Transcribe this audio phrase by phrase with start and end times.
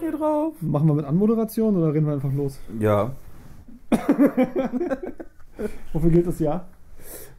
[0.00, 0.54] drück hier drauf.
[0.60, 2.58] Machen wir mit Anmoderation oder reden wir einfach los?
[2.78, 3.12] Ja.
[5.92, 6.66] Wofür gilt das Jahr?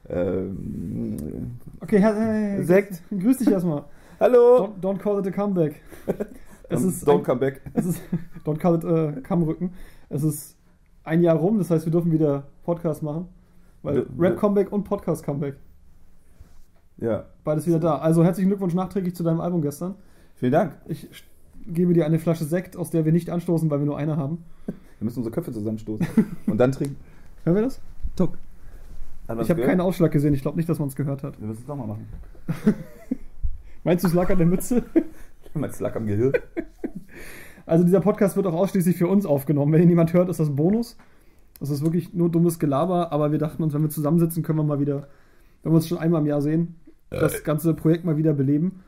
[0.10, 3.02] Ähm, Okay, Herr, hey, Sekt.
[3.12, 3.84] Grüß dich erstmal.
[4.20, 4.74] hallo.
[4.82, 5.82] Don't, don't call it a comeback.
[6.70, 7.62] Es Don't, ist don't ein- come back.
[7.76, 8.02] Es ist,
[8.44, 9.72] don't call it äh, Kammrücken.
[10.10, 10.58] Es ist
[11.06, 13.30] ein Jahr rum, das heißt, wir dürfen wieder Podcast machen.
[13.84, 15.56] Weil Du- Rap Comeback und Podcast Comeback.
[16.98, 17.24] Ja.
[17.46, 18.00] Beides wieder da.
[18.00, 19.96] Also herzlichen Glückwunsch nachträglich zu deinem Album gestern.
[20.36, 20.74] Vielen Dank.
[20.88, 21.08] Ich
[21.68, 24.44] gebe dir eine Flasche Sekt, aus der wir nicht anstoßen, weil wir nur eine haben.
[24.66, 26.08] Wir müssen unsere Köpfe zusammenstoßen.
[26.48, 26.96] Und dann trinken.
[27.44, 27.80] Hören wir das?
[28.16, 28.38] Tuck.
[29.42, 30.34] Ich habe keinen Ausschlag gesehen.
[30.34, 31.40] Ich glaube nicht, dass man es gehört hat.
[31.40, 32.08] Wir müssen es nochmal machen.
[33.84, 34.84] Meinst du, es lag an der Mütze?
[35.54, 36.34] Mein Slack am Gehirn.
[37.66, 39.74] Also dieser Podcast wird auch ausschließlich für uns aufgenommen.
[39.74, 40.98] Wenn ihn niemand hört, ist das ein Bonus.
[41.60, 44.64] Das ist wirklich nur dummes Gelaber, aber wir dachten uns, wenn wir zusammensitzen, können wir
[44.64, 45.08] mal wieder,
[45.64, 46.76] wenn wir uns schon einmal im Jahr sehen,
[47.10, 48.84] das ganze Projekt mal wieder beleben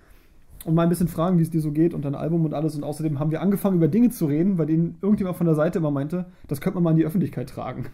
[0.66, 2.76] und mal ein bisschen fragen, wie es dir so geht und dein Album und alles.
[2.76, 5.79] Und außerdem haben wir angefangen, über Dinge zu reden, bei denen irgendjemand von der Seite
[5.79, 7.85] immer meinte, das könnte man mal in die Öffentlichkeit tragen.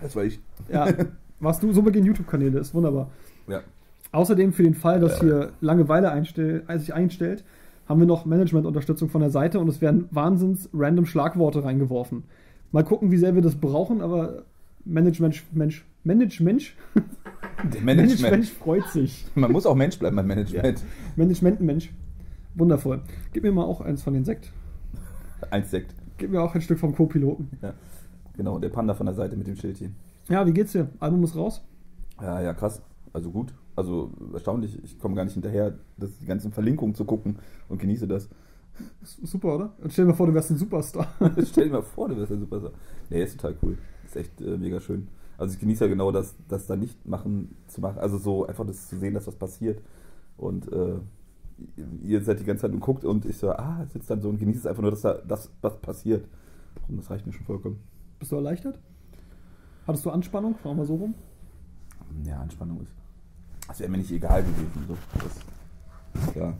[0.00, 0.40] Das war ich.
[0.70, 0.88] Ja,
[1.40, 3.10] warst du, so beginnen YouTube-Kanäle, ist wunderbar.
[3.48, 3.60] Ja.
[4.12, 7.44] Außerdem für den Fall, dass hier Langeweile einstell, äh, sich einstellt,
[7.88, 12.24] haben wir noch Management-Unterstützung von der Seite und es werden wahnsinns random Schlagworte reingeworfen.
[12.72, 14.42] Mal gucken, wie sehr wir das brauchen, aber
[14.84, 16.74] Management, Mensch, Management,
[17.82, 18.46] Management Management.
[18.48, 19.26] freut sich.
[19.34, 20.82] Man muss auch Mensch bleiben beim Management.
[21.16, 21.92] Management, Mensch.
[22.54, 23.02] Wundervoll.
[23.32, 24.52] Gib mir mal auch eins von den Sekt.
[25.50, 25.94] Eins Sekt.
[26.18, 27.50] Gib mir auch ein Stück vom Co-Piloten.
[27.62, 27.74] Ja.
[28.36, 29.94] Genau, der Panda von der Seite mit dem Schildchen.
[30.28, 30.88] Ja, wie geht's dir?
[30.98, 31.62] Album ist raus?
[32.20, 32.82] Ja, ja, krass.
[33.12, 33.54] Also gut.
[33.76, 34.82] Also erstaunlich.
[34.82, 38.28] Ich komme gar nicht hinterher, das, die ganzen Verlinkungen zu gucken und genieße das.
[39.02, 39.72] Super, oder?
[39.82, 41.06] Und stell dir mal vor, du wärst ein Superstar.
[41.46, 42.72] Stell dir mal vor, du wärst ein Superstar.
[43.08, 43.78] Nee, ist total cool.
[44.04, 45.08] Ist echt äh, mega schön.
[45.38, 47.98] Also ich genieße ja genau das, das da nicht machen zu machen.
[47.98, 49.82] Also so einfach das zu sehen, dass was passiert.
[50.36, 50.96] Und äh,
[52.02, 54.38] ihr seid die ganze Zeit und guckt und ich so, ah, sitzt dann so und
[54.38, 56.26] genieße es einfach nur, dass da das was passiert.
[56.88, 57.80] Und das reicht mir schon vollkommen.
[58.18, 58.78] Bist du erleichtert?
[59.86, 60.54] Hattest du Anspannung?
[60.56, 61.14] Fragen wir so rum.
[62.24, 62.92] Ja, Anspannung ist.
[63.68, 64.84] Das wäre mir nicht egal gewesen.
[64.88, 64.96] So.
[65.14, 66.54] Das, ja.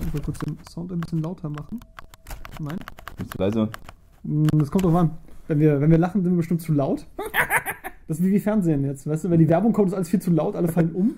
[0.00, 1.80] Ich will kurz den Sound ein bisschen lauter machen.
[2.60, 2.76] Nein?
[3.16, 3.68] Bist du leise?
[4.24, 5.10] Hm, Das kommt drauf an.
[5.46, 7.06] Wenn wir, wenn wir lachen, sind wir bestimmt zu laut.
[8.06, 9.06] Das ist wie, wie Fernsehen jetzt.
[9.06, 11.14] Weißt du, wenn die Werbung kommt, ist alles viel zu laut, alle fallen um.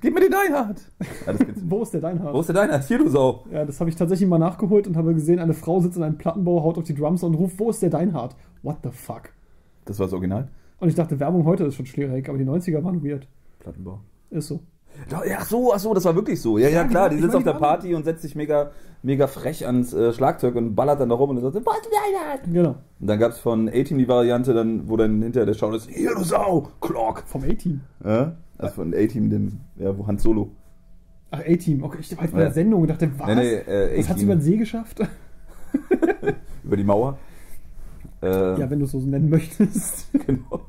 [0.00, 0.80] Gib mir den Deinhard!
[1.26, 1.34] Ja.
[1.64, 2.34] Wo ist der Deinhard?
[2.34, 2.84] Wo ist der Deinhard?
[2.84, 3.44] Hier, du Sau!
[3.50, 6.18] Ja, das habe ich tatsächlich mal nachgeholt und habe gesehen, eine Frau sitzt in einem
[6.18, 8.36] Plattenbau, haut auf die Drums und ruft, wo ist der Deinhard?
[8.62, 9.30] What the fuck?
[9.86, 10.48] Das war das Original?
[10.78, 13.26] Und ich dachte, Werbung heute ist schon schwierig, aber die 90er waren weird.
[13.58, 14.00] Plattenbau.
[14.30, 14.60] Ist so.
[15.38, 16.58] Ach so, ach so, das war wirklich so.
[16.58, 18.70] Ja, ja, Ja, klar, die- sitzt auf der Party und setzt sich mega,
[19.02, 21.76] mega frech ans äh, Schlagzeug und ballert dann da rum und dann sagt, was?
[22.52, 22.76] Genau.
[23.00, 25.88] Und dann gab es von A-Team die Variante, dann, wo dann hinterher der Schaut ist,
[25.90, 27.22] hier, du Sau, Clock.
[27.26, 27.80] Vom A-Team.
[28.04, 28.36] Ja?
[28.58, 30.50] Also von A-Team, dem, ja, wo Hans Solo.
[31.30, 31.82] Ach, A-Team.
[31.82, 33.26] Okay, ich war jetzt bei der Sendung und dachte, was?
[33.28, 35.00] Nee, nee, äh, das hat sie über den See geschafft?
[36.64, 37.18] Über die Mauer.
[38.22, 40.08] Äh, ja, wenn du es so nennen möchtest.
[40.26, 40.62] genau.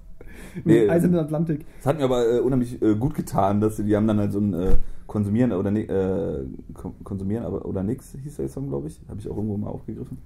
[0.63, 1.65] Nee, Nee, Eisernen Atlantik.
[1.77, 4.39] Das hat mir aber äh, unheimlich äh, gut getan, dass die haben dann halt so
[4.39, 8.99] ein äh, Konsumieren oder äh, Kon- Konsumieren aber oder nix hieß der Song, glaube ich.
[9.07, 10.17] Habe ich auch irgendwo mal aufgegriffen.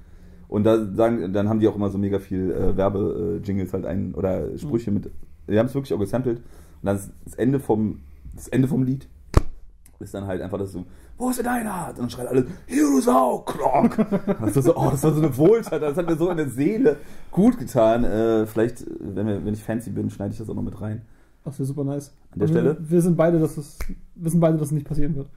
[0.47, 4.13] Und da sagen, dann haben die auch immer so mega viel äh, Werbe-Jingles halt ein
[4.13, 5.09] oder Sprüche mit.
[5.49, 6.37] Die haben es wirklich auch gesampelt.
[6.37, 6.43] Und
[6.85, 7.99] dann ist das Ende vom
[8.35, 9.07] das Ende vom Lied
[9.99, 10.83] ist dann halt einfach das so,
[11.21, 11.91] wo ist der Deinhard?
[11.91, 13.45] Und dann schreit alle, hier du Sau.
[13.45, 16.49] Das war so, oh, das war so eine Wohltat, das hat mir so in der
[16.49, 16.97] Seele
[17.29, 18.03] gut getan.
[18.03, 21.03] Äh, vielleicht, wenn, wir, wenn ich fancy bin, schneide ich das auch noch mit rein.
[21.43, 22.13] Das wäre super nice.
[22.31, 22.77] An der Aber Stelle?
[22.79, 23.79] Wir, wir sind beide, dass es,
[24.15, 25.29] wissen beide, dass es nicht passieren wird.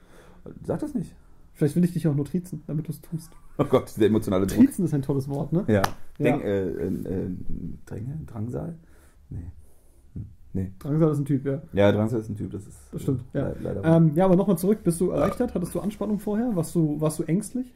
[0.63, 1.15] Sag das nicht.
[1.53, 3.31] Vielleicht will ich dich auch nur trizen, damit du es tust.
[3.57, 4.57] Oh Gott, der emotionale Druck.
[4.57, 5.63] Trizen ist ein tolles Wort, ne?
[5.67, 5.73] Ja.
[5.75, 5.81] Ja.
[6.19, 7.29] Denk, äh, äh, äh,
[7.85, 8.19] Dränge?
[8.25, 8.75] Drangsal?
[9.29, 9.51] Nee.
[10.55, 10.71] Nee.
[10.79, 11.61] Drangsal ist ein Typ, ja.
[11.73, 12.77] Ja, Drangsal ist ein Typ, das ist.
[12.93, 13.47] Das stimmt, äh, ja.
[13.49, 13.83] le- Leider.
[13.83, 14.79] Ähm, ja, aber nochmal zurück.
[14.83, 15.53] Bist du erleichtert?
[15.53, 16.55] Hattest du Anspannung vorher?
[16.55, 17.73] Warst du, warst du ängstlich?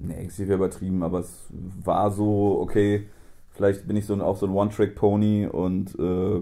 [0.00, 1.46] Nee, ängstlich wäre übertrieben, aber es
[1.84, 3.06] war so, okay,
[3.50, 6.40] vielleicht bin ich so ein, auch so ein One-Track-Pony und äh,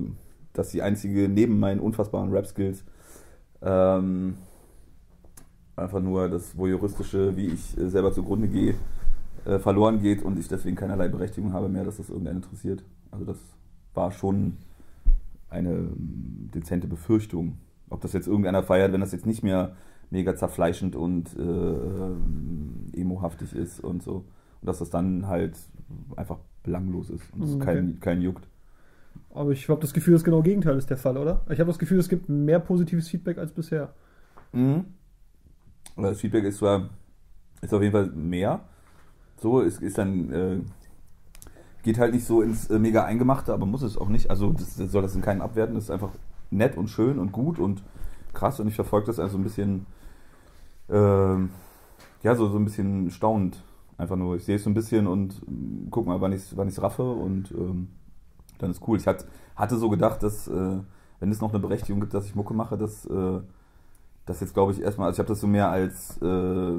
[0.54, 2.82] das ist die einzige, neben meinen unfassbaren Rap-Skills,
[3.60, 4.36] ähm,
[5.76, 8.76] einfach nur das Voyeuristische, wie ich äh, selber zugrunde gehe,
[9.44, 12.82] äh, verloren geht und ich deswegen keinerlei Berechtigung habe mehr, dass das irgendeinen interessiert.
[13.10, 13.36] Also das
[13.92, 14.56] war schon
[15.50, 17.58] eine ähm, dezente Befürchtung.
[17.88, 19.76] Ob das jetzt irgendeiner feiert, wenn das jetzt nicht mehr
[20.10, 24.24] mega zerfleischend und äh, ähm, emohaftig ist und so.
[24.60, 25.56] Und dass das dann halt
[26.16, 27.96] einfach belanglos ist und es Mhm, kein, okay.
[28.00, 28.46] kein juckt.
[29.32, 31.42] Aber ich habe das Gefühl, das genau Gegenteil ist der Fall, oder?
[31.48, 33.92] Ich habe das Gefühl, es gibt mehr positives Feedback als bisher.
[34.52, 34.84] Mhm.
[35.96, 36.90] Das Feedback ist zwar
[37.60, 38.60] ist auf jeden Fall mehr.
[39.36, 40.60] So, es ist dann äh,
[41.82, 44.30] geht halt nicht so ins äh, mega Eingemachte, aber muss es auch nicht.
[44.30, 45.74] Also das, das soll das in keinem abwerten.
[45.74, 46.10] Das ist einfach
[46.50, 47.82] nett und schön und gut und
[48.32, 49.86] krass und ich verfolge das also ein bisschen
[50.88, 51.50] ähm,
[52.22, 53.62] ja so so ein bisschen staunend
[54.00, 56.56] Einfach nur, ich sehe es so ein bisschen und ähm, guck mal, wann ich es
[56.56, 57.88] wann raffe und ähm,
[58.56, 58.96] dann ist cool.
[58.96, 60.78] Ich hat, hatte so gedacht, dass, äh,
[61.18, 63.40] wenn es noch eine Berechtigung gibt, dass ich Mucke mache, dass äh,
[64.24, 66.72] das jetzt, glaube ich, erstmal, also ich habe das so mehr als äh,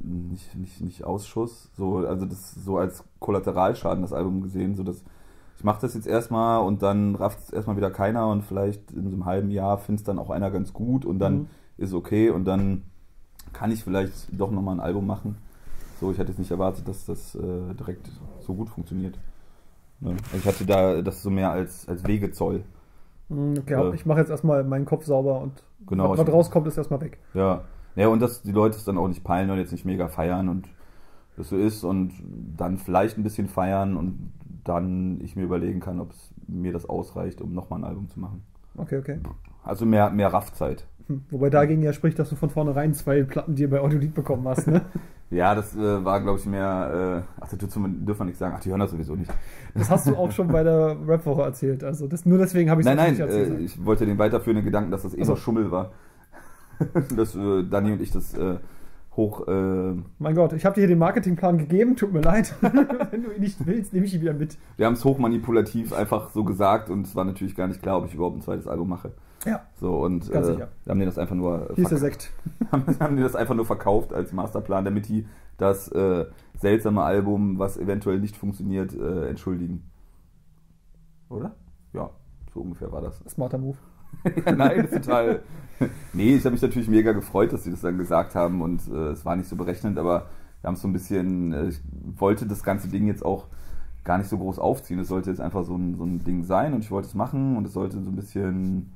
[0.00, 5.02] nicht, nicht, nicht Ausschuss, so, also das so als Kollateralschaden das Album gesehen, so dass
[5.56, 9.04] ich mache das jetzt erstmal und dann rafft es erstmal wieder keiner und vielleicht in
[9.08, 11.46] so einem halben Jahr findet es dann auch einer ganz gut und dann Mhm.
[11.78, 12.82] ist okay und dann
[13.52, 15.36] kann ich vielleicht doch nochmal ein Album machen.
[16.00, 18.10] So, ich hätte jetzt nicht erwartet, dass das äh, direkt
[18.40, 19.16] so gut funktioniert.
[20.00, 20.10] Ne?
[20.32, 22.64] Also ich hatte da das so mehr als, als Wegezoll.
[23.28, 23.94] Hm, Okay, Äh.
[23.94, 27.18] ich mache jetzt erstmal meinen Kopf sauber und Genau, was, rauskommt, ist erstmal weg.
[27.32, 27.62] Ja.
[27.96, 30.48] Ja, und dass die Leute es dann auch nicht peilen und jetzt nicht mega feiern
[30.48, 30.68] und
[31.36, 32.12] das so ist und
[32.56, 34.32] dann vielleicht ein bisschen feiern und
[34.64, 38.20] dann ich mir überlegen kann, ob es mir das ausreicht, um nochmal ein Album zu
[38.20, 38.42] machen.
[38.76, 39.18] Okay, okay.
[39.62, 40.86] Also mehr, mehr Raffzeit.
[41.06, 41.22] Hm.
[41.30, 44.66] Wobei dagegen ja spricht, dass du von vornherein zwei Platten dir bei Audiolied bekommen hast,
[44.66, 44.82] ne?
[45.30, 47.24] Ja, das äh, war, glaube ich, mehr.
[47.26, 48.54] Äh, ach, da dürfen wir nichts sagen.
[48.56, 49.30] Ach, die hören das sowieso nicht.
[49.74, 51.82] Das hast du auch schon bei der Rap-Woche erzählt.
[51.82, 53.58] Also das, nur deswegen habe ich Nein, nein, nicht erzählt.
[53.58, 55.36] äh, ich wollte den weiterführenden Gedanken, dass das eh Ach so.
[55.36, 55.90] Schummel war.
[57.16, 58.58] dass äh, Dani und ich das äh,
[59.16, 59.46] hoch.
[59.46, 62.54] Äh, mein Gott, ich habe dir hier den Marketingplan gegeben, tut mir leid.
[62.60, 64.58] Wenn du ihn nicht willst, nehme ich ihn wieder mit.
[64.76, 68.06] wir haben es hochmanipulativ einfach so gesagt und es war natürlich gar nicht klar, ob
[68.06, 69.12] ich überhaupt ein zweites Album mache.
[69.44, 70.68] Ja, So und Ganz äh, sicher.
[70.84, 72.30] wir haben denen das einfach nur hier ist der Sekt.
[72.72, 75.26] haben die das einfach nur verkauft als Masterplan, damit die
[75.58, 76.24] das äh,
[76.58, 79.90] seltsame Album, was eventuell nicht funktioniert, äh, entschuldigen.
[81.28, 81.54] Oder?
[81.92, 82.10] Ja,
[82.52, 83.18] so ungefähr war das.
[83.28, 83.76] Smarter Move.
[84.46, 85.42] Ja, nein, total.
[86.12, 89.08] Nee, ich habe mich natürlich mega gefreut, dass sie das dann gesagt haben und äh,
[89.10, 90.26] es war nicht so berechnend, aber
[90.60, 91.80] wir haben es so ein bisschen, äh, ich
[92.16, 93.46] wollte das ganze Ding jetzt auch
[94.04, 94.98] gar nicht so groß aufziehen.
[95.00, 97.56] Es sollte jetzt einfach so ein, so ein Ding sein und ich wollte es machen
[97.56, 98.92] und es sollte so ein bisschen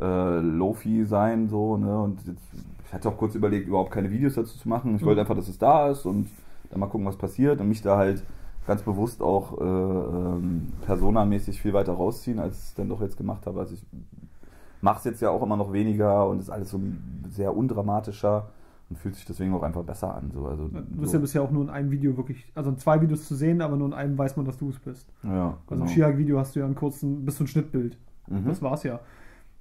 [0.00, 2.00] äh, Lofi sein, so, ne?
[2.02, 2.42] Und jetzt,
[2.86, 4.96] ich hatte auch kurz überlegt, überhaupt keine Videos dazu zu machen.
[4.96, 5.22] Ich wollte Mhm.
[5.22, 6.28] einfach, dass es da ist und
[6.70, 8.24] dann mal gucken, was passiert und mich da halt
[8.66, 13.16] ganz bewusst auch äh, ähm, personamäßig viel weiter rausziehen, als ich es dann doch jetzt
[13.16, 13.60] gemacht habe.
[13.60, 13.82] Also ich
[14.80, 16.80] mache es jetzt ja auch immer noch weniger und ist alles so
[17.30, 18.48] sehr undramatischer
[18.88, 20.30] und fühlt sich deswegen auch einfach besser an.
[20.32, 20.46] So.
[20.46, 23.00] Also, Du bist so, ja bisher auch nur in einem Video wirklich, also in zwei
[23.00, 25.08] Videos zu sehen, aber nur in einem weiß man, dass du es bist.
[25.24, 25.86] ja, Also im genau.
[25.86, 27.98] Skihag-Video hast du ja einen kurzen, bist du ein Schnittbild.
[28.28, 28.44] Mhm.
[28.46, 29.00] Das war's ja.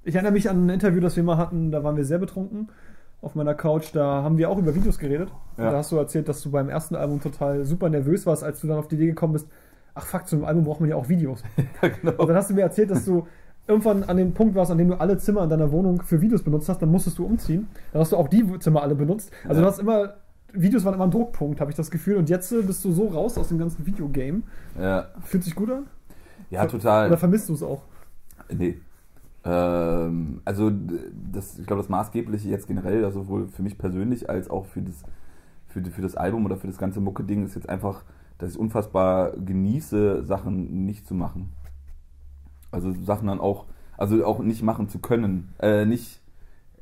[0.04, 2.70] Ich erinnere mich an ein Interview, das wir mal hatten, da waren wir sehr betrunken
[3.22, 5.32] auf meiner Couch, da haben wir auch über Videos geredet.
[5.58, 5.72] Ja.
[5.72, 8.68] Da hast du erzählt, dass du beim ersten Album total super nervös warst, als du
[8.68, 9.48] dann auf die Idee gekommen bist,
[9.96, 11.44] ach fuck, zum Album braucht man ja auch Videos.
[11.82, 12.12] ja, genau.
[12.22, 13.26] Und dann hast du mir erzählt, dass du
[13.68, 16.44] irgendwann an dem Punkt warst, an dem du alle Zimmer in deiner Wohnung für Videos
[16.44, 17.68] benutzt hast, dann musstest du umziehen.
[17.94, 19.32] Dann hast du auch die Zimmer alle benutzt.
[19.48, 19.62] Also Ja.
[19.62, 20.14] du hast immer,
[20.54, 22.18] Videos waren immer ein Druckpunkt, habe ich das Gefühl.
[22.18, 24.44] Und jetzt äh, bist du so raus aus dem ganzen Videogame.
[24.80, 25.88] Ja, Fühlt sich gut an?
[26.52, 27.08] ja, total.
[27.08, 27.82] Oder vermisst du es auch?
[28.56, 28.78] Nee.
[29.44, 30.72] Ähm, also
[31.32, 34.82] das, ich glaube, das Maßgebliche jetzt generell, also sowohl für mich persönlich als auch für
[34.82, 35.04] das,
[35.68, 38.04] für, für das Album oder für das ganze Mucke-Ding, ist jetzt einfach,
[38.38, 41.50] dass ich unfassbar genieße, Sachen nicht zu machen.
[42.72, 43.66] Also Sachen dann auch,
[43.98, 46.22] also auch nicht machen zu können, äh, nicht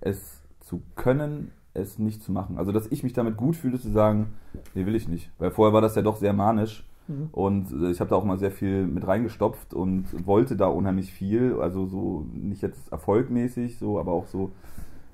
[0.01, 2.57] es zu können, es nicht zu machen.
[2.57, 4.33] Also dass ich mich damit gut fühle zu sagen,
[4.73, 5.31] nee, will ich nicht.
[5.37, 6.85] Weil vorher war das ja doch sehr manisch.
[7.07, 7.29] Mhm.
[7.31, 11.11] Und äh, ich habe da auch mal sehr viel mit reingestopft und wollte da unheimlich
[11.11, 11.59] viel.
[11.59, 14.51] Also so nicht jetzt erfolgmäßig, so, aber auch so.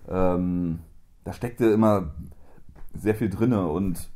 [0.08, 0.80] Ähm,
[1.24, 2.14] da steckte immer
[2.94, 4.10] sehr viel drinne und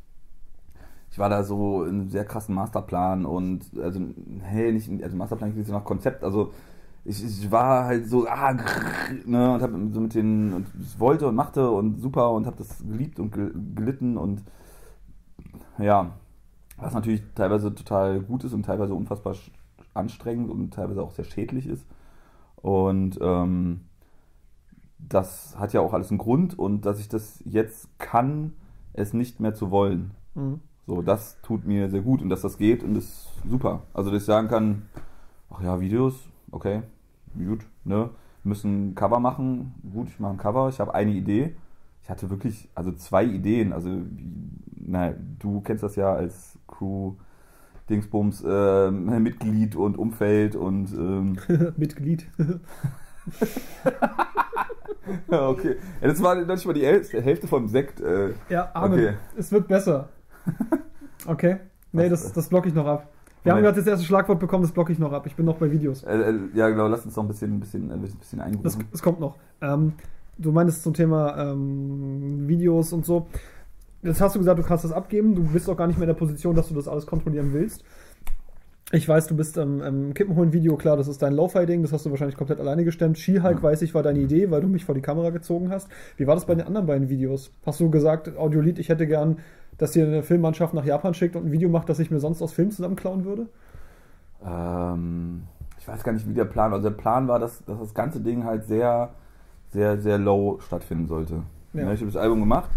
[1.14, 4.00] ich war da so in einem sehr krassen Masterplan und also
[4.40, 6.52] hey, nicht also Masterplan klingt so nach Konzept, also
[7.04, 8.82] ich, ich war halt so ah, grrr,
[9.24, 10.66] ne und habe so mit den und
[10.98, 14.42] wollte und machte und super und habe das geliebt und gel- gelitten und
[15.78, 16.10] ja,
[16.78, 19.36] was natürlich teilweise total gut ist und teilweise unfassbar
[19.94, 21.86] anstrengend und teilweise auch sehr schädlich ist.
[22.56, 23.82] Und ähm,
[24.98, 28.54] das hat ja auch alles einen Grund und dass ich das jetzt kann,
[28.94, 30.10] es nicht mehr zu wollen.
[30.34, 30.58] Mhm.
[30.86, 33.84] So, das tut mir sehr gut und dass das geht und ist super.
[33.94, 34.82] Also, dass ich sagen kann,
[35.50, 36.14] ach ja, Videos,
[36.50, 36.82] okay,
[37.36, 38.10] gut, ne?
[38.42, 41.56] Müssen ein Cover machen, gut, ich mache ein Cover, ich habe eine Idee.
[42.02, 43.88] Ich hatte wirklich, also zwei Ideen, also,
[44.74, 47.14] na, du kennst das ja als Crew,
[47.88, 51.38] Dingsbums, ähm, Mitglied und Umfeld und, ähm,
[51.78, 52.26] Mitglied.
[55.28, 55.76] okay.
[56.02, 58.02] Ja, das war noch nicht mal die Hälfte, vom Sekt.
[58.02, 58.92] Äh, ja, Amen.
[58.92, 59.14] Okay.
[59.38, 60.10] Es wird besser.
[61.26, 61.56] Okay.
[61.92, 62.34] Nee, das, äh?
[62.34, 63.08] das blocke ich noch ab.
[63.44, 65.26] Wir haben gerade das erste Schlagwort bekommen, das blocke ich noch ab.
[65.26, 66.02] Ich bin noch bei Videos.
[66.04, 68.84] äh, äh, ja, genau, lass uns noch ein bisschen, ein bisschen, ein bisschen Das, eingrooven.
[68.90, 69.36] das kommt noch.
[69.60, 69.92] Ähm,
[70.38, 73.26] du meintest zum Thema ähm, Videos und so.
[74.02, 75.34] Jetzt hast du gesagt, du kannst das abgeben.
[75.34, 77.84] Du bist auch gar nicht mehr in der Position, dass du das alles kontrollieren willst.
[78.92, 82.10] Ich weiß, du bist ähm, im Kippenholen-Video, klar, das ist dein Lo-Fi-Ding, das hast du
[82.10, 83.18] wahrscheinlich komplett alleine gestemmt.
[83.18, 83.62] Ski-Hulk, Ja.
[83.62, 85.88] weiß ich, war deine Idee, weil du mich vor die Kamera gezogen hast.
[86.16, 87.50] Wie war das bei den anderen beiden Videos?
[87.66, 89.38] Hast du gesagt, Audiolied, ich hätte gern
[89.78, 92.42] dass ihr eine Filmmannschaft nach Japan schickt und ein Video macht, das ich mir sonst
[92.42, 93.48] aus Filmen zusammenklauen würde?
[94.44, 95.42] Ähm,
[95.78, 96.78] ich weiß gar nicht, wie der Plan war.
[96.78, 99.10] Also der Plan war, dass, dass das ganze Ding halt sehr,
[99.70, 101.42] sehr, sehr low stattfinden sollte.
[101.72, 101.92] Ja.
[101.92, 102.70] Ich habe das Album gemacht.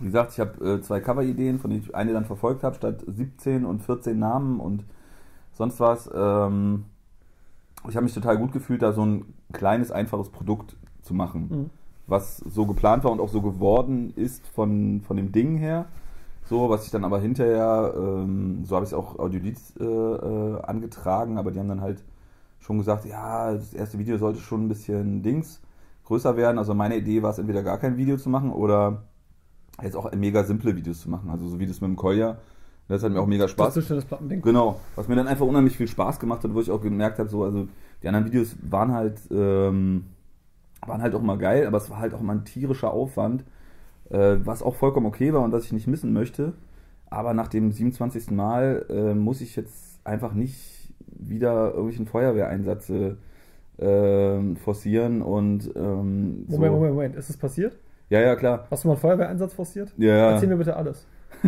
[0.00, 3.02] Wie gesagt, ich habe äh, zwei Cover-Ideen, von denen ich eine dann verfolgt habe, statt
[3.06, 4.84] 17 und 14 Namen und
[5.52, 6.10] sonst was.
[6.14, 6.84] Ähm,
[7.88, 11.70] ich habe mich total gut gefühlt, da so ein kleines, einfaches Produkt zu machen, Mhm.
[12.06, 15.86] Was so geplant war und auch so geworden ist von, von dem Ding her.
[16.44, 20.62] So, was ich dann aber hinterher, ähm, so habe ich es auch Audiolids äh, äh,
[20.62, 22.04] angetragen, aber die haben dann halt
[22.60, 25.60] schon gesagt, ja, das erste Video sollte schon ein bisschen Dings
[26.04, 26.58] größer werden.
[26.58, 29.02] Also meine Idee war es entweder gar kein Video zu machen oder
[29.82, 31.30] jetzt auch mega simple Videos zu machen.
[31.30, 32.38] Also so wie das mit dem Kolja.
[32.88, 34.42] Das hat mir auch mega Das Spaß ist das Plattending.
[34.42, 37.28] Genau, was mir dann einfach unheimlich viel Spaß gemacht hat, wo ich auch gemerkt habe,
[37.28, 37.66] so, also
[38.02, 40.04] die anderen Videos waren halt, ähm,
[40.88, 43.44] waren halt auch mal geil, aber es war halt auch mal ein tierischer Aufwand,
[44.10, 46.52] äh, was auch vollkommen okay war und was ich nicht missen möchte.
[47.08, 48.30] Aber nach dem 27.
[48.30, 56.56] Mal äh, muss ich jetzt einfach nicht wieder irgendwelchen Feuerwehreinsatz äh, forcieren und ähm, so.
[56.56, 57.16] Moment, Moment, Moment.
[57.16, 57.78] Ist es passiert?
[58.08, 58.66] Ja, ja, klar.
[58.70, 59.92] Hast du mal einen Feuerwehreinsatz forciert?
[59.96, 60.30] Ja, ja.
[60.32, 61.06] Erzähl mir bitte alles.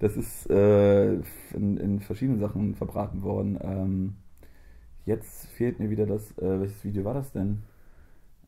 [0.00, 1.14] Das ist äh,
[1.54, 3.58] in, in verschiedenen Sachen verbraten worden.
[3.60, 4.14] Ähm,
[5.04, 7.62] jetzt fehlt mir wieder das, äh, welches Video war das denn?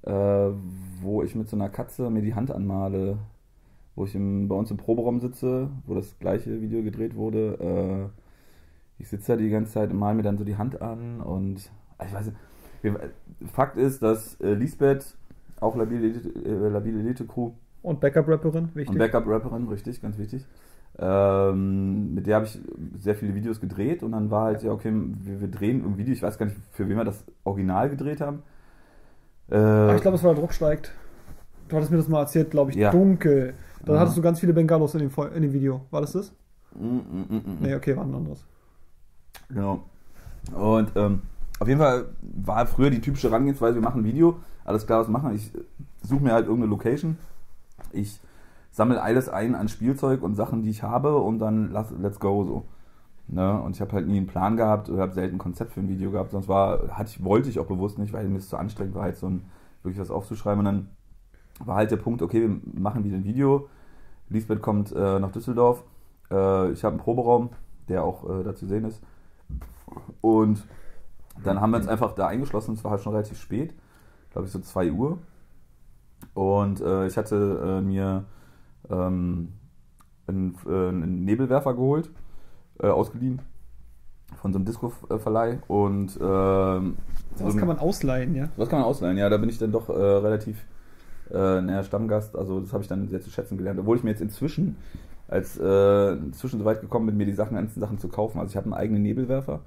[0.02, 0.50] Äh,
[1.02, 3.18] wo ich mit so einer Katze mir die Hand anmale,
[3.94, 8.10] wo ich im, bei uns im Proberaum sitze, wo das gleiche Video gedreht wurde.
[8.10, 11.20] Äh, ich sitze da die ganze Zeit und male mir dann so die Hand an
[11.20, 12.36] und ah, ich weiß nicht.
[13.52, 15.16] Fakt ist, dass äh, Lisbeth,
[15.60, 17.52] auch Labile Elite, äh, Labile Elite Crew,
[17.82, 18.90] Und Backup-Rapperin, wichtig.
[18.90, 20.46] und Backup-Rapperin, richtig, ganz wichtig.
[20.98, 22.58] Ähm, mit der habe ich
[22.98, 26.12] sehr viele Videos gedreht und dann war halt, ja, okay, wir, wir drehen ein Video,
[26.12, 28.42] ich weiß gar nicht, für wen wir das Original gedreht haben.
[29.50, 30.92] Äh, Ah, ich glaube, es war der Druck steigt.
[31.68, 32.90] Du hattest mir das mal erzählt, glaube ich, Ja.
[32.90, 33.54] dunkel.
[33.84, 34.00] Dann Ja.
[34.02, 35.82] hattest du ganz viele Bengalos in dem, in dem Video.
[35.90, 36.32] War das das?
[36.74, 37.56] mm, mm, mm, mm.
[37.60, 38.44] Nee, okay, war ein anderes.
[39.48, 39.82] Genau.
[40.54, 41.22] Und ähm,
[41.58, 45.08] auf jeden Fall war früher die typische Herangehensweise, wir machen ein Video, alles klar, was
[45.08, 45.34] machen?
[45.34, 45.50] Ich
[46.02, 47.18] suche mir halt irgendeine Location,
[47.92, 48.18] ich
[48.70, 52.44] sammle alles ein an Spielzeug und Sachen, die ich habe und dann lass, let's go
[52.44, 52.64] so.
[53.32, 53.60] Ne?
[53.60, 55.88] Und ich habe halt nie einen Plan gehabt oder habe selten ein Konzept für ein
[55.88, 58.56] Video gehabt, sonst war, hatte ich, wollte ich auch bewusst nicht, weil mir es zu
[58.56, 59.44] anstrengend war, halt so ein,
[59.82, 60.58] wirklich was aufzuschreiben.
[60.60, 60.88] Und dann
[61.64, 63.68] war halt der Punkt, okay, wir machen wieder ein Video.
[64.28, 65.84] Lisbeth kommt äh, nach Düsseldorf.
[66.30, 67.50] Äh, ich habe einen Proberaum,
[67.88, 69.00] der auch äh, da zu sehen ist.
[70.20, 70.66] Und
[71.44, 72.74] dann haben wir uns einfach da eingeschlossen.
[72.74, 73.74] Es war halt schon relativ spät,
[74.32, 75.18] glaube ich so 2 Uhr.
[76.34, 78.24] Und äh, ich hatte äh, mir
[78.90, 79.52] ähm,
[80.26, 82.10] einen, äh, einen Nebelwerfer geholt,
[82.82, 83.40] äh, ausgeliehen
[84.40, 85.58] von so einem Disco-Verleih.
[85.68, 86.96] Und ähm,
[87.36, 88.48] so Das ein- kann man ausleihen, ja.
[88.56, 89.16] was kann man ausleihen?
[89.18, 90.64] Ja, da bin ich dann doch äh, relativ
[91.30, 92.36] äh, naja, Stammgast.
[92.36, 93.78] Also das habe ich dann sehr zu schätzen gelernt.
[93.80, 94.76] Obwohl ich mir jetzt inzwischen,
[95.28, 98.38] als äh, inzwischen so weit gekommen bin, mir die Sachen, ganzen Sachen zu kaufen.
[98.40, 99.60] Also ich habe einen eigenen Nebelwerfer.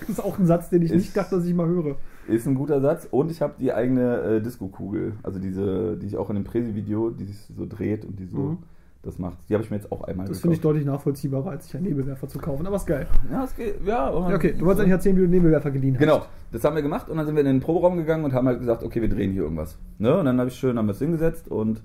[0.00, 1.96] Das ist auch ein Satz, den ich Ist- nicht dachte, dass ich mal höre.
[2.28, 3.06] Ist ein guter Satz.
[3.10, 5.14] Und ich habe die eigene äh, Disco-Kugel.
[5.22, 8.36] Also diese, die ich auch in dem Präsi-Video, die sich so dreht und die so
[8.38, 8.58] Mhm.
[9.06, 9.38] Das macht.
[9.48, 11.86] Die habe ich mir jetzt auch einmal Das finde ich deutlich nachvollziehbarer, als sich einen
[11.86, 12.66] Nebelwerfer zu kaufen.
[12.66, 13.06] Aber ist geil.
[13.30, 13.84] Ja, es geht.
[13.84, 16.00] Ja, Ja, okay, du wolltest eigentlich erzählen, wie du den Nebelwerfer geliehen hast.
[16.00, 18.46] Genau, das haben wir gemacht und dann sind wir in den Proberaum gegangen und haben
[18.46, 19.78] halt gesagt, okay, wir drehen hier irgendwas.
[19.98, 20.16] Ne?
[20.18, 21.82] Und dann habe ich schön, haben wir es hingesetzt und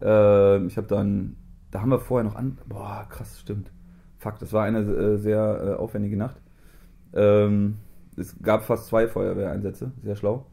[0.00, 1.36] äh, ich habe dann,
[1.70, 3.70] da haben wir vorher noch an, boah, krass, stimmt.
[4.18, 6.36] Fuck, das war eine äh, sehr äh, aufwendige Nacht.
[7.14, 7.78] Ähm,
[8.16, 10.46] es gab fast zwei Feuerwehreinsätze, sehr schlau.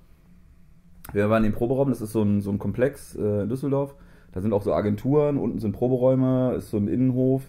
[1.13, 3.95] Wir waren im Proberaum, das ist so ein, so ein Komplex äh, in Düsseldorf.
[4.31, 7.43] Da sind auch so Agenturen, unten sind Proberäume, ist so ein Innenhof.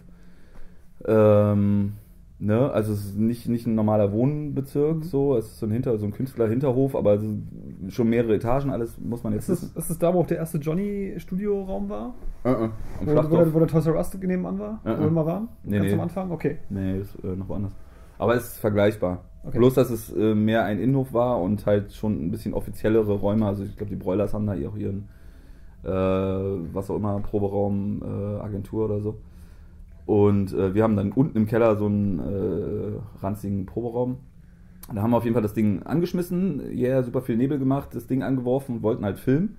[1.05, 1.93] Ähm,
[2.39, 2.71] ne?
[2.71, 6.05] Also es ist nicht, nicht ein normaler Wohnbezirk, so, es ist so ein, Hinter, so
[6.05, 7.23] ein Künstler-Hinterhof, aber es
[7.93, 10.37] schon mehrere Etagen, alles muss man jetzt Ist das, ist das da, wo auch der
[10.37, 12.13] erste Johnny-Studioraum war?
[12.43, 12.71] Äh, äh, am
[13.01, 14.81] Wo, wo, der, wo der Toys R Us nebenan war?
[14.83, 15.49] Äh, Wo wir mal waren?
[15.63, 15.93] Nee, Ganz nee.
[15.93, 16.31] am Anfang?
[16.31, 16.57] Okay.
[16.69, 17.73] Nee, ist äh, noch woanders.
[18.17, 19.23] Aber es ist vergleichbar.
[19.43, 19.57] Okay.
[19.57, 23.45] Bloß, dass es äh, mehr ein Innenhof war und halt schon ein bisschen offiziellere Räume.
[23.45, 25.07] Also ich glaube, die Broilers haben da auch ihren,
[25.83, 29.19] äh, was auch immer, Proberaum, äh, Agentur oder so.
[30.05, 34.17] Und äh, wir haben dann unten im Keller so einen äh, ranzigen Proberaum.
[34.93, 37.89] Da haben wir auf jeden Fall das Ding angeschmissen, ja, yeah, super viel Nebel gemacht,
[37.93, 39.57] das Ding angeworfen und wollten halt filmen.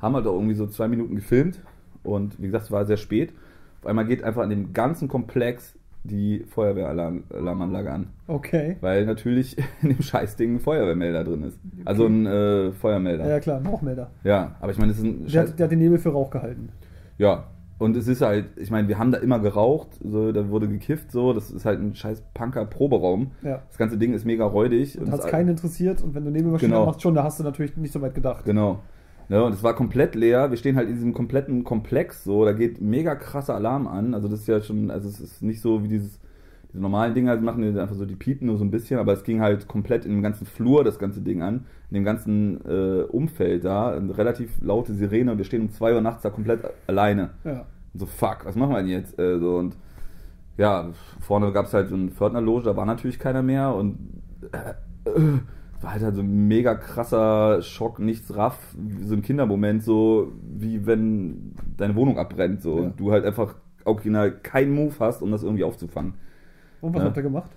[0.00, 1.62] Haben halt auch irgendwie so zwei Minuten gefilmt
[2.02, 3.32] und wie gesagt, es war sehr spät.
[3.80, 8.06] Auf einmal geht einfach an dem ganzen Komplex die Feuerwehralarmanlage an.
[8.26, 8.76] Okay.
[8.80, 11.58] Weil natürlich in dem Scheißding ein Feuerwehrmelder drin ist.
[11.84, 13.24] Also ein äh, Feuermelder.
[13.24, 14.10] Ja, Ja, ja klar, ein Rauchmelder.
[14.60, 15.50] aber ich meine, das ist ein Der Scheiß.
[15.50, 16.70] hat, der hat den Nebel für Rauch gehalten.
[17.18, 17.44] Ja.
[17.78, 21.10] Und es ist halt, ich meine, wir haben da immer geraucht, so, da wurde gekifft,
[21.10, 23.32] so, das ist halt ein scheiß Punker-Proberaum.
[23.42, 23.62] Ja.
[23.68, 24.96] Das ganze Ding ist mega räudig.
[25.00, 26.86] Und es hat keinen interessiert und wenn du Nebelmaschine Genau.
[26.86, 28.44] machst schon, da hast du natürlich nicht so weit gedacht.
[28.44, 28.78] Genau.
[29.32, 30.50] Ne, und es war komplett leer.
[30.50, 34.12] Wir stehen halt in diesem kompletten Komplex, so, da geht mega krasser Alarm an.
[34.12, 36.20] Also das ist ja schon, also es ist nicht so wie dieses,
[36.68, 39.24] diese normalen Dinger, die machen einfach so, die piepen nur so ein bisschen, aber es
[39.24, 43.04] ging halt komplett in dem ganzen Flur das ganze Ding an, in dem ganzen äh,
[43.04, 46.60] Umfeld da, eine relativ laute Sirene und wir stehen um 2 Uhr nachts da komplett
[46.86, 47.30] alleine.
[47.44, 47.64] Ja.
[47.94, 49.18] Und so, fuck, was machen wir denn jetzt?
[49.18, 49.78] Äh, so, und
[50.58, 53.96] ja, vorne gab es halt so eine Pförtnerloge, da war natürlich keiner mehr und
[54.52, 55.38] äh, äh,
[55.82, 60.86] war halt, halt so ein mega krasser Schock, nichts raff, so ein Kindermoment, so wie
[60.86, 62.84] wenn deine Wohnung abbrennt, so Ja.
[62.84, 66.14] und du halt einfach original keinen Move hast, um das irgendwie aufzufangen.
[66.80, 67.06] Und was Ja.
[67.08, 67.50] habt ihr gemacht?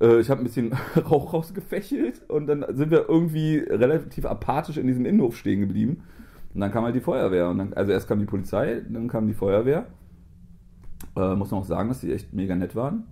[0.00, 0.72] Äh, ich habe ein bisschen
[1.10, 6.02] Rauch rausgefächelt und dann sind wir irgendwie relativ apathisch in diesem Innenhof stehen geblieben.
[6.54, 7.48] Und dann kam halt die Feuerwehr.
[7.50, 9.86] Und dann, also erst kam die Polizei, dann kam die Feuerwehr.
[11.16, 13.04] Äh, muss man auch sagen, dass die echt mega nett waren.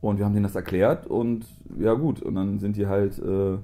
[0.00, 1.46] Und wir haben denen das erklärt und
[1.78, 2.20] ja gut.
[2.22, 3.58] Und dann sind die halt äh,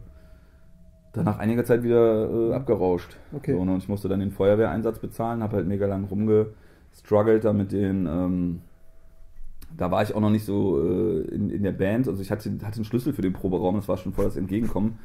[1.18, 3.16] dann nach einiger Zeit wieder äh, abgerauscht.
[3.32, 3.52] Okay.
[3.52, 7.52] So, ne, und ich musste dann den Feuerwehreinsatz bezahlen, habe halt mega lang rumgestruggelt da
[7.52, 8.06] mit den...
[8.06, 8.60] Ähm,
[9.76, 12.08] da war ich auch noch nicht so äh, in, in der Band.
[12.08, 14.98] Also ich hatte, hatte einen Schlüssel für den Proberaum, das war schon voll das Entgegenkommen.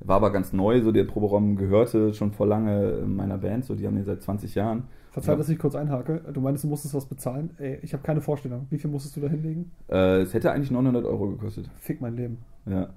[0.00, 3.86] War aber ganz neu, so der Proberaum gehörte schon vor lange meiner Band, so die
[3.86, 4.84] haben den seit 20 Jahren.
[5.10, 6.20] Verzeih, dass ich kurz einhake.
[6.32, 7.50] Du meinst, du musstest was bezahlen?
[7.58, 8.66] Ey, ich habe keine Vorstellung.
[8.70, 9.72] Wie viel musstest du da hinlegen?
[9.88, 11.68] Äh, es hätte eigentlich 900 Euro gekostet.
[11.76, 12.38] Fick mein Leben.
[12.66, 12.90] Ja.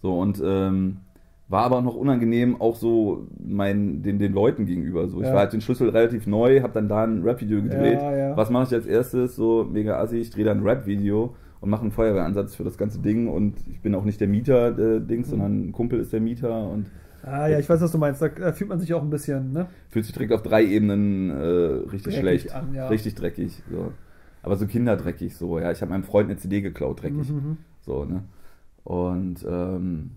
[0.00, 0.98] So und ähm,
[1.48, 5.08] war aber auch noch unangenehm auch so mein, den, den Leuten gegenüber.
[5.08, 5.20] So.
[5.20, 5.32] Ich Ja.
[5.32, 8.00] war halt den Schlüssel relativ neu, habe dann da ein Rap-Video gedreht.
[8.00, 8.36] Ja, ja.
[8.36, 9.34] Was mache ich als erstes?
[9.36, 13.00] So mega assi, ich drehe da ein Rap-Video und mache einen Feuerwehransatz für das ganze
[13.00, 15.30] Ding und ich bin auch nicht der Mieter äh, Dings, Mhm.
[15.30, 16.86] sondern ein Kumpel ist der Mieter und
[17.24, 18.22] Ah ja, ich weiß, was du meinst.
[18.22, 19.66] Da äh, fühlt man sich auch ein bisschen, ne?
[19.88, 21.34] fühlt sich direkt auf drei Ebenen äh,
[21.90, 22.54] richtig Dreckig schlecht.
[22.54, 22.86] an, ja.
[22.88, 23.60] Richtig dreckig.
[23.70, 23.92] So.
[24.42, 25.72] Aber so kinderdreckig so, ja.
[25.72, 27.28] Ich habe meinem Freund eine CD geklaut, dreckig.
[27.30, 27.56] Mhm.
[27.80, 28.22] So, ne?
[28.84, 30.10] Und ähm,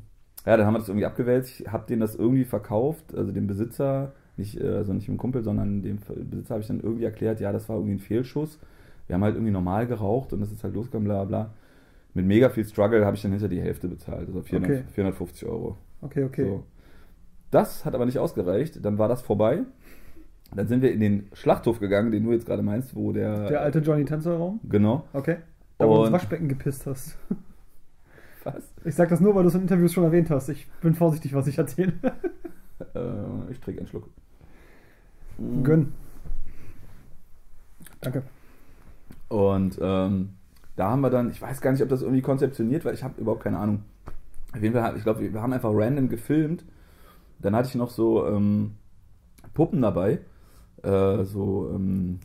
[0.45, 1.59] ja, dann haben wir das irgendwie abgewälzt.
[1.59, 5.43] Ich habe denen das irgendwie verkauft, also dem Besitzer, nicht, äh, also nicht dem Kumpel,
[5.43, 8.59] sondern dem Besitzer habe ich dann irgendwie erklärt, ja, das war irgendwie ein Fehlschuss.
[9.07, 11.53] Wir haben halt irgendwie normal geraucht und das ist halt losgegangen, bla bla.
[12.13, 14.83] Mit mega viel Struggle habe ich dann hinter die Hälfte bezahlt, also 400, Okay.
[14.93, 15.77] 450 Euro.
[16.01, 16.45] Okay, okay.
[16.45, 16.63] So.
[17.51, 18.83] Das hat aber nicht ausgereicht.
[18.83, 19.61] Dann war das vorbei.
[20.53, 23.47] Dann sind wir in den Schlachthof gegangen, den du jetzt gerade meinst, wo der.
[23.47, 24.59] Der alte Johnny Tänzer Raum?
[24.63, 25.05] Genau.
[25.13, 25.37] Okay.
[25.77, 27.17] Da wo du ins Waschbecken gepisst hast.
[28.43, 28.63] Was?
[28.85, 30.49] Ich sag das nur, weil du es in Interviews schon erwähnt hast.
[30.49, 31.93] Ich bin vorsichtig, was ich erzähle.
[32.95, 34.09] Äh, ich trinke einen Schluck.
[35.61, 35.93] Gönn.
[38.01, 38.23] Danke.
[39.29, 40.29] Und ähm,
[40.75, 43.21] da haben wir dann, ich weiß gar nicht, ob das irgendwie konzeptioniert war, ich habe
[43.21, 43.83] überhaupt keine Ahnung.
[44.53, 46.65] Auf jeden Fall, ich glaube, wir haben einfach random gefilmt.
[47.39, 48.75] Dann hatte ich noch so ähm,
[49.53, 50.19] Puppen dabei.
[50.83, 52.19] Äh, so, ähm,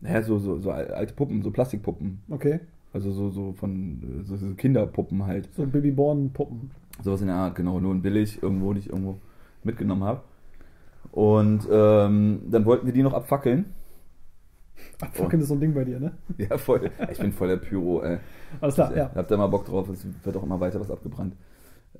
[0.00, 2.22] naja, so, so, so alte Puppen, so Plastikpuppen.
[2.28, 2.60] Okay.
[2.92, 5.48] Also so, so von so, so Kinderpuppen halt.
[5.54, 6.70] So Babyborn-Puppen.
[7.02, 9.18] Sowas in der Art, genau, nur in billig, irgendwo, die ich irgendwo
[9.62, 10.22] mitgenommen habe.
[11.12, 13.66] Und ähm, dann wollten wir die noch abfackeln.
[15.00, 16.12] Abfackeln ist so ein Ding bei dir, ne?
[16.38, 16.90] Ja, voll.
[17.10, 18.18] Ich bin voll der Pyro, ey.
[18.60, 19.10] Alles klar, ja.
[19.14, 21.34] Habt da mal Bock drauf, es wird auch immer weiter was abgebrannt.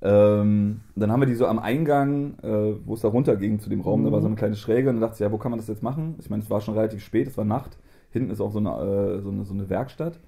[0.03, 3.71] Ähm, dann haben wir die so am Eingang, äh, wo es da runter ging zu
[3.71, 5.51] dem Raum, da war so eine kleine Schräge und dann dachte ich, ja, wo kann
[5.51, 6.17] man das jetzt machen?
[6.19, 7.79] Ich meine, es war schon relativ spät, es war Nacht.
[8.11, 10.19] Hinten ist auch so eine, äh, so eine, so eine Werkstatt.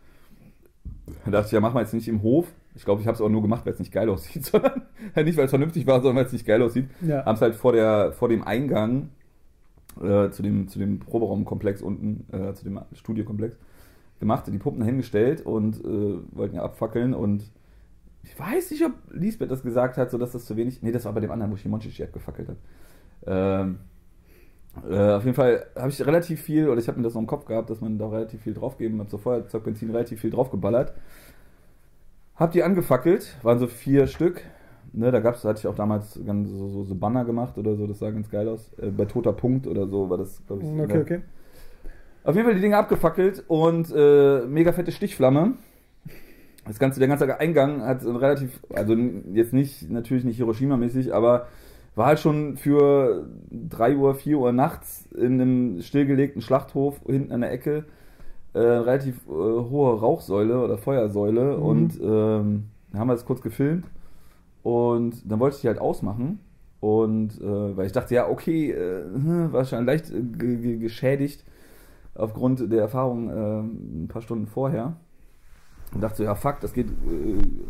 [1.24, 2.46] Da dachte ich, ja, machen wir jetzt nicht im Hof.
[2.74, 4.82] Ich glaube, ich habe es auch nur gemacht, weil es nicht geil aussieht, sondern
[5.16, 6.88] nicht, weil es vernünftig war, sondern weil es nicht geil aussieht.
[7.00, 7.24] Ja.
[7.24, 9.10] Haben es halt vor, der, vor dem Eingang
[10.00, 13.56] äh, zu, dem, zu dem Proberaumkomplex unten, äh, zu dem Studiokomplex
[14.20, 17.44] gemacht, die Puppen dahingestellt und äh, wollten ja abfackeln und
[18.24, 20.82] ich weiß nicht, ob Lisbeth das gesagt hat, so dass das zu wenig.
[20.82, 22.56] Nee, das war bei dem anderen, wo Shimonchichi abgefackelt hat.
[23.26, 23.78] Ähm,
[24.88, 27.26] äh, auf jeden Fall habe ich relativ viel, oder ich habe mir das noch im
[27.26, 30.92] Kopf gehabt, dass man da relativ viel draufgeben, habe so Feuerzeug, Benzin relativ viel draufgeballert.
[32.36, 34.42] Hab die angefackelt, waren so vier Stück.
[34.92, 37.76] Ne, da gab's, da hatte ich auch damals ganz so, so, so Banner gemacht oder
[37.76, 38.70] so, das sah ganz geil aus.
[38.78, 40.68] Äh, bei Toter Punkt oder so war das, glaube ich.
[40.68, 41.20] Okay, okay.
[42.24, 45.54] Auf jeden Fall die Dinge abgefackelt und äh, mega fette Stichflamme.
[46.66, 51.46] Das ganze, der ganze Eingang hat relativ, also jetzt nicht, natürlich nicht Hiroshima-mäßig, aber
[51.98, 57.42] war halt schon für 3 Uhr, 4 Uhr nachts in einem stillgelegten Schlachthof hinten an
[57.42, 57.84] der Ecke
[58.54, 61.62] äh, relativ äh, hohe Rauchsäule oder Feuersäule Mhm.
[61.62, 63.86] und ähm, haben wir das kurz gefilmt
[64.62, 66.40] und dann wollte ich die halt ausmachen
[66.80, 69.04] und äh, weil ich dachte, ja, okay, äh,
[69.52, 71.44] war schon leicht äh, ge- ge- geschädigt
[72.14, 74.96] aufgrund der Erfahrung äh, ein paar Stunden vorher
[75.94, 76.88] und dachte so, ja, fuck, das geht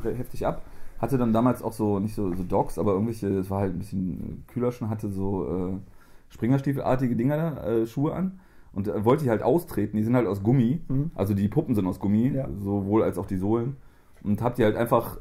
[0.05, 0.63] äh, heftig ab.
[0.99, 3.79] Hatte dann damals auch so, nicht so, so Dogs, aber irgendwelche, es war halt ein
[3.79, 5.73] bisschen kühler schon, hatte so äh,
[6.31, 8.41] Springerstiefelartige Dinger da, äh, Schuhe an
[8.73, 9.97] und äh, wollte die halt austreten.
[9.97, 11.11] Die sind halt aus Gummi, Mhm.
[11.15, 12.49] also die Puppen sind aus Gummi, Ja.
[12.59, 13.77] sowohl als auch die Sohlen.
[14.23, 15.19] Und hab die halt einfach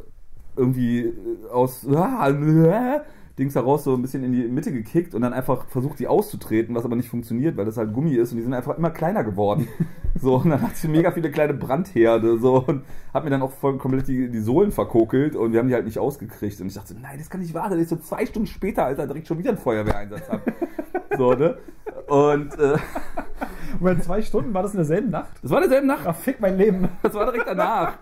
[0.55, 1.13] irgendwie
[1.53, 1.83] aus
[3.38, 6.73] Dings daraus so ein bisschen in die Mitte gekickt und dann einfach versucht, die auszutreten,
[6.73, 9.23] was aber nicht funktioniert, weil das halt Gummi ist und die sind einfach immer kleiner
[9.23, 9.67] geworden.
[10.19, 13.52] so, und dann hatte ich mega viele kleine Brandherde so und hab mir dann auch
[13.52, 16.60] voll komplett die, die Sohlen verkokelt und wir haben die halt nicht ausgekriegt.
[16.62, 18.86] Und ich dachte, nein, das kann nicht wahr sein, dass ich so zwei Stunden später,
[18.86, 20.41] Alter, direkt schon wieder einen Feuerwehreinsatz habe.
[21.17, 21.58] so, ne?
[22.08, 22.78] Und äh,
[23.80, 25.34] Moment, zwei Stunden, war das in derselben Nacht?
[25.43, 26.06] das war derselben Nacht.
[26.06, 26.89] Ach, fick mein Leben.
[27.04, 28.00] Das war direkt danach.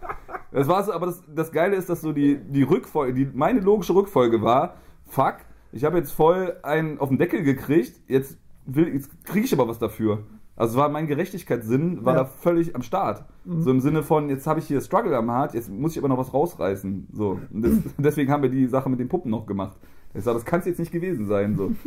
[0.51, 3.59] Das war so, aber das, das Geile ist, dass so die, die Rückfolge, die, meine
[3.59, 4.75] logische Rückfolge war,
[5.07, 5.37] fuck,
[5.71, 9.67] ich habe jetzt voll einen auf den Deckel gekriegt, jetzt, will, jetzt kriege ich aber
[9.67, 10.23] was dafür.
[10.57, 12.19] Also war mein Gerechtigkeitssinn war Ja.
[12.21, 13.25] da völlig am Start.
[13.45, 16.07] So im Sinne von, jetzt habe ich hier Struggle am Hart, jetzt muss ich aber
[16.07, 17.09] noch was rausreißen.
[17.11, 17.39] So.
[17.51, 19.77] Und das, deswegen haben wir die Sache mit den Puppen noch gemacht.
[20.13, 21.55] Ich sage, das kann es jetzt nicht gewesen sein.
[21.55, 21.71] So.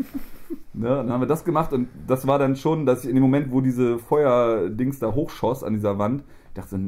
[0.75, 3.23] Ne, dann haben wir das gemacht und das war dann schon, dass ich in dem
[3.23, 6.23] Moment, wo diese Feuerdings da hochschoss an dieser Wand,
[6.55, 6.79] dachte,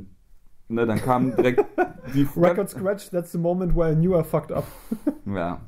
[0.68, 1.64] ne, dann kam direkt
[2.14, 4.64] die Record scratch, that's the moment where I knew I fucked up.
[5.26, 5.60] Ja,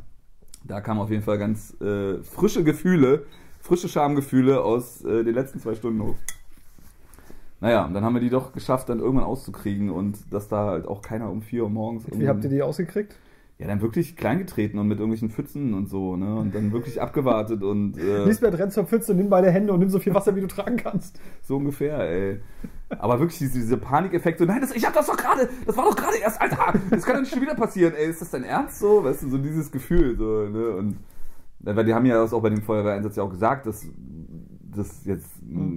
[0.65, 3.27] da kamen auf jeden Fall ganz äh, frische Gefühle,
[3.61, 6.17] frische Schamgefühle aus äh, den letzten zwei Stunden hoch.
[7.61, 10.87] Naja, und dann haben wir die doch geschafft, dann irgendwann auszukriegen und dass da halt
[10.87, 12.05] auch keiner um 4 Uhr morgens.
[12.11, 13.17] Wie habt ihr die ausgekriegt?
[13.59, 16.35] Ja, dann wirklich kleingetreten und mit irgendwelchen Pfützen und so, ne?
[16.35, 19.89] Und dann wirklich abgewartet und äh, Lisbeth, renn zur Pfütze, nimm beide Hände und nimm
[19.89, 21.21] so viel Wasser, wie du tragen kannst.
[21.43, 22.41] so ungefähr, ey.
[22.99, 25.95] Aber wirklich diese, diese Panikeffekte, nein, das, ich hab das doch gerade, das war doch
[25.95, 28.81] gerade erst, Alter, das kann doch nicht schon wieder passieren, ey, ist das dein Ernst
[28.81, 29.05] so?
[29.05, 30.71] Weißt du, so dieses Gefühl, so, ne?
[30.71, 30.97] Und
[31.61, 33.87] weil die haben ja das auch bei dem Feuerwehreinsatz ja auch gesagt, dass
[34.75, 35.31] das jetzt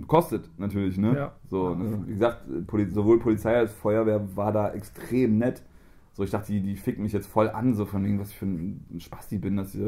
[0.07, 1.15] kostet, natürlich, ne?
[1.15, 1.31] Ja.
[1.49, 2.03] So, ne?
[2.07, 2.41] Wie gesagt,
[2.89, 5.61] sowohl Polizei als Feuerwehr war da extrem nett.
[6.15, 8.37] So, ich dachte, die, die ficken mich jetzt voll an, so von wegen, was ich
[8.37, 9.81] für ein Spasti bin, dass ich,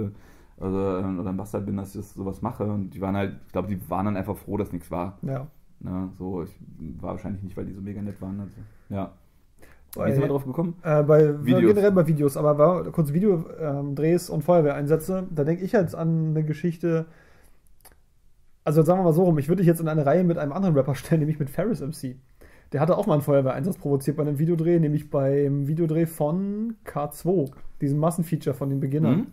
[0.60, 2.66] also, oder ein Bastard bin, dass ich das sowas mache.
[2.66, 5.18] Und die waren halt, ich glaube, die waren dann einfach froh, dass nichts war.
[5.22, 5.48] Ja.
[5.80, 6.10] Ne?
[6.18, 6.52] So, ich
[7.00, 8.42] war wahrscheinlich nicht, weil die so mega nett waren.
[8.42, 8.54] Also,
[8.90, 9.14] ja.
[9.96, 10.76] Wie sind wir drauf gekommen?
[10.84, 11.74] Äh, bei Videos.
[11.74, 16.44] generell bei Videos, aber war kurz Videodrehs und Feuerwehreinsätze, da denke ich jetzt an eine
[16.44, 17.06] Geschichte.
[18.66, 20.52] Also sagen wir mal so rum, ich würde dich jetzt in eine Reihe mit einem
[20.52, 22.18] anderen Rapper stellen, nämlich mit Ferris MC.
[22.74, 27.52] Der hatte auch mal einen Feuerwehreinsatz provoziert bei einem Videodreh, nämlich beim Videodreh von K2,
[27.80, 29.16] diesem Massenfeature von den Beginnern.
[29.16, 29.28] Mhm.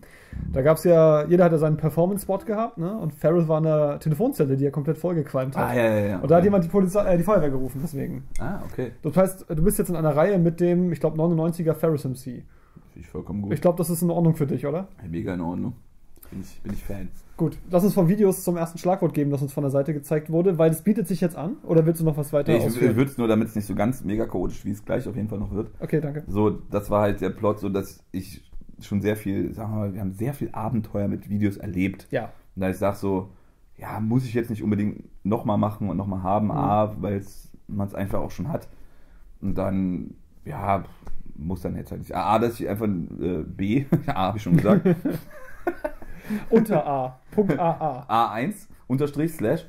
[0.52, 2.96] Da gab es ja, jeder hat ja seinen Performance-Spot gehabt, ne?
[2.96, 5.70] Und Ferris war in einer Telefonzelle, die er komplett vollgequalmt hat.
[5.70, 6.18] Ah, ja, ja, ja.
[6.20, 8.24] Und da hat jemand die, Polizei, äh, die Feuerwehr gerufen, deswegen.
[8.38, 8.92] Ah, okay.
[9.02, 12.22] Das heißt, du bist jetzt in einer Reihe mit dem, ich glaube, 99er Ferris MC.
[12.22, 12.44] Finde
[12.96, 13.52] ich vollkommen gut.
[13.52, 14.88] Ich glaube, das ist in Ordnung für dich, oder?
[15.08, 15.74] Mega in Ordnung.
[16.30, 17.08] Bin ich, bin ich Fan.
[17.36, 20.30] Gut, lass uns von Videos zum ersten Schlagwort geben, das uns von der Seite gezeigt
[20.30, 21.56] wurde, weil das bietet sich jetzt an.
[21.64, 23.74] Oder willst du noch was weiter Nee, ich würde es nur, damit es nicht so
[23.74, 25.70] ganz mega chaotisch, wie es gleich auf jeden Fall noch wird.
[25.80, 26.22] Okay, danke.
[26.28, 28.42] So, das war halt der Plot, so dass ich
[28.80, 32.06] schon sehr viel, sagen wir mal, wir haben sehr viel Abenteuer mit Videos erlebt.
[32.10, 33.30] Ja, Und da ich sage so,
[33.76, 37.22] ja, muss ich jetzt nicht unbedingt nochmal machen und nochmal haben, A, weil
[37.66, 38.68] man es einfach auch schon hat.
[39.40, 40.84] Und dann, ja,
[41.36, 42.14] muss dann jetzt halt nicht.
[42.14, 44.86] A, dass ich einfach äh, B, A habe ich schon gesagt,
[46.50, 47.18] unter A.
[47.30, 48.06] Punkt AA.
[48.36, 49.66] A1 unterstrich slash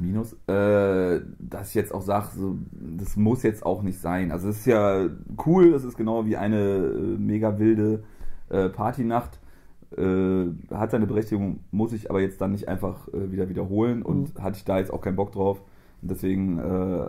[0.00, 4.30] minus, äh, dass ich jetzt auch sage, so, das muss jetzt auch nicht sein.
[4.32, 5.06] Also es ist ja
[5.46, 8.02] cool, das ist genau wie eine äh, mega wilde
[8.50, 9.38] äh, Partynacht.
[9.96, 14.38] Äh, hat seine Berechtigung, muss ich aber jetzt dann nicht einfach äh, wieder wiederholen und
[14.42, 15.62] hatte ich da jetzt auch keinen Bock drauf.
[16.02, 17.08] Und deswegen äh,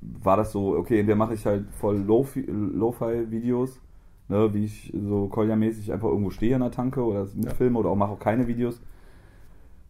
[0.00, 3.80] war das so, okay, entweder mache ich halt voll Lo-Fi- Lo-Fi-Videos,
[4.28, 7.96] ne, wie ich so Kolja-mäßig einfach irgendwo stehe an der Tanke oder mitfilme oder auch
[7.96, 8.80] mache auch keine Videos.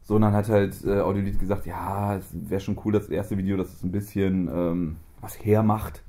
[0.03, 3.37] So, und dann hat halt äh, Audiolied gesagt, ja, es wäre schon cool, das erste
[3.37, 6.03] Video, dass es ein bisschen ähm, was hermacht.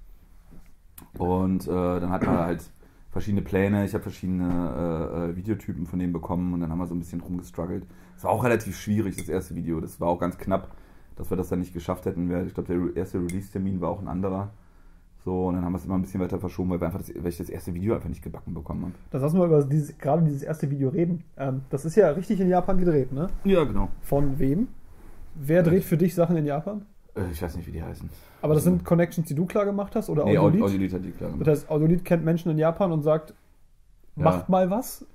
[1.18, 2.72] Und äh, dann hat man halt
[3.12, 6.88] verschiedene Pläne, ich habe verschiedene äh, äh, Videotypen von denen bekommen und dann haben wir
[6.88, 7.86] so ein bisschen rumgestruggelt.
[8.16, 9.82] Es war auch relativ schwierig, das erste Video.
[9.82, 10.76] Das war auch ganz knapp,
[11.16, 12.30] dass wir das dann nicht geschafft hätten.
[12.48, 14.52] Ich glaube, der erste Release-Termin war auch ein anderer.
[15.26, 17.12] So, und dann haben wir es immer ein bisschen weiter verschoben, weil, wir einfach das,
[17.14, 18.94] weil ich das erste Video einfach nicht gebacken bekommen habe.
[19.12, 21.24] Das lassen wir über dieses, gerade dieses erste Video reden.
[21.38, 23.28] Ähm, das ist ja richtig in Japan gedreht, ne?
[23.44, 23.90] Ja, genau.
[24.02, 24.70] Von wem?
[25.36, 26.86] Wer dreht für dich Sachen in Japan?
[27.16, 28.10] Äh, ich weiß nicht, wie die heißen.
[28.42, 30.10] Aber das sind Connections, die du klar gemacht hast?
[30.10, 30.64] Oder Nee, Audiolied?
[30.64, 31.48] Audiolied hat die klar gemacht.
[31.48, 33.34] Das heißt, Audiolied kennt Menschen in Japan und sagt,
[34.16, 34.24] Ja.
[34.24, 35.06] macht mal was.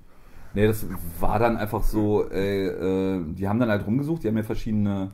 [0.53, 0.85] Nee, das
[1.19, 5.09] war dann einfach so, äh, äh, die haben dann halt rumgesucht, die haben mir verschiedene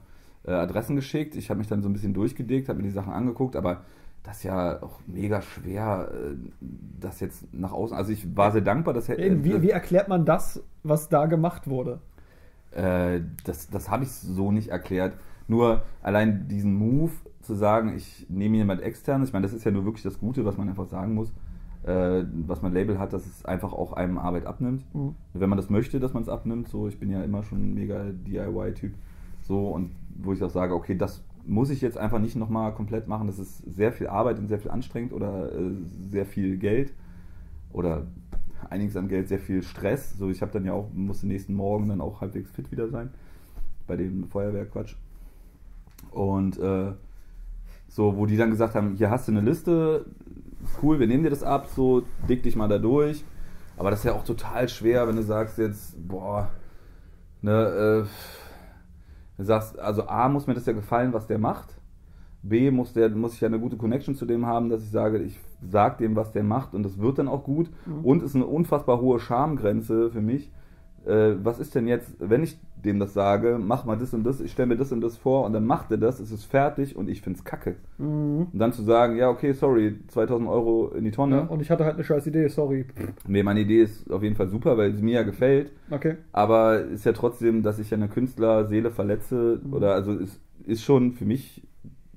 [0.45, 1.35] äh, Adressen geschickt.
[1.35, 3.81] Ich habe mich dann so ein bisschen durchgedickt, habe mir die Sachen angeguckt, aber
[4.23, 6.35] das ist ja auch mega schwer, äh,
[6.99, 7.95] das jetzt nach außen.
[7.95, 11.67] Also ich war sehr dankbar, dass Eben, wie, wie erklärt man das, was da gemacht
[11.67, 11.99] wurde?
[12.71, 15.15] Äh, das das habe ich so nicht erklärt.
[15.47, 19.71] Nur allein diesen Move zu sagen, ich nehme jemand externes, ich meine, das ist ja
[19.71, 21.33] nur wirklich das Gute, was man einfach sagen muss,
[21.83, 24.83] äh, was mein Label hat, dass es einfach auch einem Arbeit abnimmt.
[24.93, 25.15] Mhm.
[25.33, 27.73] Wenn man das möchte, dass man es abnimmt, so, ich bin ja immer schon ein
[27.73, 28.93] mega DIY-Typ,
[29.41, 33.07] so, und wo ich auch sage, okay, das muss ich jetzt einfach nicht nochmal komplett
[33.07, 35.71] machen, das ist sehr viel Arbeit und sehr viel anstrengend oder äh,
[36.09, 36.93] sehr viel Geld
[37.71, 38.07] oder
[38.69, 40.17] einiges an Geld, sehr viel Stress.
[40.17, 43.09] So, ich habe dann ja auch, musste nächsten Morgen dann auch halbwegs fit wieder sein.
[43.87, 44.95] Bei dem Feuerwehrquatsch.
[46.11, 46.93] Und äh,
[47.87, 50.05] so, wo die dann gesagt haben, hier hast du eine Liste,
[50.81, 53.23] cool, wir nehmen dir das ab, so, dick dich mal da durch.
[53.77, 56.51] Aber das ist ja auch total schwer, wenn du sagst jetzt, boah,
[57.41, 58.07] ne, äh,
[59.41, 61.75] du sagst, also A, muss mir das ja gefallen, was der macht.
[62.43, 65.19] B, muss, der, muss ich ja eine gute Connection zu dem haben, dass ich sage,
[65.19, 67.69] ich sag dem, was der macht und das wird dann auch gut.
[67.85, 68.05] Mhm.
[68.05, 70.51] Und ist eine unfassbar hohe Schamgrenze für mich.
[71.05, 74.41] Äh, was ist denn jetzt, wenn ich dem das sage, mach mal das und das,
[74.41, 76.95] ich stelle mir das und das vor und dann macht er das, es ist fertig
[76.95, 77.75] und ich find's kacke.
[77.97, 78.47] Mhm.
[78.51, 81.35] Und dann zu sagen, ja, okay, sorry, 2000 Euro in die Tonne.
[81.37, 82.85] Ja, und ich hatte halt eine scheiß Idee, sorry.
[83.27, 85.71] Nee, meine Idee ist auf jeden Fall super, weil sie mir ja gefällt.
[85.91, 86.15] Okay.
[86.31, 89.59] Aber ist ja trotzdem, dass ich ja eine Künstlerseele verletze.
[89.63, 89.73] Mhm.
[89.73, 91.67] Oder also es ist schon für mich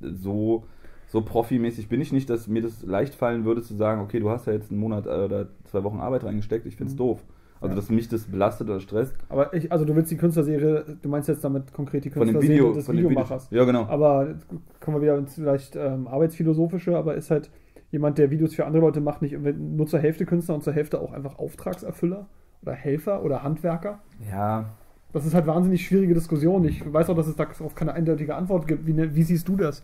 [0.01, 0.65] so,
[1.09, 4.31] so profimäßig bin ich nicht, dass mir das leicht fallen würde zu sagen, okay, du
[4.31, 6.99] hast ja jetzt einen Monat äh, oder zwei Wochen Arbeit reingesteckt, ich find's Mhm.
[6.99, 7.25] doof.
[7.65, 7.81] Also Ja.
[7.81, 9.15] dass mich das belastet oder stresst.
[9.29, 12.73] Aber ich, also du willst die Künstlerserie, du meinst jetzt damit konkret die Künstlerserie Video,
[12.73, 13.11] des von dem Video.
[13.11, 13.49] Videomachers.
[13.51, 13.85] Ja, genau.
[13.87, 14.35] Aber
[14.81, 17.51] kommen wir wieder ins vielleicht ähm, arbeitsphilosophische, aber ist halt
[17.91, 21.01] jemand, der Videos für andere Leute macht, nicht nur zur Hälfte Künstler und zur Hälfte
[21.01, 22.27] auch einfach Auftragserfüller
[22.63, 24.01] oder Helfer oder Handwerker?
[24.31, 24.71] Ja,
[25.13, 26.65] Das ist halt wahnsinnig schwierige Diskussion.
[26.65, 28.87] Ich weiß auch, dass es darauf keine eindeutige Antwort gibt.
[28.87, 29.83] Wie, ne, wie siehst du das?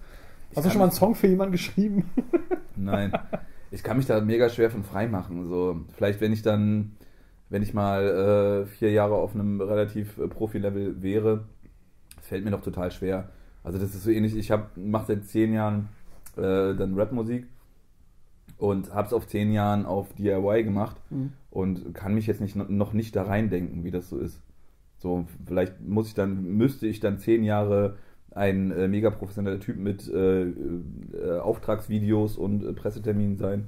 [0.56, 2.04] Hast du schon mal einen Song für jemanden geschrieben?
[2.76, 3.12] Nein.
[3.70, 5.46] Ich kann mich da mega schwer von frei machen.
[5.46, 6.96] So, vielleicht, wenn ich dann,
[7.50, 11.44] wenn ich mal äh, vier Jahre auf einem relativ äh, Profi-Level wäre,
[12.22, 13.28] fällt mir doch total schwer.
[13.62, 15.88] Also das ist so ähnlich, ich mache seit zehn Jahren
[16.36, 17.46] äh, dann Rapmusik
[18.56, 21.32] und habe es auf zehn Jahren auf DIY gemacht Mhm.
[21.50, 24.40] und kann mich jetzt nicht, noch nicht da reindenken, wie das so ist.
[24.98, 27.96] So, vielleicht muss ich dann, müsste ich dann zehn Jahre
[28.32, 33.66] ein äh, mega professioneller Typ mit äh, äh, Auftragsvideos und äh, Presseterminen sein,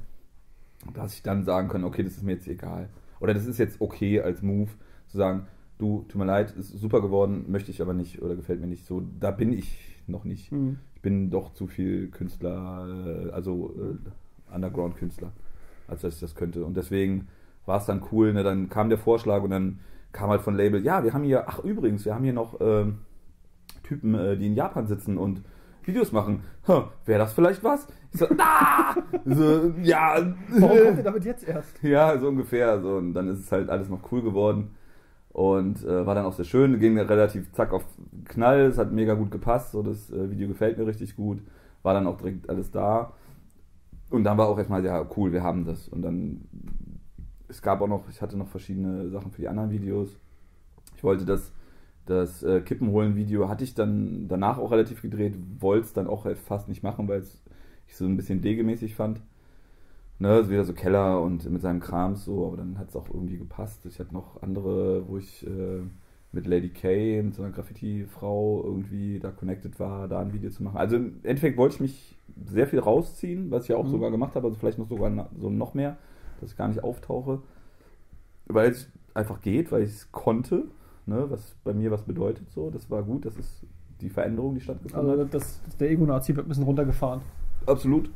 [0.95, 2.89] dass ich dann sagen kann, okay, das ist mir jetzt egal.
[3.23, 4.71] Oder das ist jetzt okay als Move,
[5.07, 5.47] zu sagen,
[5.79, 8.85] du, tut mir leid, ist super geworden, möchte ich aber nicht oder gefällt mir nicht
[8.85, 9.05] so.
[9.21, 10.51] Da bin ich noch nicht.
[10.51, 10.79] Mhm.
[10.97, 15.31] Ich bin doch zu viel Künstler, äh, also äh, Underground-Künstler,
[15.87, 16.65] als dass ich das könnte.
[16.65, 17.29] Und deswegen
[17.65, 18.43] war es dann cool, ne?
[18.43, 19.79] dann kam der Vorschlag und dann
[20.11, 22.99] kam halt von Label, ja, wir haben hier, ach übrigens, wir haben hier noch ähm,
[23.85, 25.43] Typen, äh, die in Japan sitzen und
[25.85, 26.43] Videos machen.
[26.67, 27.87] Wäre das vielleicht was?
[28.13, 28.95] So, ah!
[29.25, 31.79] so, ja, Warum kommt ihr damit jetzt erst?
[31.83, 32.81] ja, so ungefähr.
[32.81, 32.97] So.
[32.97, 34.75] Und dann ist es halt alles noch cool geworden.
[35.31, 36.79] Und äh, war dann auch sehr schön.
[36.79, 37.85] Ging relativ zack auf
[38.27, 38.61] Knall.
[38.63, 39.73] Es hat mega gut gepasst.
[39.73, 41.43] So, das äh, Video gefällt mir richtig gut.
[41.83, 43.13] War dann auch direkt alles da.
[44.11, 45.89] Und dann war auch erstmal, ja, cool, wir haben das.
[45.89, 46.43] Und dann,
[47.49, 50.19] es gab auch noch, ich hatte noch verschiedene Sachen für die anderen Videos.
[50.97, 51.51] Ich wollte das,
[52.05, 56.37] das äh, Kippenholen-Video hatte ich dann danach auch relativ gedreht, wollte es dann auch halt
[56.37, 57.42] fast nicht machen, weil es
[57.93, 59.21] ich so ein bisschen degemäßig fand.
[60.19, 63.09] Ne, ist wieder so Keller und mit seinem Kram so, aber dann hat es auch
[63.13, 63.85] irgendwie gepasst.
[63.87, 65.81] Ich hatte noch andere, wo ich äh,
[66.31, 70.63] mit Lady K, mit so einer Graffiti-Frau irgendwie da connected war, da ein Video zu
[70.63, 70.77] machen.
[70.79, 73.91] Also im Endeffekt wollte ich mich sehr viel rausziehen, was ich ja auch Mhm.
[73.91, 75.97] sogar gemacht habe, also vielleicht noch sogar so noch mehr,
[76.41, 77.43] dass ich gar nicht auftauche.
[78.47, 80.65] Weil es einfach geht, weil ich es konnte,
[81.05, 82.71] ne, was bei mir was bedeutet so.
[82.71, 83.67] Das war gut, das ist
[84.01, 85.19] die Veränderung, die stattgefunden hat.
[85.19, 87.21] Also das, der Ego-Nazi wird ein bisschen runtergefahren.
[87.67, 88.11] Absolut.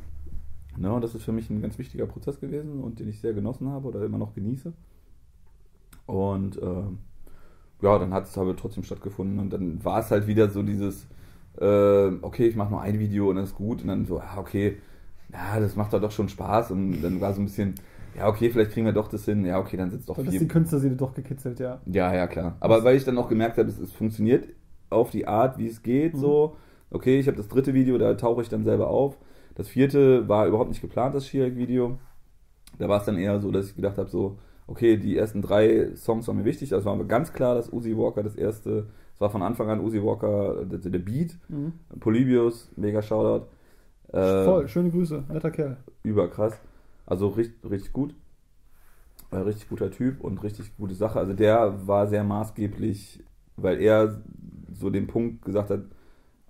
[0.78, 3.32] Ja, und das ist für mich ein ganz wichtiger Prozess gewesen und den ich sehr
[3.32, 4.72] genossen habe oder immer noch genieße.
[6.06, 6.98] Und ähm,
[7.82, 11.06] ja, dann hat es aber trotzdem stattgefunden und dann war es halt wieder so dieses,
[11.59, 14.37] äh, okay, ich mache nur ein Video und das ist gut und dann so, ah,
[14.38, 14.78] okay,
[15.32, 17.74] ja, das macht doch schon Spaß und dann war so ein bisschen,
[18.16, 20.32] ja, okay, vielleicht kriegen wir doch das hin, ja, okay, dann sitzt doch Dann ist
[20.32, 20.48] die vier.
[20.48, 21.80] Künstlerseele doch gekitzelt, ja.
[21.87, 22.56] Ja, ja, klar.
[22.61, 24.48] Aber weil ich dann auch gemerkt habe, es, es funktioniert
[24.88, 26.18] auf die Art, wie es geht, Mhm.
[26.20, 26.56] so.
[26.90, 29.18] Okay, ich habe das dritte Video, da tauche ich dann selber auf.
[29.57, 31.99] Das vierte war überhaupt nicht geplant, das Schierig-Video.
[32.79, 35.95] Da war es dann eher so, dass ich gedacht habe, so, okay, die ersten drei
[35.97, 36.69] Songs waren mir wichtig.
[36.69, 39.81] Das war aber ganz klar, dass Uzi Walker das erste, es war von Anfang an
[39.81, 41.37] Uzi Walker, der, der Beat.
[41.49, 41.73] Mhm.
[41.99, 43.47] Polybius, mega Shoutout.
[44.12, 45.79] Äh, Voll, schöne Grüße, netter Kerl.
[46.03, 46.61] überkrass.
[47.07, 48.14] Also richtig, richtig gut.
[49.31, 51.19] Äh, richtig guter Typ und richtig gute Sache.
[51.19, 53.25] Also der war sehr maßgeblich,
[53.57, 54.21] weil er
[54.73, 55.81] so den Punkt gesagt hat,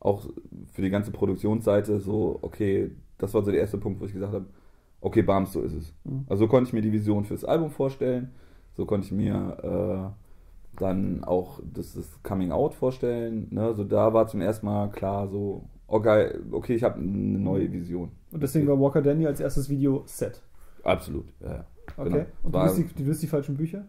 [0.00, 0.26] auch
[0.72, 4.34] für die ganze Produktionsseite, so, okay, das war so der erste Punkt, wo ich gesagt
[4.34, 4.46] habe,
[5.00, 5.94] okay, Bams, so ist es.
[6.04, 6.24] Mhm.
[6.28, 8.32] Also so konnte ich mir die Vision fürs Album vorstellen,
[8.76, 13.48] so konnte ich mir äh, dann auch das, das Coming Out vorstellen.
[13.50, 13.74] Ne?
[13.74, 17.72] So da war zum ersten Mal klar, so, oh geil, okay, ich habe eine neue
[17.72, 18.10] Vision.
[18.32, 20.42] Und deswegen war Walker Danny als erstes Video Set.
[20.82, 21.66] Absolut, ja, ja.
[21.96, 22.10] Okay.
[22.10, 22.26] Genau.
[22.42, 23.86] Und du liest, die, du liest die falschen Bücher?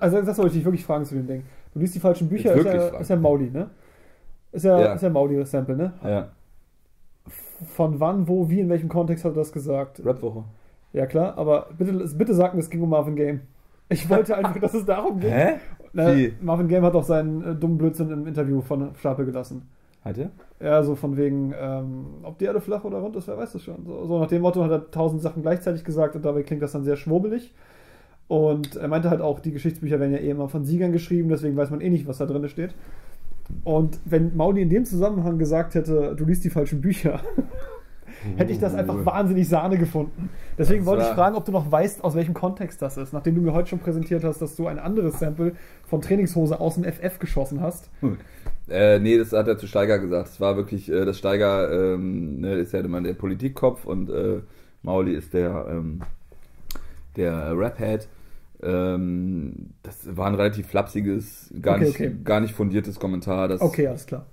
[0.00, 1.42] Also das wollte ich dich wirklich fragen zu dem Ding.
[1.72, 3.70] Du liest die falschen Bücher, ist ja, ist ja Mauli, ne?
[4.52, 4.92] Ist ja, Ja.
[4.94, 5.92] Ist ja Mauli-Sample, ne?
[6.04, 6.28] Ja,
[7.74, 10.04] Von wann, wo, wie, in welchem Kontext hat er das gesagt?
[10.04, 10.44] Rapwoche.
[10.92, 13.40] Ja, klar, aber bitte, bitte sag mir, es ging um Marvin Game.
[13.88, 15.30] Ich wollte einfach, dass es darum geht.
[15.30, 15.54] Hä?
[15.92, 16.14] Na?
[16.40, 19.68] Marvin Game hat auch seinen äh, dummen Blödsinn im Interview von Stapel gelassen.
[20.04, 20.30] Hat er?
[20.60, 23.62] Ja, so von wegen, ähm, ob die Erde flach oder rund ist, wer weiß das
[23.64, 23.84] schon.
[23.84, 26.72] So, so nach dem Motto hat er tausend Sachen gleichzeitig gesagt und dabei klingt das
[26.72, 27.52] dann sehr schwurbelig.
[28.28, 31.56] Und er meinte halt auch, die Geschichtsbücher werden ja eh immer von Siegern geschrieben, deswegen
[31.56, 32.74] weiß man eh nicht, was da drin steht.
[33.64, 37.20] Und wenn Mauli in dem Zusammenhang gesagt hätte, du liest die falschen Bücher,
[38.36, 40.30] hätte ich das einfach wahnsinnig Sahne gefunden.
[40.58, 43.12] Deswegen Das wollte ich fragen, ob du noch weißt, aus welchem Kontext das ist.
[43.12, 45.52] Nachdem du mir heute schon präsentiert hast, dass du ein anderes Sample
[45.84, 47.90] von Trainingshose aus dem FF geschossen hast.
[48.68, 50.28] Äh, nee, das hat er zu Steiger gesagt.
[50.28, 54.40] Es war wirklich, äh, das Steiger ähm, ne, ist ja immer der Politikkopf und äh,
[54.82, 56.00] Mauli ist der, ähm,
[57.16, 58.08] der Rap-Head.
[58.62, 62.16] Ähm, das war ein relativ flapsiges, gar, Okay, nicht, okay.
[62.24, 63.48] gar nicht fundiertes Kommentar.
[63.48, 64.26] Das, Okay, alles klar.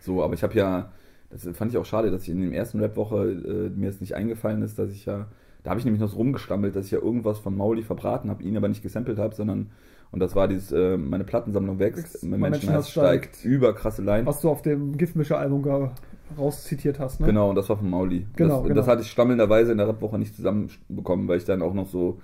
[0.00, 0.92] So, aber ich habe ja,
[1.30, 4.14] das fand ich auch schade, dass ich in der ersten Rap-Woche äh, mir jetzt nicht
[4.14, 5.26] eingefallen ist, dass ich ja,
[5.64, 8.42] da habe ich nämlich noch so rumgestammelt, dass ich ja irgendwas von Mauli verbraten habe,
[8.42, 9.70] ihn aber nicht gesampelt habe, sondern,
[10.12, 14.24] und das war dieses, äh, meine Plattensammlung wächst, mein Menschenhass steigt, über krasse Line.
[14.24, 15.90] Was du auf dem Giftmischer-Album
[16.38, 17.26] rauszitiert hast, ne?
[17.26, 18.26] Genau, und das war von Mauli.
[18.36, 18.74] Genau, das, genau.
[18.74, 22.20] das hatte ich stammelnderweise in der Rap-Woche nicht zusammenbekommen, weil ich dann auch noch so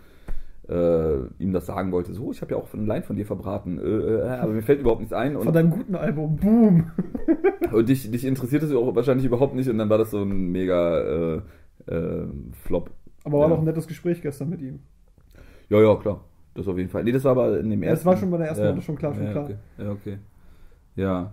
[0.69, 2.15] äh, ihm das sagen wollte.
[2.15, 4.81] So, ich habe ja auch eine Line von dir verbraten, äh, äh, aber mir fällt
[4.81, 5.37] überhaupt nichts ein.
[5.37, 6.37] Und Von deinem guten Album.
[6.37, 6.91] Boom.
[7.73, 10.53] Und dich, dich interessiert es auch wahrscheinlich überhaupt nicht und dann war das so ein
[10.53, 11.41] mega äh,
[11.87, 12.27] äh,
[12.63, 12.91] Flop.
[13.25, 13.55] Aber war Ja.
[13.55, 14.81] doch ein nettes Gespräch gestern mit ihm.
[15.71, 16.21] Ja, ja, klar.
[16.55, 17.03] Das auf jeden Fall.
[17.03, 18.05] Nee, das war aber in dem Ja, ersten.
[18.05, 19.45] das war schon bei der ersten Runde schon klar, schon ja, klar.
[19.45, 19.57] Okay.
[19.79, 20.19] Ja, okay.
[20.95, 21.33] Ja.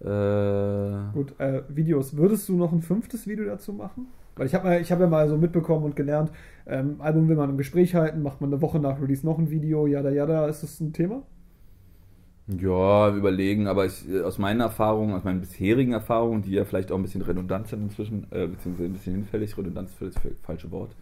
[0.00, 2.16] Äh, Gut, äh, Videos.
[2.16, 4.08] Würdest du noch ein fünftes Video dazu machen?
[4.40, 6.32] Weil ich habe ich hab ja mal so mitbekommen und gelernt,
[6.66, 9.50] ähm, Album will man im Gespräch halten, macht man eine Woche nach Release noch ein
[9.50, 11.24] Video, jada jada, ist das ein Thema?
[12.58, 16.90] ja, überlegen, aber ich, äh, aus meinen Erfahrungen, aus meinen bisherigen Erfahrungen, die ja vielleicht
[16.90, 20.70] auch ein bisschen redundant sind inzwischen, äh, beziehungsweise ein bisschen hinfällig, redundant ist das falsche
[20.70, 20.96] Wort.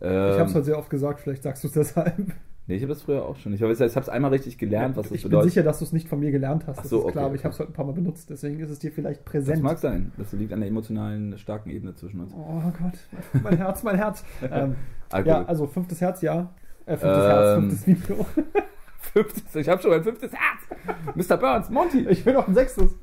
[0.00, 2.32] Ähm, ich habe es halt sehr oft gesagt, vielleicht sagst du es deshalb.
[2.70, 3.52] Nee, ich habe das früher auch schon.
[3.52, 5.50] Ich habe es einmal richtig gelernt, was das ich bin bedeutet.
[5.50, 7.26] sicher, dass du es nicht von mir gelernt hast, Ach das so, ist klar, okay,
[7.26, 9.24] aber ich habe es heute ein paar Mal benutzt, deswegen ist es dir vielleicht Das
[9.24, 9.62] präsent.
[9.64, 10.12] mag sein.
[10.16, 12.32] Das liegt an der emotionalen, starken Ebene zwischen uns.
[12.32, 14.24] Oh Gott, mein Herz, mein Herz.
[14.50, 14.76] ähm,
[15.10, 16.54] Ah, ja, also fünftes Herz, ja.
[16.86, 18.26] Äh, fünftes Ähm, Herz, fünftes Video.
[19.00, 21.16] Fünftes, ich habe schon ein fünftes Herz.
[21.16, 21.36] Mr.
[21.38, 22.06] Burns, Monty.
[22.08, 22.94] Ich will noch ein sechstes.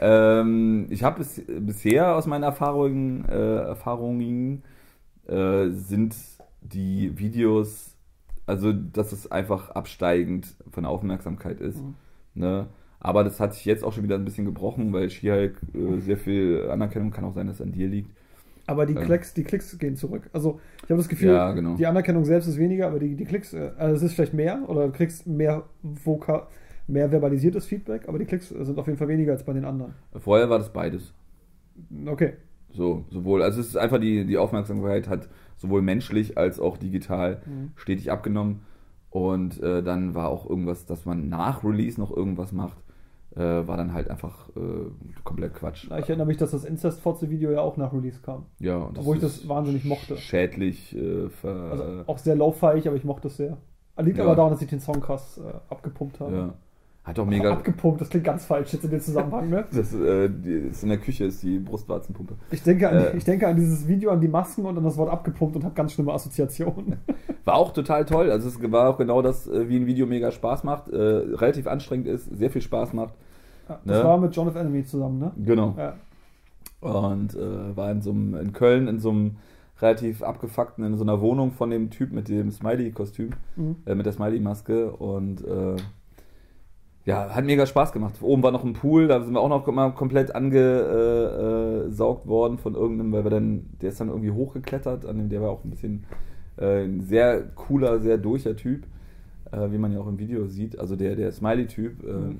[0.00, 4.64] Ähm, ich habe bis, bisher aus meinen Erfahrungen, äh, Erfahrungen
[5.28, 6.16] äh, sind
[6.62, 7.93] die Videos,
[8.46, 11.82] also dass es einfach absteigend von der Aufmerksamkeit ist.
[11.82, 11.94] Mhm.
[12.34, 12.66] Ne?
[13.00, 16.16] Aber das hat sich jetzt auch schon wieder ein bisschen gebrochen, weil She-Hulk äh, sehr
[16.16, 18.10] viel Anerkennung kann auch sein, dass es an dir liegt.
[18.66, 19.02] Aber die Ähm.
[19.02, 20.30] Klicks, die Klicks gehen zurück.
[20.32, 21.76] Also ich habe das Gefühl, Ja, genau.
[21.76, 24.62] die Anerkennung selbst ist weniger, aber die, die Klicks, äh, also es ist vielleicht mehr
[24.68, 26.48] oder du kriegst mehr Voka
[26.86, 29.94] mehr verbalisiertes Feedback, aber die Klicks sind auf jeden Fall weniger als bei den anderen.
[30.18, 31.14] Vorher war das beides.
[32.06, 32.34] Okay.
[32.72, 35.28] So, sowohl, also es ist einfach die, die Aufmerksamkeit hat
[35.64, 37.72] sowohl menschlich als auch digital Mhm.
[37.76, 38.60] stetig abgenommen.
[39.10, 42.76] Und äh, dann war auch irgendwas, dass man nach Release noch irgendwas macht,
[43.36, 44.60] äh, war dann halt einfach äh,
[45.22, 45.84] komplett Quatsch.
[45.84, 48.46] Ich erinnere mich, dass das Incest-Fotze-Video ja auch nach Release kam.
[48.58, 50.16] Ja, und Obwohl ich das wahnsinnig mochte.
[50.16, 53.56] Schädlich äh, ver, Also auch sehr low-fiig, aber ich mochte es sehr.
[53.98, 54.24] Liegt Ja.
[54.24, 56.34] aber daran, dass ich den Song krass äh, abgepumpt habe.
[56.36, 56.54] ja.
[57.04, 57.52] Hat auch Aber mega.
[57.52, 59.64] Abgepumpt, das klingt ganz falsch jetzt in dem Zusammenhang, ne?
[59.70, 60.26] Das äh,
[60.70, 62.34] ist in der Küche ist die Brustwarzenpumpe.
[62.50, 63.16] Ich denke, an, Äh.
[63.18, 65.74] ich denke an dieses Video, an die Masken und an das Wort abgepumpt und habe
[65.74, 66.96] ganz schlimme Assoziationen.
[67.44, 68.30] War auch total toll.
[68.30, 71.66] Also es war auch genau das, äh, wie ein Video mega Spaß macht, äh, relativ
[71.66, 73.12] anstrengend ist, sehr viel Spaß macht.
[73.68, 74.04] Ja, das Ne?
[74.04, 75.32] war mit John of Enemy zusammen, ne?
[75.44, 75.74] Genau.
[75.76, 75.94] Ja.
[76.80, 79.36] Und äh, war in so einem, in Köln in so einem
[79.82, 83.76] relativ abgefuckten, in so einer Wohnung von dem Typ mit dem Smiley-Kostüm, Mhm.
[83.84, 85.44] äh, mit der Smiley-Maske und
[87.04, 88.14] ja, hat mega Spaß gemacht.
[88.22, 92.74] Oben war noch ein Pool, da sind wir auch noch mal komplett angesaugt worden von
[92.74, 95.70] irgendeinem, weil wir dann, der ist dann irgendwie hochgeklettert, an dem, der war auch ein
[95.70, 96.04] bisschen
[96.56, 98.86] äh, ein sehr cooler, sehr durcher Typ,
[99.52, 100.78] äh, wie man ja auch im Video sieht.
[100.78, 102.34] Also der, der Smiley-Typ, äh,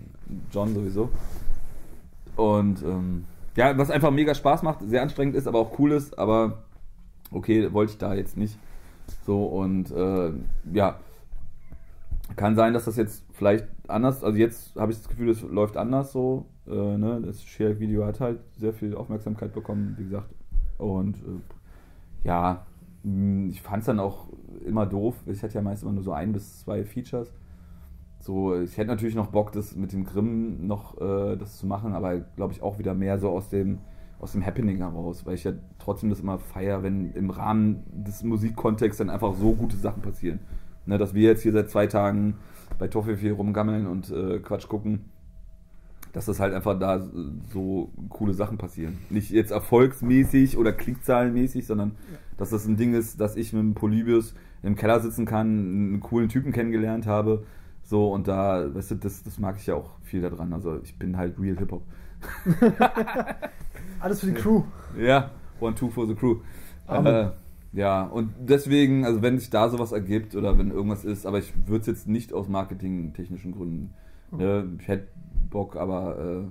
[0.51, 1.11] John sowieso.
[2.37, 3.25] Und ähm,
[3.57, 6.65] ja, was einfach mega Spaß macht, sehr anstrengend ist, aber auch cool ist, aber
[7.31, 8.59] okay, wollte ich da jetzt nicht.
[9.27, 10.33] So und äh,
[10.73, 10.97] ja,
[12.37, 15.77] kann sein, dass das jetzt vielleicht anders, also jetzt habe ich das Gefühl, es läuft
[15.77, 16.47] anders so.
[16.67, 17.21] Äh, ne?
[17.25, 20.35] Das Share-Video hat halt sehr viel Aufmerksamkeit bekommen, wie gesagt.
[20.79, 22.67] Und äh, ja,
[23.03, 24.29] mh, ich fand es dann auch
[24.65, 25.15] immer doof.
[25.27, 27.33] Ich hatte ja meist immer nur so ein bis zwei Features.
[28.21, 31.93] So, ich hätte natürlich noch Bock, das mit dem Grimm noch äh, das zu machen,
[31.93, 33.81] aber glaube ich auch wieder mehr so aus dem,
[34.19, 38.23] aus dem Happening heraus, weil ich ja trotzdem das immer feier, wenn im Rahmen des
[38.23, 40.41] Musikkontexts dann einfach so gute Sachen passieren.
[40.87, 42.35] Ne, dass wir jetzt hier seit zwei Tagen
[42.79, 45.07] bei Toffee rumgammeln und äh, Quatsch gucken,
[46.13, 47.03] dass das halt einfach da
[47.53, 48.99] so coole Sachen passieren.
[49.11, 51.93] Nicht jetzt erfolgsmäßig oder klickzahlenmäßig, sondern
[52.37, 56.01] dass das ein Ding ist, dass ich mit dem Polybius im Keller sitzen kann, einen
[56.01, 57.45] coolen Typen kennengelernt habe.
[57.83, 60.53] So, und da, weißt du, das, das mag ich ja auch viel daran.
[60.53, 61.83] Also ich bin halt real Hip-Hop.
[64.01, 64.63] Alles für die Crew.
[64.99, 65.31] Ja,
[65.61, 66.37] one, two for the crew.
[66.89, 67.31] Äh,
[67.75, 71.53] ja, und deswegen, also wenn sich da sowas ergibt oder wenn irgendwas ist, aber ich
[71.67, 73.93] würde es jetzt nicht aus marketingtechnischen Gründen.
[74.31, 75.09] Ne, ich hätte
[75.51, 76.49] Bock, aber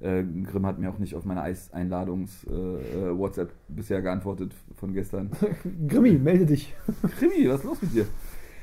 [0.00, 5.30] äh, äh, Grimm hat mir auch nicht auf meine Einladungs-WhatsApp bisher geantwortet von gestern.
[5.88, 6.74] Grimmi, melde dich.
[7.18, 8.06] Krimi, was ist los mit dir?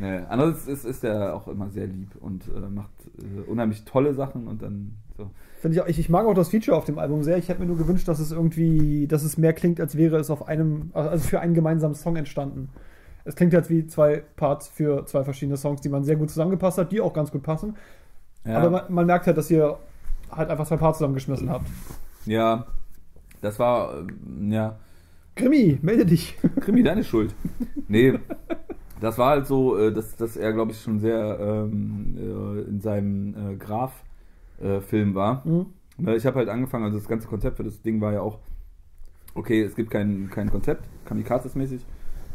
[0.01, 2.89] Nee, andererseits ist, ist er auch immer sehr lieb und äh, macht
[3.19, 5.29] äh, unheimlich tolle Sachen und dann so.
[5.59, 7.37] Finde ich, auch, ich, ich mag auch das Feature auf dem Album sehr.
[7.37, 10.31] Ich hätte mir nur gewünscht, dass es irgendwie, dass es mehr klingt, als wäre es
[10.31, 12.69] auf einem, also für einen gemeinsamen Song entstanden.
[13.25, 16.79] Es klingt jetzt wie zwei Parts für zwei verschiedene Songs, die man sehr gut zusammengepasst
[16.79, 17.75] hat, die auch ganz gut passen.
[18.43, 18.57] Ja.
[18.57, 19.77] Aber man, man merkt halt, dass ihr
[20.31, 21.67] halt einfach zwei Parts zusammengeschmissen habt.
[22.25, 22.65] Ja,
[23.41, 24.79] das war, äh, ja,
[25.35, 26.37] Grimmi, melde dich.
[26.59, 27.33] Krimi, deine Schuld.
[27.87, 28.19] Nee,
[29.01, 32.79] das war halt so, äh, dass, dass er, glaube ich, schon sehr ähm, äh, in
[32.79, 35.45] seinem äh, Graf-Film war.
[35.45, 35.65] Mhm.
[36.15, 38.39] Ich habe halt angefangen, also das ganze Konzept für das Ding war ja auch,
[39.35, 41.81] okay, es gibt kein, kein Konzept, Kamikazes-mäßig,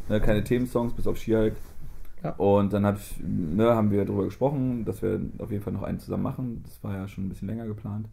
[0.08, 1.54] ne, keine Themensongs bis auf She-Hulk.
[2.22, 2.30] Ja.
[2.36, 5.82] Und dann hab ich, ne, haben wir darüber gesprochen, dass wir auf jeden Fall noch
[5.82, 6.62] einen zusammen machen.
[6.64, 8.08] Das war ja schon ein bisschen länger geplant.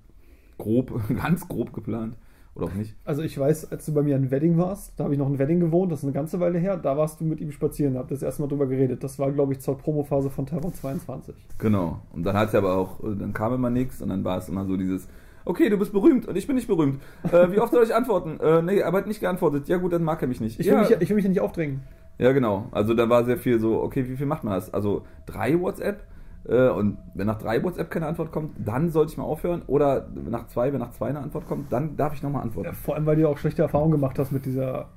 [0.57, 2.15] Grob, ganz grob geplant.
[2.55, 2.95] Oder auch nicht.
[3.03, 5.39] Also ich weiß, als du bei mir ein Wedding warst, da habe ich noch ein
[5.39, 8.11] Wedding gewohnt, das ist eine ganze Weile her, da warst du mit ihm spazieren, habt
[8.11, 9.03] das erste Mal drüber geredet.
[9.03, 11.33] Das war, glaube ich, zur Promophase von Terror 22.
[11.57, 11.99] Genau.
[12.11, 14.49] Und dann hat es aber auch, äh, dann kam immer nichts und dann war es
[14.49, 15.07] immer so dieses,
[15.45, 17.01] okay, du bist berühmt und ich bin nicht berühmt.
[17.23, 18.39] Äh, wie oft soll ich antworten?
[18.39, 19.67] Äh, nee, aber hat nicht geantwortet.
[19.67, 20.59] Ja gut, dann mag er mich nicht.
[20.59, 21.81] Ich will, ja, mich, ich will mich ja nicht aufdrängen.
[22.19, 22.67] ja, genau.
[22.71, 24.71] Also da war sehr viel so, okay, wie viel macht man das?
[24.71, 26.03] Also drei WhatsApp
[26.45, 29.61] und wenn nach drei WhatsApp keine Antwort kommt, dann sollte ich mal aufhören.
[29.67, 32.67] Oder nach zwei, wenn nach zwei eine Antwort kommt, dann darf ich nochmal antworten.
[32.67, 34.89] Ja, vor allem, weil du auch schlechte Erfahrungen gemacht hast mit dieser,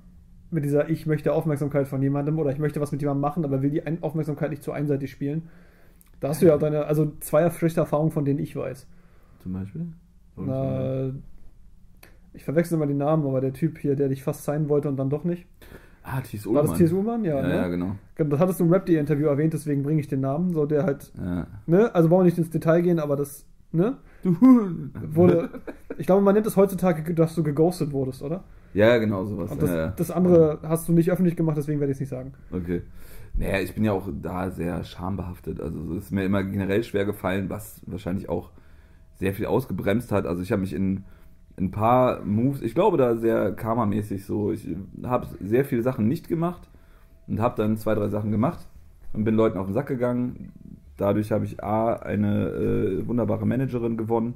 [0.50, 3.62] mit dieser Ich möchte Aufmerksamkeit von jemandem oder ich möchte was mit jemandem machen, aber
[3.62, 5.48] will die Aufmerksamkeit nicht zu einseitig spielen.
[6.18, 8.88] Da hast du ja auch deine, also zwei schlechte Erfahrungen, von denen ich weiß.
[9.40, 9.86] Zum Beispiel?
[10.36, 11.12] Na,
[12.32, 14.96] ich verwechsel immer die Namen, aber der Typ hier, der dich fast sein wollte und
[14.96, 15.46] dann doch nicht.
[16.06, 16.66] Ah, Thies War Ullmann.
[16.68, 16.92] das T.S.
[16.92, 17.24] Ullmann?
[17.24, 17.54] Ja, Ja, ne?
[17.54, 17.96] ja, genau.
[18.16, 20.52] Das hattest du im Rap.de-Interview erwähnt, deswegen bringe ich den Namen.
[20.54, 21.46] So, der halt, Ja.
[21.66, 21.94] ne?
[21.94, 23.96] Also wollen wir nicht ins Detail gehen, aber das, ne?
[24.22, 25.50] Wurde,
[25.98, 28.44] ich glaube, man nennt es heutzutage, dass du geghostet wurdest, oder?
[28.74, 29.50] Ja, genau, sowas.
[29.50, 29.88] Und das, ja, ja.
[29.96, 32.32] das andere hast du nicht öffentlich gemacht, deswegen werde ich es nicht sagen.
[32.50, 32.82] Okay.
[33.34, 35.60] Naja, ich bin ja auch da sehr schambehaftet.
[35.60, 38.50] Also es ist mir immer generell schwer gefallen, was wahrscheinlich auch
[39.16, 40.26] sehr viel ausgebremst hat.
[40.26, 41.04] Also ich habe mich in
[41.58, 44.68] ein paar Moves, ich glaube da sehr karmamäßig so, ich
[45.02, 46.68] habe sehr viele Sachen nicht gemacht
[47.26, 48.66] und habe dann zwei, drei Sachen gemacht
[49.12, 50.52] und bin Leuten auf den Sack gegangen.
[50.96, 54.34] Dadurch habe ich A, eine äh, wunderbare Managerin gewonnen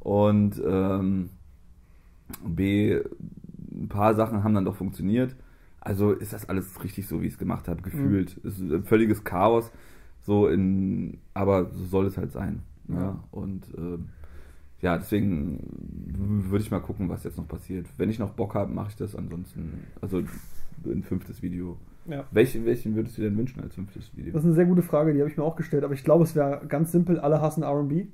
[0.00, 1.30] und ähm,
[2.44, 3.00] B,
[3.72, 5.34] ein paar Sachen haben dann doch funktioniert.
[5.80, 8.38] Also ist das alles richtig so, wie ich es gemacht habe, gefühlt.
[8.44, 9.70] Es ist ein völliges Chaos,
[10.22, 12.62] so in, aber so soll es halt sein.
[12.88, 13.00] Ja.
[13.00, 13.24] Ja.
[13.30, 14.08] Und ähm,
[14.84, 15.60] ja, deswegen
[16.50, 17.86] würde ich mal gucken, was jetzt noch passiert.
[17.96, 19.16] Wenn ich noch Bock habe, mache ich das.
[19.16, 20.22] Ansonsten, also
[20.84, 21.78] ein fünftes Video.
[22.04, 22.24] Ja.
[22.32, 24.34] Welchen, welchen würdest du denn wünschen als fünftes Video?
[24.34, 26.24] Das ist eine sehr gute Frage, die habe ich mir auch gestellt, aber ich glaube,
[26.24, 28.08] es wäre ganz simpel, alle hassen RB.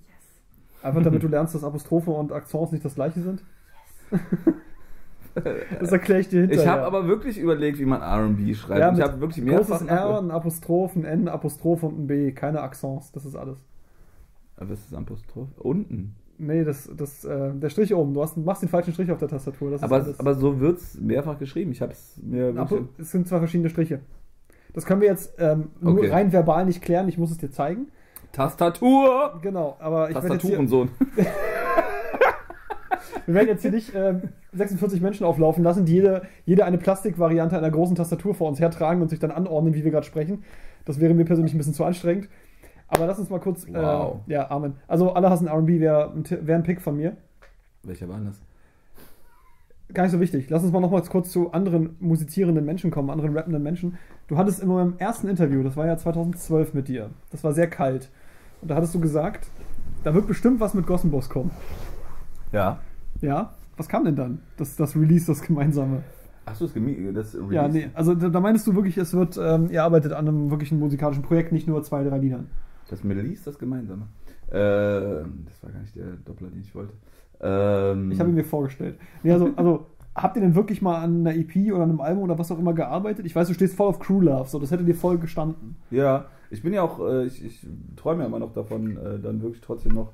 [0.80, 3.42] Einfach damit du lernst, dass Apostrophe und Akzents nicht das gleiche sind.
[5.80, 6.62] das erkläre ich dir hinterher.
[6.62, 8.78] Ich habe aber wirklich überlegt, wie man R&B schreibt.
[8.78, 12.30] ja, ich habe wirklich mehrfach großes R, ein Apostroph, ein N, Apostroph und ein B.
[12.30, 13.58] Keine Akzents, das ist alles.
[14.56, 15.48] Aber was ist Apostroph?
[15.58, 16.14] Unten.
[16.40, 18.14] Nee, das, das, äh, der Strich oben.
[18.14, 19.76] Du hast, machst den falschen Strich auf der Tastatur.
[19.82, 21.72] Aber, aber so wird es mehrfach geschrieben.
[21.72, 22.54] Ich habe es mir
[22.98, 24.00] es sind zwei verschiedene Striche.
[24.72, 26.10] Das können wir jetzt ähm, nur Okay.
[26.10, 27.08] rein verbal nicht klären.
[27.08, 27.88] Ich muss es dir zeigen.
[28.32, 29.38] Tastatur!
[29.42, 30.88] Genau, aber ich hier, Tastaturensohn.
[33.26, 34.22] wir werden jetzt hier nicht ähm,
[34.52, 39.02] 46 Menschen auflaufen lassen, die jede, jede eine Plastikvariante einer großen Tastatur vor uns hertragen
[39.02, 40.44] und sich dann anordnen, wie wir gerade sprechen.
[40.84, 42.28] Das wäre mir persönlich ein bisschen zu anstrengend.
[42.90, 43.66] Aber lass uns mal kurz.
[43.68, 44.20] Wow.
[44.26, 44.74] Äh, ja, Amen.
[44.88, 47.16] Also, alle hassen RB wäre wär ein Pick von mir.
[47.82, 48.40] Welcher war das?
[49.92, 50.50] Gar nicht so wichtig.
[50.50, 53.98] Lass uns mal noch mal kurz zu anderen musizierenden Menschen kommen, anderen rappenden Menschen.
[54.28, 57.68] Du hattest in meinem ersten Interview, das war ja 2012 mit dir, das war sehr
[57.68, 58.08] kalt.
[58.62, 59.48] Und da hattest du gesagt,
[60.04, 61.50] da wird bestimmt was mit Gossenboss kommen.
[62.52, 62.78] Ja.
[63.20, 63.54] Ja?
[63.76, 64.42] Was kam denn dann?
[64.56, 66.02] Das, das Release, das gemeinsame.
[66.46, 67.54] Hast du das gemi das Release?
[67.54, 70.50] Ja, nee, also da, da meinst du wirklich, es wird, ähm, ihr arbeitet an einem
[70.50, 72.48] wirklichen musikalischen Projekt, nicht nur zwei, drei Liedern.
[72.90, 74.08] Das Release, das gemeinsame.
[74.48, 76.92] Äh, das war gar nicht der Doppler, den ich wollte.
[77.40, 78.98] Ähm, Ich habe ihn mir vorgestellt.
[79.22, 82.38] Nee, also, also, habt ihr denn wirklich mal an einer EP oder einem Album oder
[82.38, 83.24] was auch immer gearbeitet?
[83.26, 85.76] Ich weiß, du stehst voll auf Crew Love, so das hätte dir voll gestanden.
[85.90, 87.66] Ja, ich bin ja auch, äh, ich, ich
[87.96, 90.12] träume ja immer noch davon, äh, dann wirklich trotzdem noch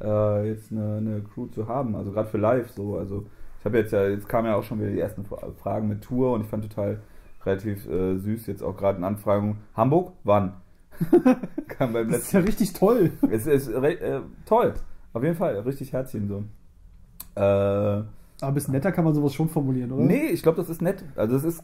[0.00, 1.96] äh, jetzt eine, eine Crew zu haben.
[1.96, 2.96] Also gerade für live so.
[2.96, 3.26] Also
[3.58, 6.32] ich habe jetzt ja, jetzt kamen ja auch schon wieder die ersten Fragen mit Tour
[6.32, 7.00] und ich fand total
[7.44, 9.58] relativ äh, süß jetzt auch gerade in Anfragen.
[9.74, 10.12] Hamburg?
[10.22, 10.54] Wann?
[11.68, 13.12] Kam beim das ist ja richtig toll.
[13.30, 14.74] Es ist äh, toll.
[15.12, 15.58] Auf jeden Fall.
[15.60, 16.44] Richtig Herzchen so.
[17.40, 18.02] Äh,
[18.40, 20.04] aber ein bisschen netter kann man sowas schon formulieren, oder?
[20.04, 21.04] Nee, ich glaube, das ist nett.
[21.14, 21.62] Also das ist,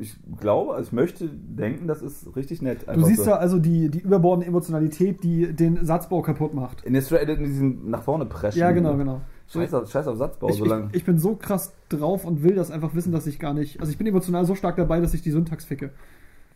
[0.00, 2.86] ich glaube, also ich möchte denken, das ist richtig nett.
[2.86, 3.30] Du siehst so.
[3.30, 6.84] da also die, die überbordende Emotionalität, die den Satzbau kaputt macht.
[6.84, 8.60] In, der, in diesem nach vorne preschen.
[8.60, 9.22] Ja, genau, genau.
[9.48, 10.88] Scheiß auf, Scheiß auf Satzbau, ich, so lange.
[10.90, 13.80] Ich, ich, bin so krass drauf und will das einfach wissen, dass ich gar nicht.
[13.80, 15.90] Also ich bin emotional so stark dabei, dass ich die Syntax ficke.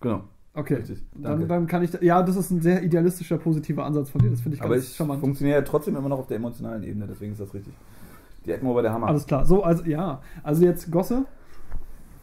[0.00, 0.24] Genau.
[0.54, 0.74] Okay.
[0.74, 1.04] Richtig.
[1.16, 1.92] Dann, dann kann ich.
[2.00, 4.30] Ja, das ist ein sehr idealistischer, positiver Ansatz von dir.
[4.30, 5.20] Das finde ich ganz Aber ich charmant.
[5.20, 7.74] funktioniere ja trotzdem immer noch auf der emotionalen Ebene, deswegen ist das richtig.
[8.46, 9.08] Die Eckenrohr der Hammer.
[9.08, 9.44] Alles klar.
[9.46, 10.20] So, also ja.
[10.42, 11.24] Also jetzt Gosse.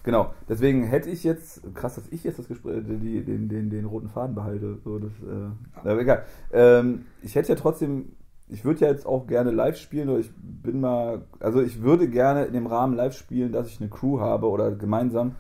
[0.04, 3.86] Genau, deswegen hätte ich jetzt, krass, dass ich jetzt das Gespräch, die, den, den, den
[3.86, 4.78] roten Faden behalte.
[4.84, 6.24] So, das, äh, aber egal.
[6.52, 8.14] Ähm, ich hätte ja trotzdem,
[8.48, 12.08] ich würde ja jetzt auch gerne live spielen, oder ich bin mal, also ich würde
[12.08, 15.36] gerne in dem Rahmen live spielen, dass ich eine Crew habe oder gemeinsam.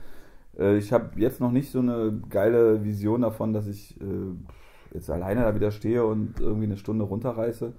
[0.62, 5.10] Äh, ich habe jetzt noch nicht so eine geile Vision davon, dass ich äh, jetzt
[5.10, 7.74] alleine da wieder stehe und irgendwie eine Stunde runterreiße.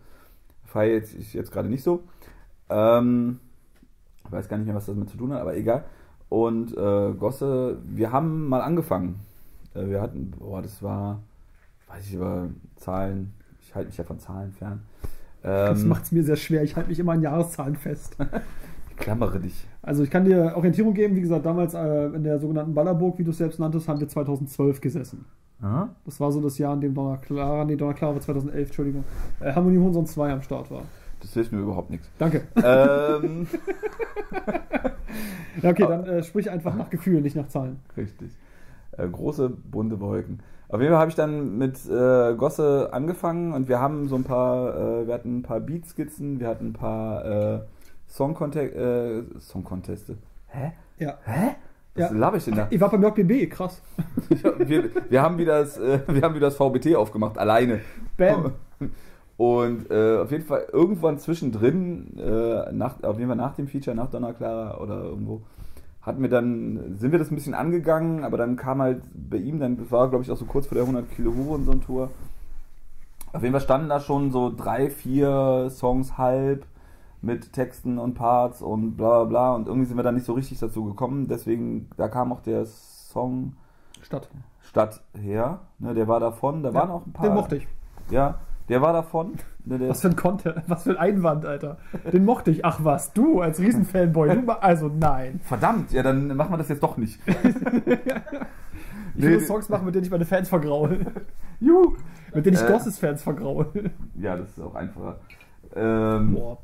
[0.64, 2.02] Feiere jetzt, ich jetzt gerade nicht so.
[2.68, 3.38] Ähm,
[4.24, 5.84] ich weiß gar nicht mehr, was das damit zu tun hat, aber egal.
[6.28, 9.20] Und äh, Gosse, wir haben mal angefangen.
[9.74, 11.20] Äh, wir hatten, boah, das war,
[11.88, 14.82] weiß ich über Zahlen, ich halte mich ja von Zahlen fern.
[15.44, 18.16] Ähm, das macht es mir sehr schwer, ich halte mich immer an Jahreszahlen fest.
[19.02, 19.66] klammere dich.
[19.82, 23.24] Also ich kann dir Orientierung geben, wie gesagt, damals äh, in der sogenannten Ballerburg, wie
[23.24, 25.24] du es selbst nanntest, haben wir 2012 gesessen.
[25.60, 25.90] Aha.
[26.04, 29.04] Das war so das Jahr, in dem Donna Clara, nee, Donna Clara war 2011, Entschuldigung,
[29.40, 30.82] äh, Harmonie Hohensohn 2 am Start war.
[31.20, 32.08] Das hilft mir überhaupt nichts.
[32.18, 32.42] Danke.
[32.56, 33.46] Ähm.
[35.62, 37.78] ja, okay, dann äh, sprich einfach nach Gefühl, nicht nach Zahlen.
[37.96, 38.30] Richtig.
[38.92, 40.40] Äh, große bunte Wolken.
[40.68, 44.24] Auf jeden Fall habe ich dann mit äh, Gosse angefangen und wir haben so ein
[44.24, 47.60] paar, äh, wir hatten ein paar Beatskizzen, wir hatten ein paar äh,
[48.12, 50.18] Song, äh, Song Conteste.
[50.48, 50.72] Hä?
[50.98, 51.14] Ja.
[51.24, 51.56] Hä?
[51.94, 52.16] Was ja.
[52.16, 52.66] laber ich denn da?
[52.68, 53.80] Ich war beim JBB, krass.
[54.58, 57.80] wir, wir, haben wieder das, äh, wir haben wieder das VBT aufgemacht, alleine.
[58.18, 58.52] Bam.
[59.38, 63.96] Und äh, auf jeden Fall irgendwann zwischendrin, äh, nach, auf jeden Fall nach dem Feature,
[63.96, 65.40] nach Donna Clara oder irgendwo,
[66.02, 69.58] hatten wir dann, sind wir das ein bisschen angegangen, aber dann kam halt bei ihm,
[69.58, 72.10] dann war glaube ich auch so kurz vor der 100 Kilo Hurensohn-Tour.
[73.32, 76.66] Auf jeden Fall standen da schon so drei, vier Songs halb
[77.22, 80.34] mit Texten und Parts und bla bla bla und irgendwie sind wir dann nicht so
[80.34, 81.28] richtig dazu gekommen.
[81.28, 83.54] Deswegen, da kam auch der Song
[84.02, 84.28] Stadt,
[84.60, 85.60] Stadt her.
[85.78, 87.26] Ne, der war davon, da ja, waren auch ein paar.
[87.26, 87.68] Den mochte ich.
[88.10, 89.34] Ja, der war davon.
[89.64, 91.78] Der, der was für ein Content, was für ein Einwand, Alter.
[92.12, 92.64] Den mochte ich.
[92.64, 94.42] Ach was, du als Riesenfanboy.
[94.44, 95.40] Du, also nein.
[95.44, 97.20] Verdammt, ja, dann machen wir das jetzt doch nicht.
[97.26, 97.94] ich
[99.14, 100.98] nee, will Songs machen, mit denen ich meine Fans vergraue.
[101.60, 101.94] Juhu.
[102.34, 103.66] Mit denen ich äh, Gosses-Fans vergraue.
[104.16, 105.18] Ja, das ist auch einfacher.
[105.76, 106.58] Ähm, Boah.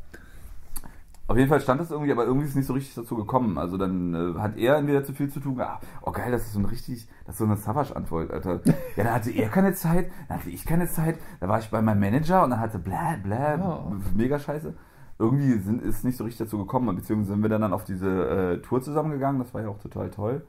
[1.29, 3.59] Auf jeden Fall stand das irgendwie, aber irgendwie ist es nicht so richtig dazu gekommen.
[3.59, 5.87] Also dann äh, hat er entweder zu viel zu tun gehabt.
[6.01, 8.61] Oh geil, das ist so ein richtig, das ist so eine Savage-Antwort, Alter.
[8.65, 11.83] Ja, dann hatte er keine Zeit, dann hatte ich keine Zeit, da war ich bei
[11.83, 13.93] meinem Manager und dann hatte bla bla, oh.
[14.15, 14.73] mega scheiße.
[15.19, 18.09] Irgendwie sind, ist nicht so richtig dazu gekommen, beziehungsweise sind wir dann, dann auf diese
[18.09, 20.47] äh, Tour zusammengegangen, das war ja auch total toll.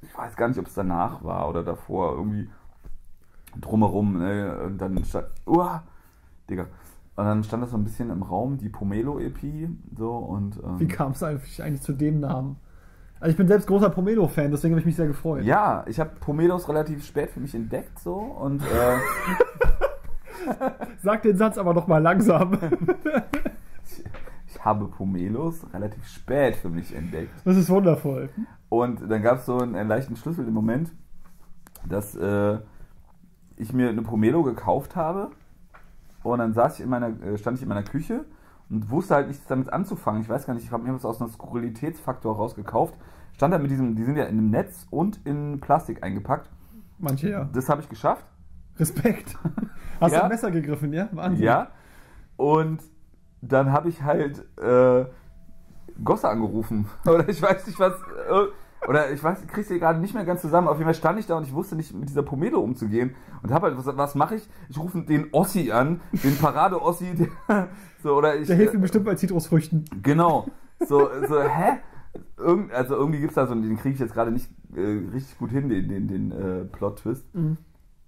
[0.00, 2.48] Ich weiß gar nicht, ob es danach war oder davor, irgendwie
[3.60, 4.62] drumherum, ne?
[4.64, 5.82] Und dann stand, uah,
[6.48, 6.66] Digga.
[7.20, 9.68] Und dann stand das so ein bisschen im Raum, die Pomelo-EP.
[9.94, 12.56] So, und, ähm, Wie kam es eigentlich zu dem Namen?
[13.20, 15.44] Also ich bin selbst großer Pomelo-Fan, deswegen habe ich mich sehr gefreut.
[15.44, 18.96] Ja, ich habe Pomelos relativ spät für mich entdeckt so und äh,
[21.02, 22.54] Sag den Satz aber noch mal langsam.
[23.84, 24.04] ich,
[24.46, 27.34] ich habe Pomelos relativ spät für mich entdeckt.
[27.44, 28.30] Das ist wundervoll.
[28.70, 30.90] Und dann gab es so einen, einen, leichten Schlüssel im Moment,
[31.86, 32.60] dass äh,
[33.56, 35.32] ich mir eine Pomelo gekauft habe
[36.22, 38.24] und dann saß ich in meiner, äh, stand ich in meiner Küche
[38.68, 40.22] und wusste halt nichts damit anzufangen.
[40.22, 42.94] Ich weiß gar nicht, ich habe mir was aus einem Skurrilitätsfaktor rausgekauft.
[43.34, 46.50] Stand da mit diesem, die sind ja in einem Netz und in Plastik eingepackt.
[46.98, 47.48] Manche ja.
[47.52, 48.24] Das habe ich geschafft.
[48.78, 49.36] Respekt.
[50.00, 50.18] Hast ja.
[50.18, 51.08] du ein Messer gegriffen, ja?
[51.12, 51.44] Wahnsinn.
[51.44, 51.68] Ja.
[52.36, 52.82] Und
[53.42, 55.04] dann habe ich halt äh,
[56.04, 56.88] Gosse angerufen.
[57.06, 57.94] Oder ich weiß nicht was.
[57.94, 58.46] Äh,
[58.88, 60.68] oder ich weiß, ich kriege sie gerade nicht mehr ganz zusammen.
[60.68, 63.14] Auf jeden Fall stand ich da und ich wusste nicht, mit dieser Pomelo umzugehen.
[63.42, 64.48] Und habe halt, was, was mache ich?
[64.68, 67.28] Ich rufe den Ossi an, den Parade-Ossi.
[68.02, 69.84] so, oder ich, der hilft mir bestimmt bei Zitrusfrüchten.
[70.02, 70.46] Genau.
[70.80, 71.78] So, so hä?
[72.38, 75.38] Irgend, also irgendwie gibt es da so, den kriege ich jetzt gerade nicht äh, richtig
[75.38, 77.34] gut hin, den, den, den äh, Plot-Twist.
[77.34, 77.58] Mhm.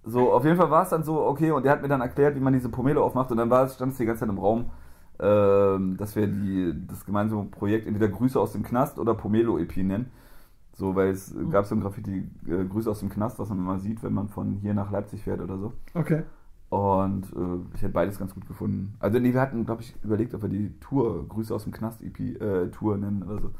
[0.03, 2.35] So, auf jeden Fall war es dann so, okay, und der hat mir dann erklärt,
[2.35, 3.31] wie man diese Pomelo aufmacht.
[3.31, 4.71] Und dann war es, stand es die ganze Zeit im Raum,
[5.19, 10.11] äh, dass wir die, das gemeinsame Projekt entweder Grüße aus dem Knast oder Pomelo-EP nennen.
[10.75, 13.79] So, weil es gab so ein Graffiti, äh, Grüße aus dem Knast, was man immer
[13.79, 15.73] sieht, wenn man von hier nach Leipzig fährt oder so.
[15.93, 16.23] Okay.
[16.69, 18.95] Und äh, ich hätte beides ganz gut gefunden.
[18.99, 22.01] Also nee, wir hatten, glaube ich, überlegt, ob wir die Tour Grüße aus dem Knast
[22.01, 23.51] EP äh, Tour nennen oder so.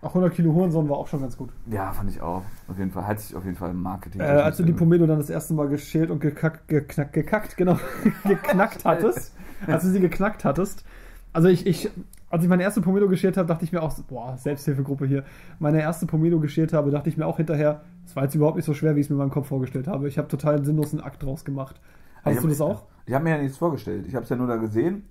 [0.00, 1.50] Auch 100 Kilo Hurensohn war auch schon ganz gut.
[1.66, 2.42] Ja, fand ich auch.
[2.68, 4.20] Auf jeden Fall hat sich auf jeden Fall im Marketing.
[4.20, 7.78] Äh, als du die Pomelo dann das erste Mal geschält und gekackt, geknackt, gekackt, genau,
[8.24, 9.34] geknackt hattest,
[9.66, 10.84] als du sie geknackt hattest.
[11.32, 11.90] Also ich, ich,
[12.36, 15.24] als ich meine erste Pomelo geschält habe, dachte ich mir auch, boah, Selbsthilfegruppe hier.
[15.58, 18.66] Meine erste Pomelo geschält habe, dachte ich mir auch hinterher, es war jetzt überhaupt nicht
[18.66, 20.06] so schwer, wie ich es mir in meinem Kopf vorgestellt habe.
[20.06, 21.80] Ich habe total einen Akt draus gemacht.
[22.22, 22.84] Hast Ich du das auch?
[23.06, 24.06] Ich habe mir ja nichts vorgestellt.
[24.06, 25.04] Ich habe es ja nur da gesehen.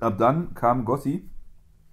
[0.00, 1.28] Ab dann kam Gossi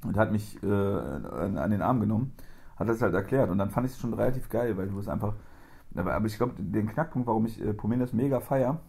[0.05, 2.31] und hat mich äh, an, an den Arm genommen,
[2.77, 3.49] hat das halt erklärt.
[3.49, 5.33] Und dann fand ich es schon relativ geil, weil du es einfach.
[5.95, 8.79] Aber aber ich glaube, den Knackpunkt, warum ich äh, Pomelos mega feier,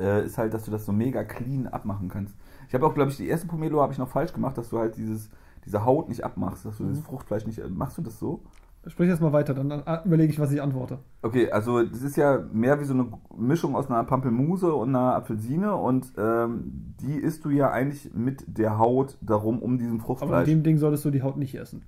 [0.00, 2.34] äh, ist halt, dass du das so mega clean abmachen kannst.
[2.68, 4.78] Ich habe auch, glaube ich, die erste Pomelo habe ich noch falsch gemacht, dass du
[4.78, 5.30] halt dieses,
[5.66, 7.60] diese Haut nicht abmachst, dass du das Fruchtfleisch nicht.
[7.70, 8.40] Machst du das so?
[8.86, 10.98] Sprich jetzt mal weiter, dann, dann überlege ich, was ich antworte.
[11.22, 15.14] Okay, also das ist ja mehr wie so eine Mischung aus einer Pampelmuse und einer
[15.14, 20.00] Apfelsine und ähm, die isst du ja eigentlich mit der Haut darum um diesen Aber
[20.00, 20.44] in Fruchtfleisch.
[20.46, 21.82] dem Ding solltest du die Haut nicht essen.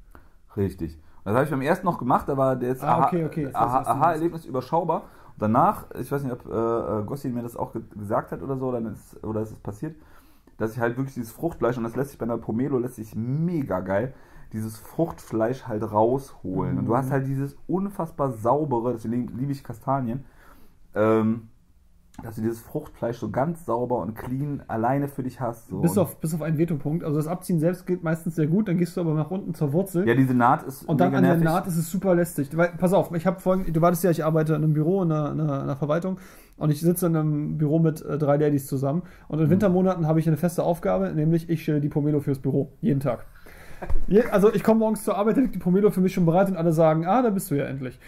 [0.56, 0.94] Richtig.
[1.24, 3.46] Und das habe ich beim ersten noch gemacht, da war das Ah, okay, okay.
[3.46, 5.02] Weiß, Aha- Aha-Erlebnis überschaubar.
[5.34, 8.42] Und danach, ich weiß nicht, ob äh, äh, Gossin mir das auch ge gesagt hat
[8.42, 9.96] oder so, dann ist, oder ist es passiert,
[10.58, 13.14] dass ich halt wirklich dieses Fruchtfleisch, und das lässt sich bei einer Pomelo, lässt sich
[13.14, 14.14] mega geil,
[14.52, 16.78] dieses Fruchtfleisch halt rausholen.
[16.78, 20.24] Und du hast halt dieses unfassbar saubere, deswegen liebe ich Kastanien,
[20.94, 21.48] ähm,
[22.22, 25.68] dass du dieses Fruchtfleisch so ganz sauber und clean alleine für dich hast.
[25.68, 25.80] So.
[25.80, 27.04] Bis auf, bis auf einen Vetopunkt.
[27.04, 29.74] Also das Abziehen selbst geht meistens sehr gut, dann gehst du aber nach unten zur
[29.74, 30.08] Wurzel.
[30.08, 31.44] ja, diese Naht ist Und dann an der nervig.
[31.44, 32.56] Naht ist es super lästig.
[32.56, 35.12] Weil, pass auf, ich habe vorhin, du wartest ja, ich arbeite in einem Büro, in
[35.12, 36.18] einer, in einer Verwaltung
[36.56, 39.02] und ich sitze in einem Büro mit äh, drei Ladies zusammen.
[39.28, 39.44] Und Mhm.
[39.44, 42.72] in Wintermonaten habe ich eine feste Aufgabe, nämlich ich stelle die Pomelo fürs Büro.
[42.80, 43.26] Jeden Tag.
[44.06, 46.48] Je, also ich komme morgens zur Arbeit, da liegt die Pomelo für mich schon bereit
[46.48, 47.98] und alle sagen, ah, da bist du ja endlich.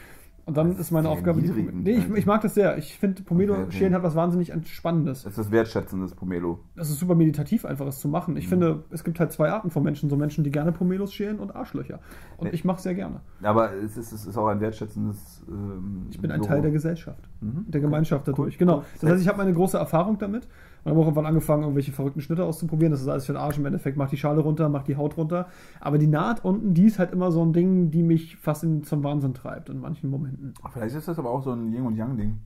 [0.49, 1.51] Und dann Das ist meine Aufgabe, die.
[1.51, 2.79] Nee, ich, ich mag das sehr.
[2.79, 5.25] Ich finde, Pomelo Okay, hat was wahnsinnig Entspannendes.
[5.25, 6.61] Das ist wertschätzendes Pomelo.
[6.75, 8.37] Das ist super meditativ, einfach es zu machen.
[8.39, 8.49] Ich Mhm.
[8.51, 10.09] finde, es gibt halt zwei Arten von Menschen.
[10.09, 12.01] So Menschen, die gerne Pomelos schälen und Arschlöcher.
[12.39, 12.55] Und Nee.
[12.55, 13.21] ich mache es sehr gerne.
[13.43, 15.45] Aber es ist, es ist auch ein wertschätzendes.
[15.49, 16.41] Ähm, Ich bin ein.
[16.41, 17.67] Teil der Gesellschaft, Mhm.
[17.69, 18.33] der Gemeinschaft Cool.
[18.35, 18.57] dadurch.
[18.57, 18.79] Genau.
[18.79, 18.85] Cool.
[19.03, 20.49] Das heißt, ich habe meine große Erfahrung damit
[20.85, 22.93] und habe auch irgendwann angefangen, irgendwelche verrückten Schnitte auszuprobieren.
[22.93, 23.59] Das ist alles für den Arsch.
[23.59, 25.49] Im Endeffekt macht die Schale runter, macht die Haut runter.
[25.81, 28.85] Aber die Naht unten, die ist halt immer so ein Ding, die mich fast in,
[28.85, 30.55] zum Wahnsinn treibt in manchen Momenten.
[30.73, 32.39] Vielleicht ist das aber auch so ein Yin und Yang Ding.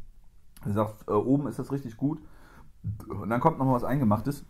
[0.65, 2.19] Du sagst, äh, oben ist das richtig gut
[3.09, 4.45] und dann kommt noch mal was Eingemachtes.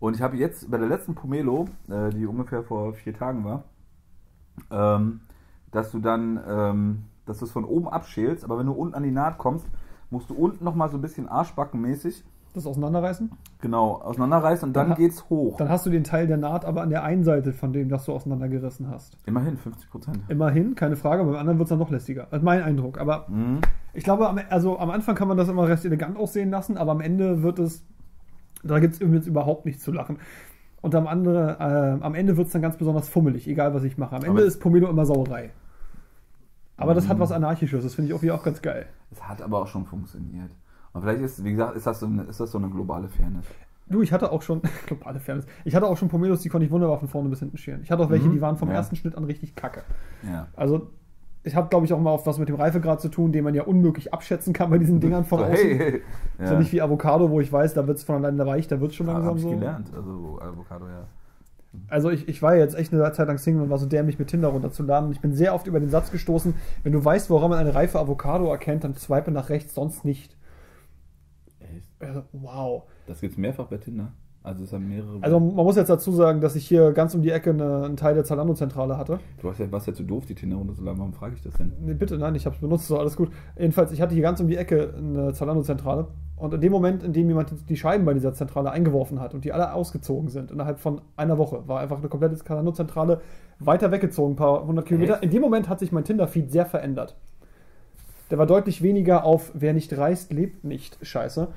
[0.00, 3.64] Und ich habe jetzt bei der letzten Pomelo, äh, die ungefähr vor vier Tagen war,
[4.70, 5.20] ähm,
[5.70, 9.02] dass du dann, ähm, dass du es von oben abschälst, aber wenn du unten an
[9.02, 9.66] die Naht kommst,
[10.10, 12.24] musst du unten noch mal so ein bisschen Arschbackenmäßig
[12.54, 13.30] Das auseinanderreißen.
[13.60, 15.56] genau auseinanderreißen und dann, Dann geht's hoch.
[15.56, 18.04] Dann hast du den Teil der Naht aber an der einen Seite von dem, das
[18.04, 19.18] du auseinandergerissen hast.
[19.26, 20.20] Immerhin 50 Prozent.
[20.28, 22.28] Immerhin, keine Frage, aber beim anderen wird es dann noch lästiger.
[22.30, 22.98] Das ist mein Eindruck.
[23.00, 23.58] Aber Mhm.
[23.92, 26.92] ich glaube, am, also am Anfang kann man das immer recht elegant aussehen lassen, aber
[26.92, 27.84] am Ende wird es,
[28.62, 30.18] da gibt es jetzt überhaupt nichts zu lachen.
[30.80, 33.98] Und am, andere, äh, am Ende wird es dann ganz besonders fummelig, egal was ich
[33.98, 34.14] mache.
[34.14, 35.50] Am Ende Aber- ist Pomelo immer Sauerei.
[36.76, 37.20] Aber das hat Mhm.
[37.22, 38.86] was Anarchisches, das finde ich auch wieder auch ganz geil.
[39.10, 40.50] Es hat aber auch schon funktioniert.
[40.94, 43.44] Und vielleicht ist, wie gesagt, ist das so eine, ist das so eine globale Fairness.
[43.88, 46.70] Du, ich hatte auch schon, globale Fairness, ich hatte auch schon Pomelos, die konnte ich
[46.72, 47.82] wunderbar von vorne bis hinten scheren.
[47.82, 48.76] Ich hatte auch welche, Mhm, die waren vom ja.
[48.76, 49.82] ersten Schnitt an richtig kacke.
[50.22, 50.46] Ja.
[50.56, 50.88] Also,
[51.42, 53.54] ich habe, glaube ich, auch mal auf was mit dem Reifegrad zu tun, den man
[53.54, 55.56] ja unmöglich abschätzen kann bei diesen Dingern von So, außen.
[55.78, 56.02] hey,
[56.38, 56.58] So ja.
[56.58, 58.96] nicht wie Avocado, wo ich weiß, da wird es von alleine weich, da wird es
[58.96, 59.50] schon langsam ich so.
[59.50, 59.90] gelernt.
[59.94, 61.06] Also Avocado, ja.
[61.88, 64.28] Also ich, ich war jetzt echt eine Zeit lang Single und war so dämlich mit
[64.28, 65.08] Tinder runterzuladen.
[65.08, 67.74] Und ich bin sehr oft über den Satz gestoßen, wenn du weißt, woran man eine
[67.74, 70.36] reife Avocado erkennt, dann swipe nach rechts, sonst nicht.
[71.98, 72.82] Also, wow.
[73.06, 74.12] Das gibt's mehrfach bei Tinder.
[74.44, 75.22] Also es haben mehrere.
[75.22, 77.96] Also man muss jetzt dazu sagen, dass ich hier ganz um die Ecke eine, einen
[77.96, 79.18] Teil der Zalando-Zentrale hatte.
[79.40, 80.98] du hast ja, warst ja zu doof, die Tinder runterzuladen.
[80.98, 81.72] Warum frage ich das denn?
[81.80, 83.30] Nee, bitte, nein, ich habe es benutzt, so alles gut.
[83.58, 86.08] Jedenfalls, ich hatte hier ganz um die Ecke eine Zalando-Zentrale.
[86.36, 89.46] Und in dem Moment, in dem jemand die Scheiben bei dieser Zentrale eingeworfen hat und
[89.46, 93.22] die alle ausgezogen sind, innerhalb von einer Woche, war einfach eine komplette Zalando-Zentrale
[93.60, 95.14] weiter weggezogen, ein paar hundert Kilometer.
[95.14, 95.24] Echt?
[95.24, 97.16] In dem Moment hat sich mein Tinder-Feed sehr verändert.
[98.30, 101.48] Der war deutlich weniger auf wer nicht reist, lebt nicht Scheiße.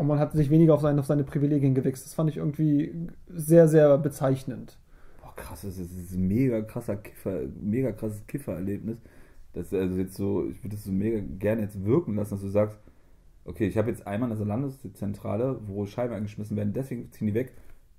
[0.00, 2.06] Und man hat sich weniger auf seine, auf seine Privilegien gewichst.
[2.06, 4.78] Das fand ich irgendwie sehr, sehr bezeichnend.
[5.20, 8.96] Boah, krass, das ist, ein mega krasser Kiffer, mega krasses Kiffererlebnis.
[9.52, 12.48] Das also jetzt so, ich würde das so mega gerne jetzt wirken lassen, dass du
[12.48, 12.78] sagst,
[13.44, 17.52] okay, ich habe jetzt einmal eine Landeszentrale, wo Scheiben eingeschmissen werden, deswegen ziehen die weg.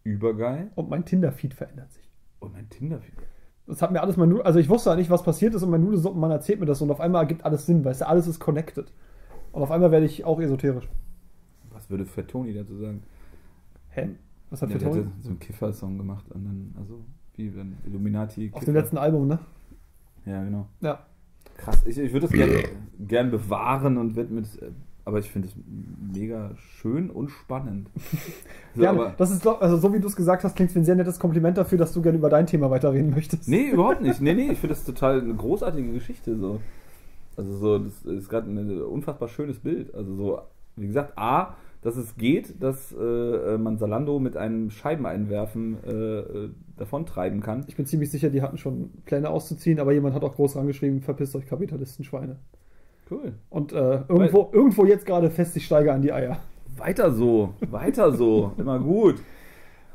[0.04, 0.72] Übergeil.
[0.74, 2.10] Und mein Tinder-Feed verändert sich.
[2.40, 3.00] Und mein Tinder.
[3.68, 5.70] Das hat mir alles mein Nudeln, also ich wusste ja nicht, was passiert ist und
[5.70, 8.40] mein Nudelsuppenmann erzählt mir das und auf einmal ergibt alles Sinn, weißt du, alles ist
[8.40, 8.92] connected.
[9.52, 10.90] Und auf einmal werde ich auch esoterisch.
[11.92, 13.04] Würde Fat Tony dazu sagen?
[13.90, 14.10] Hä?
[14.50, 15.06] Was hat Ja, der Tony?
[15.22, 17.02] so einen Kiffer-Song gemacht und dann, also,
[17.36, 18.50] wie wenn Illuminati.
[18.54, 19.40] Auf dem letzten Album, ne?
[20.26, 20.68] Ja, genau.
[20.82, 21.06] Ja.
[21.58, 22.64] Krass, ich, ich würde das gerne
[23.00, 24.48] gern bewahren und würde mit
[25.04, 25.56] aber ich finde es
[26.14, 27.90] mega schön und spannend.
[28.74, 30.86] So, Ja, aber, das ist also so wie du es gesagt hast, klingt wie ein
[30.86, 33.50] sehr nettes Kompliment dafür, dass du gerne über dein Thema weiterreden möchtest.
[33.50, 34.22] nee, überhaupt nicht.
[34.22, 36.38] Nee, nee, ich finde das total eine großartige Geschichte.
[36.38, 36.62] So.
[37.36, 39.94] Also so, das ist gerade ein unfassbar schönes Bild.
[39.94, 40.42] Also so,
[40.78, 46.50] wie gesagt, A, dass es geht, dass äh, man Salando mit einem Scheibeneinwerfen äh, äh,
[46.78, 47.64] davontreiben kann.
[47.68, 51.02] Ich bin ziemlich sicher, die hatten schon Pläne auszuziehen, aber jemand hat auch groß rangeschrieben,
[51.02, 52.38] verpisst euch Kapitalistenschweine.
[53.10, 53.34] Cool.
[53.50, 56.38] Und äh, irgendwo, irgendwo jetzt gerade fest, ich steige an die Eier.
[56.78, 58.54] Weiter so, weiter so.
[58.58, 59.16] Immer gut.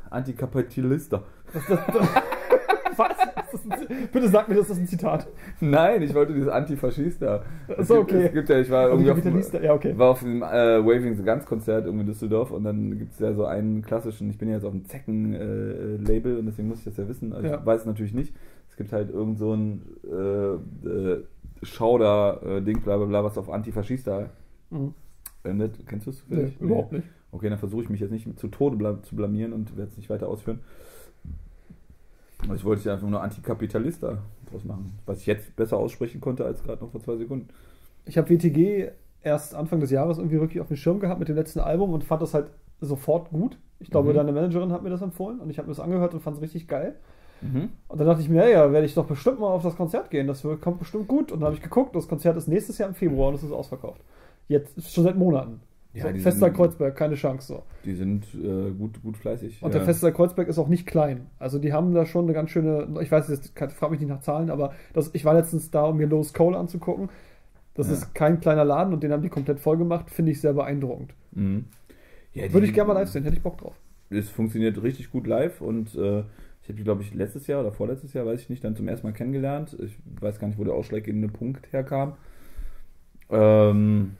[0.09, 1.23] Antikapitalister.
[1.53, 1.61] Was?
[1.61, 1.79] Ist das
[3.05, 5.27] ein, bitte sag mir, das ist ein Zitat.
[5.61, 7.43] Nein, ich wollte dieses Antifaschista.
[7.67, 8.25] Es so, gibt- okay.
[8.25, 9.97] Es gibt ja, ich war irgendwie auf, dem- ja, okay.
[9.97, 10.45] war auf dem äh,
[10.85, 14.29] Waving the Guns Konzert irgendwie in Düsseldorf und dann gibt es ja so einen klassischen,
[14.29, 17.47] ich bin ja jetzt auf dem Zecken-Label und deswegen muss ich das ja wissen, also
[17.47, 17.57] Ja.
[17.59, 18.33] ich weiß es natürlich nicht.
[18.69, 21.23] Es gibt halt irgend so ein äh, äh,
[21.63, 24.29] Schauder-Ding, bla bla bla, was auf Antifaschista
[24.69, 24.93] Mhm.
[25.43, 25.87] endet.
[25.87, 26.23] Kennst du es?
[26.27, 27.07] Nee, überhaupt nicht.
[27.31, 30.09] Okay, dann versuche ich mich jetzt nicht zu Tode zu blamieren und werde es nicht
[30.09, 30.59] weiter ausführen.
[32.43, 34.19] Aber ich wollte ja einfach nur Antikapitalista
[34.51, 37.47] draus machen, was ich jetzt besser aussprechen konnte als gerade noch vor zwei Sekunden.
[38.05, 38.89] Ich habe WTG
[39.23, 42.03] erst Anfang des Jahres irgendwie wirklich auf dem Schirm gehabt mit dem letzten Album und
[42.03, 42.47] fand das halt
[42.79, 43.57] sofort gut.
[43.79, 44.15] Ich glaube, Mhm.
[44.15, 46.41] deine Managerin hat mir das empfohlen und ich habe mir das angehört und fand es
[46.41, 46.95] richtig geil.
[47.41, 47.69] Mhm.
[47.87, 50.27] Und dann dachte ich mir, ja, werde ich doch bestimmt mal auf das Konzert gehen.
[50.27, 51.31] Das wird- kommt bestimmt gut.
[51.31, 53.51] Und dann habe ich geguckt, das Konzert ist nächstes Jahr im Februar und es ist
[53.51, 54.01] ausverkauft.
[54.47, 55.59] Jetzt schon seit Monaten.
[55.97, 57.47] Ja, so, Fester Kreuzberg, keine Chance.
[57.47, 57.63] So.
[57.85, 59.61] Die sind äh, gut, gut fleißig.
[59.61, 59.79] Und ja.
[59.79, 61.27] der Fester Kreuzberg ist auch nicht klein.
[61.39, 64.21] Also die haben da schon eine ganz schöne, ich weiß jetzt, frage mich nicht nach
[64.21, 67.09] Zahlen, aber das, ich war letztens da, um mir Lowe's Cole anzugucken.
[67.73, 67.93] Das Ja.
[67.93, 70.09] ist kein kleiner Laden und den haben die komplett voll gemacht.
[70.09, 71.13] Finde ich sehr beeindruckend.
[71.31, 71.65] Mhm.
[72.33, 73.75] Ja, Würde ich gerne mal live sehen, hätte ich Bock drauf.
[74.09, 76.23] Es funktioniert richtig gut live und äh,
[76.61, 78.87] ich habe die, glaube ich, letztes Jahr oder vorletztes Jahr, weiß ich nicht, dann zum
[78.87, 79.77] ersten Mal kennengelernt.
[79.79, 82.13] Ich weiß gar nicht, wo der ausschlaggebende Punkt herkam.
[83.29, 84.17] Ähm,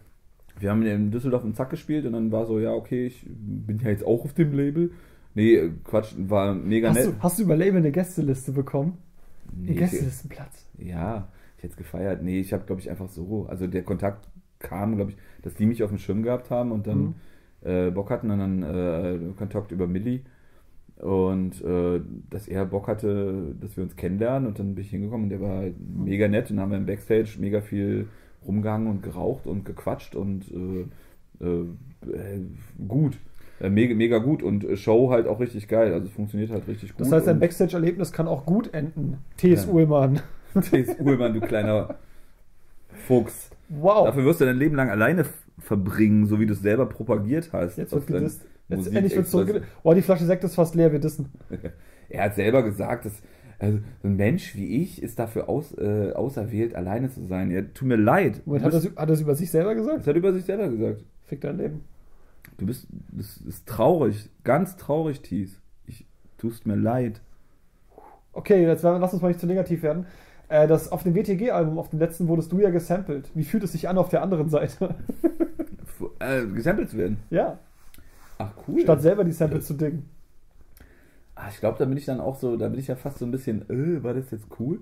[0.60, 3.78] wir haben in Düsseldorf im Zack gespielt und dann war so, ja, okay, ich bin
[3.80, 4.92] ja jetzt auch auf dem Label.
[5.36, 7.08] Nee, äh, Quatsch, war mega Hast nett.
[7.08, 8.98] du, hast du über Label eine Gästeliste bekommen?
[9.56, 10.66] Nee, Einen ich- Gästelistenplatz.
[10.80, 11.28] Ja,
[11.58, 12.24] ich hätte es gefeiert.
[12.24, 13.46] Nee, ich habe, glaube ich, einfach so.
[13.48, 14.28] Also der Kontakt
[14.60, 17.14] kam, glaube ich, dass die mich auf dem Schirm gehabt haben und dann Mhm.
[17.62, 20.24] äh, Bock hatten und dann äh, Kontakt über Milli.
[20.98, 22.02] Und äh,
[22.32, 25.42] dass er Bock hatte, dass wir uns kennenlernen und dann bin ich hingekommen und der
[25.42, 28.08] war halt mega nett und dann haben wir im Backstage mega viel
[28.48, 31.62] rumgehangen und geraucht und gequatscht und äh, äh,
[32.12, 32.42] äh,
[32.88, 33.18] gut.
[33.60, 35.94] Äh, mega, mega gut und äh, Show halt auch richtig geil.
[35.94, 37.02] Also es funktioniert halt richtig gut.
[37.02, 39.18] Das heißt, ein und- Backstage-Erlebnis kann auch gut enden.
[39.38, 39.66] T.S.
[39.66, 39.72] Ja.
[39.72, 40.22] Ullmann.
[40.62, 40.96] T.S.
[41.00, 41.96] Ullmann, du kleiner
[43.08, 43.50] Fuchs.
[43.70, 44.06] Wow.
[44.06, 45.26] Dafür wirst du dein Leben lang alleine
[45.60, 47.78] verbringen, so wie du es selber propagiert hast.
[47.78, 48.46] Jetzt wird dein gedisst.
[48.70, 49.64] Jetzt endlich wird zurück.
[49.84, 51.30] Oh, die Flasche Sekt ist fast leer, wir dissen.
[52.10, 53.22] Er hat selber gesagt, dass
[53.60, 57.50] also, so ein Mensch wie ich ist dafür aus, äh, auserwählt, alleine zu sein.
[57.52, 58.42] Ja, tut mir leid.
[58.46, 60.00] Moment, hat er es- hat es über sich selber gesagt?
[60.00, 61.04] das hat er über sich selber gesagt.
[61.26, 61.82] Fick dein Leben.
[62.58, 65.60] Du bist, das ist traurig, ganz traurig, Thies.
[65.86, 66.06] Ich
[66.38, 67.22] tust mir leid.
[68.34, 70.06] Okay, jetzt lass uns mal nicht zu negativ werden.
[70.50, 73.30] Äh, das, auf dem WTG-Album, auf dem letzten, wurdest du ja gesampelt.
[73.36, 74.96] Wie fühlt es sich an auf der anderen Seite?
[76.20, 77.18] Äh, gesampelt zu werden.
[77.32, 77.60] ja,
[78.38, 78.82] Ach cool.
[78.82, 80.10] statt selber die Samples zu dingen.
[81.40, 83.26] Ah, ich glaube, da bin ich dann auch so, da bin ich ja fast so
[83.26, 84.80] ein bisschen, äh, war das jetzt cool?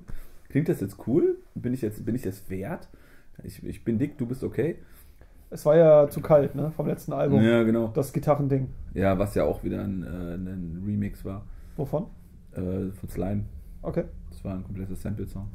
[0.48, 1.38] Klingt das jetzt cool?
[1.54, 2.88] Bin ich jetzt, bin ich das wert?
[3.44, 4.78] Ich, ich bin dick, du bist okay.
[5.50, 6.72] Es war ja zu kalt, ne?
[6.72, 7.42] Vom letzten Album.
[7.42, 7.90] Ja, genau.
[7.94, 8.70] Das Gitarrending.
[8.94, 11.44] Ja, was ja auch wieder ein, äh, ein Remix war
[11.76, 12.06] Wovon?
[12.54, 13.44] äh, von Slime.
[13.82, 14.06] Okay.
[14.32, 15.48] Das war ein kompletter Sample-Song.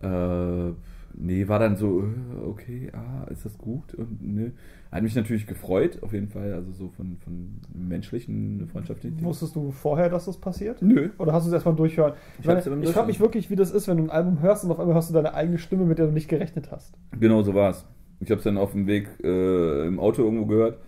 [0.00, 0.72] Äh,
[1.16, 3.94] nee, war dann so, äh, okay, ah, ist das gut?
[3.94, 4.52] Und ne,
[4.90, 9.26] hat mich natürlich gefreut, auf jeden Fall, also so von, von menschlichen, freundschaftlichen Dingen.
[9.26, 10.82] Wusstest du vorher, dass das passiert?
[10.82, 11.10] Nö.
[11.18, 12.14] Oder hast du es erstmal durchhören?
[12.38, 14.70] Ich, Ich ich frage mich wirklich, wie das ist, wenn du ein Album hörst und
[14.70, 16.94] auf einmal hörst du deine eigene Stimme, mit der du nicht gerechnet hast.
[17.18, 17.86] Genau so war es.
[18.20, 20.78] Ich habe es dann auf dem Weg äh, im Auto irgendwo gehört.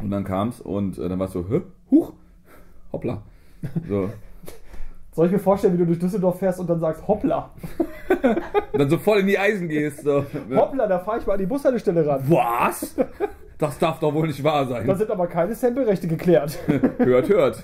[0.00, 1.46] Und dann kam es und äh, dann war es so,
[1.90, 2.12] huch,
[2.92, 3.22] hoppla.
[3.88, 4.10] So.
[5.16, 7.48] Soll ich mir vorstellen, wie du durch Düsseldorf fährst und dann sagst, hoppla,
[8.70, 10.02] Und dann so voll in die Eisen gehst.
[10.02, 10.26] So.
[10.54, 12.20] hoppla, da fahre ich mal an die Bushaltestelle ran.
[12.28, 12.94] Was?
[13.56, 14.94] Das darf doch wohl nicht wahr Da sein.
[14.94, 16.58] sind aber keine Sample-Rechte geklärt.
[16.98, 17.62] hört, hört.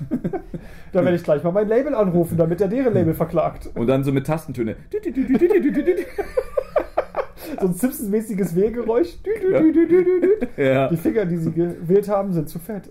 [0.93, 3.69] Da werde ich gleich mal mein Label anrufen, damit er deren Label verklagt.
[3.75, 4.77] Und dann so mit Tastentöne.
[7.61, 8.71] So ein Simpsons-mäßiges dü.
[10.57, 10.89] Ja.
[10.89, 12.91] Die Finger, die sie gewählt haben, sind zu fett.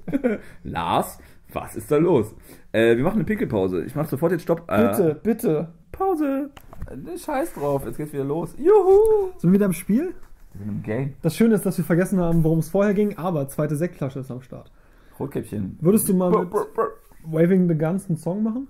[0.64, 1.18] Lars,
[1.54, 2.34] was ist da los?
[2.72, 3.84] Äh, wir machen eine Pinkelpause.
[3.86, 4.64] Ich mache sofort den Stopp.
[4.68, 5.68] Äh, Bitte, bitte.
[5.91, 6.49] Pause.
[6.89, 8.56] Äh, Scheiß drauf, jetzt geht's wieder los.
[8.58, 9.32] Juhu.
[9.38, 10.14] Sind wir wieder im Spiel?
[10.54, 11.14] Wir sind im Game.
[11.22, 14.32] Das Schöne ist, dass wir vergessen haben, worum es vorher ging, aber zweite Sektflasche ist
[14.32, 14.72] am Start.
[15.20, 15.78] Rotkäppchen.
[15.82, 16.88] Würdest du mal Brr, mit brr, brr.
[17.24, 18.68] Waving the Guns einen Song machen?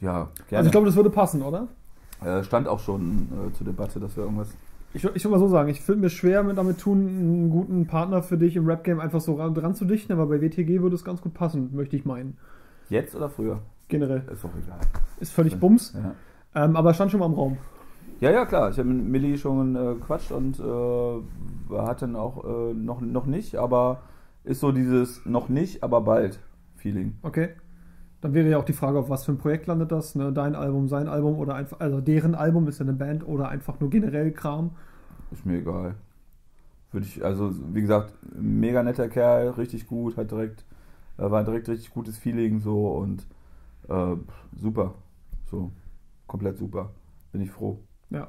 [0.00, 0.58] Ja, gerne.
[0.58, 1.68] Also ich glaube, das würde passen, oder?
[2.24, 4.48] äh, stand auch schon äh, zur Debatte, dass wir irgendwas
[4.94, 7.86] Ich, ich würde mal so sagen, ich würde mir schwer mit damit tun, einen guten
[7.86, 10.94] Partner für dich im Rap-Game einfach so ran, dran zu dichten, aber bei WTG würde
[10.96, 12.36] es ganz gut passen, möchte ich meinen.
[12.90, 13.60] Jetzt oder früher?
[13.88, 14.22] Generell.
[14.30, 14.78] Ist doch egal.
[15.20, 16.14] Ist völlig Bums, Ja.
[16.64, 17.56] ähm, aber stand schon mal im Raum.
[18.20, 18.70] Ja, ja, klar.
[18.70, 23.26] Ich habe mit Milli schon äh, gequatscht und äh, hat dann auch äh, noch, noch
[23.26, 24.02] nicht, aber
[24.44, 26.38] ist so dieses noch nicht, aber bald
[26.76, 27.14] Feeling.
[27.22, 27.50] Okay.
[28.22, 30.32] Dann wäre ja auch die Frage, auf was für ein Projekt landet das, ne?
[30.32, 33.80] Dein Album, sein Album oder einfach, also deren Album ist ja eine Band oder einfach
[33.80, 34.70] nur generell Kram.
[35.32, 35.96] Ist mir egal.
[36.92, 40.64] Würde ich, also wie gesagt, mega netter Kerl, richtig gut, hat direkt,
[41.18, 43.26] äh, war direkt richtig gutes Feeling so und
[43.88, 44.16] äh,
[44.56, 44.94] super.
[45.50, 45.72] So,
[46.28, 46.90] komplett super.
[47.32, 47.80] Bin ich froh.
[48.10, 48.28] Ja.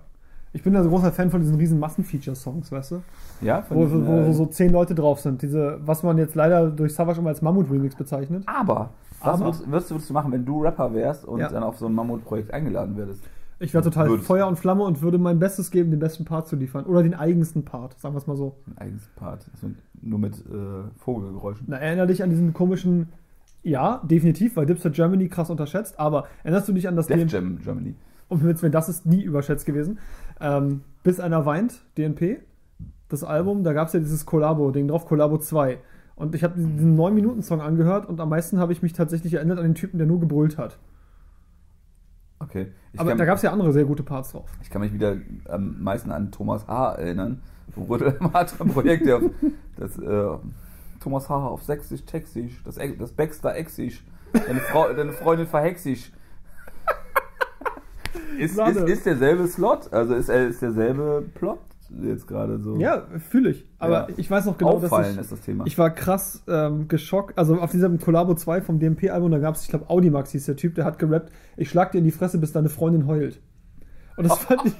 [0.55, 3.01] Ich bin ja so großer Fan von diesen riesen Massenfeature-Songs, weißt du?
[3.41, 5.41] Ja, von Wo, diesen, wo, wo äh, so zehn Leute drauf sind.
[5.41, 8.43] Diese, was man jetzt leider durch Savage immer als Mammut-Remix bezeichnet.
[8.45, 11.49] Aber, was Aber- würdest, würdest, würdest du machen, wenn du Rapper wärst und Ja.
[11.49, 13.23] dann auf so ein Mammutprojekt eingeladen werdest?
[13.59, 16.47] Ich wäre total Würdest- Feuer und Flamme und würde mein Bestes geben, den besten Part
[16.47, 16.85] zu liefern.
[16.85, 18.55] Oder den eigensten Part, sagen wir es mal so.
[18.67, 19.49] Ein eigenes Part.
[19.53, 19.67] Also
[20.01, 21.65] nur mit äh, Vogelgeräuschen.
[21.69, 23.09] Na, erinnere dich an diesen komischen.
[23.63, 27.31] Ja, definitiv, weil Dipster Germany krass unterschätzt, aber erinnerst du dich an das Def DNP?
[27.31, 27.95] Jam Germany.
[28.27, 29.99] Und Himmels Willen, das ist nie überschätzt gewesen.
[30.43, 32.39] Ähm, Bis einer weint, DNP,
[33.09, 35.79] das Album, da gab es ja dieses Collabo-Ding drauf, Collabo 2.
[36.15, 39.65] Und ich habe diesen 9-Minuten-Song angehört und am meisten habe ich mich tatsächlich erinnert an
[39.65, 40.77] den Typen, der nur gebrüllt hat.
[42.39, 42.67] Okay.
[42.91, 44.49] Ich Aber kann, da gab es ja andere sehr gute Parts drauf.
[44.61, 45.17] ich kann mich wieder
[45.47, 46.93] am meisten an Thomas H.
[46.95, 47.41] erinnern.
[47.75, 49.23] Wo wurde im anderen Projekt der auf
[49.77, 50.37] das äh,
[50.99, 51.47] Thomas H.
[51.47, 56.11] auf Sächsisch, Texisch, das, das Baxter Exisch, deine, Frau, deine Freundin verhexisch.
[58.37, 61.59] Ist, ist, ist derselbe Slot, also ist, ist derselbe Plot
[62.01, 62.75] jetzt gerade so.
[62.77, 63.65] Ja, fühle ich.
[63.77, 64.15] Aber Ja.
[64.17, 65.65] ich weiß noch genau, dass Auffallen ich, ist das Thema.
[65.67, 67.37] ich war krass ähm, geschockt.
[67.37, 70.55] Also auf diesem Collabo 2 vom DMP-Album, da gab es, ich glaube, Audimax hieß der
[70.55, 73.39] Typ, der hat gerappt, ich schlag dir in die Fresse, bis deine Freundin heult.
[74.17, 74.73] Und das fand ich,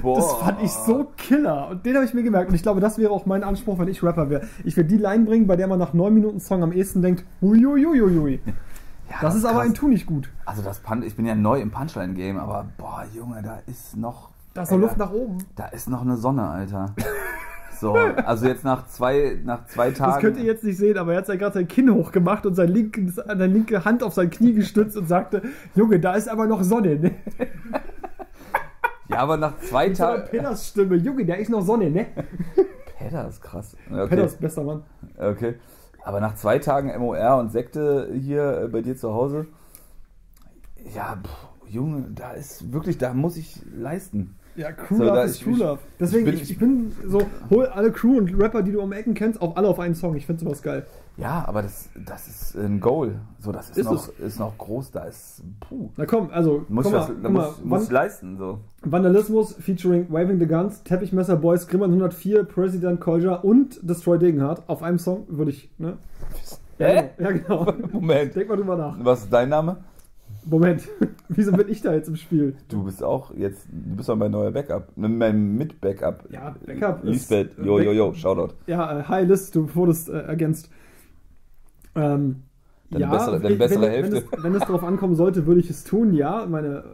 [0.00, 0.16] Boah.
[0.16, 1.68] das fand ich so killer.
[1.70, 2.48] Und den habe ich mir gemerkt.
[2.48, 4.42] Und ich glaube, das wäre auch mein Anspruch, wenn ich Rapper wäre.
[4.64, 7.24] Ich würde die Line bringen, bei der man nach 9 Minuten Song am ehesten denkt,
[7.42, 8.40] huiuiuiui.
[9.10, 9.68] Ja, Das ist aber krass.
[9.68, 10.28] ein Tu nicht gut.
[10.44, 14.30] Also das Punch, ich bin ja neu im Punchline-Game, aber boah, Junge, da ist noch.
[14.54, 15.38] Da ist noch Luft nach oben.
[15.54, 16.94] Da ist noch eine Sonne, Alter.
[17.78, 20.12] So, also jetzt nach zwei, nach zwei Tagen.
[20.12, 22.54] Das könnt ihr jetzt nicht sehen, aber er hat ja gerade sein Kinn hochgemacht und
[22.54, 25.42] sein linken, seine linke Hand auf sein Knie gestützt und sagte,
[25.74, 26.96] Junge, da ist aber noch Sonne.
[26.98, 27.10] Ne?
[29.08, 30.24] Ja, aber nach zwei Tagen.
[30.28, 32.06] Pedders Stimme, Junge, da ist noch Sonne, ne?
[33.28, 33.76] Ist krass.
[33.88, 34.08] Okay.
[34.08, 34.82] Pedders, bester Mann.
[35.16, 35.54] okay.
[36.06, 39.46] Aber nach zwei Tagen MOR und Sekte hier äh, bei dir zu Hause.
[40.94, 44.36] Ja, pff, Junge, da ist wirklich, da muss ich leisten.
[44.54, 45.80] Ja, Crew So, Love ist ich- ich- Love.
[45.98, 48.80] Deswegen, ich ich bin- bin, ich, bin so, hol alle Crew und Rapper, die du
[48.80, 50.14] um Ecken kennst, auch alle auf einen Song.
[50.14, 50.86] Ich finde sowas geil.
[51.18, 53.14] Ja, aber das, das ist ein Goal.
[53.38, 54.90] So, das ist, Ist noch, ist noch groß.
[54.90, 55.88] Da ist, puh.
[55.96, 58.58] Na komm, also, Muss was, mal, da guck mal muss, muss leisten, so.
[58.82, 64.82] Vandalismus featuring Waving the Guns, Teppichmesser Boys, Grimmern 104, President Kolja und Destroy Degenhardt auf
[64.82, 65.96] einem Song würde ich, ne?
[66.78, 67.10] Hä?
[67.18, 67.72] Ja, genau.
[67.92, 68.34] Moment.
[68.36, 68.96] Denk mal drüber nach.
[69.02, 69.78] Was ist dein Name?
[70.44, 70.86] Moment,
[71.28, 72.54] wieso bin ich da jetzt im Spiel?
[72.68, 74.88] Du bist auch jetzt, du bist doch mein neuer Backup.
[74.94, 76.24] Mein Mit-Backup.
[76.30, 78.52] Ja, Backup ist- Lisbeth, jo, jo, jo, Shoutout.
[78.66, 80.70] Ja, äh, hi Liz, du wurdest äh, ergänzt.
[81.96, 82.36] Ähm,
[82.90, 84.12] Deine ja, bessere- deine wenn- bessere wenn, Hälfte.
[84.30, 86.46] Wenn es, wenn es darauf ankommen sollte, würde ich es tun, ja.
[86.46, 86.84] Meine,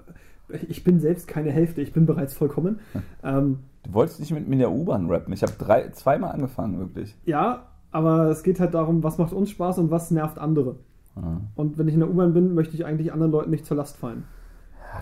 [0.69, 2.81] ich bin selbst keine Hälfte, ich bin bereits vollkommen.
[3.23, 5.33] Ähm, Du wolltest nicht mit mir in der U-Bahn rappen.
[5.35, 7.15] Ich habe drei, zweimal angefangen, wirklich.
[7.27, 10.77] ja, aber es geht halt darum, was macht uns Spaß und was nervt andere.
[11.17, 13.77] Ja, Und wenn ich in der U-Bahn bin, möchte ich eigentlich anderen Leuten nicht zur
[13.77, 14.23] Last fallen.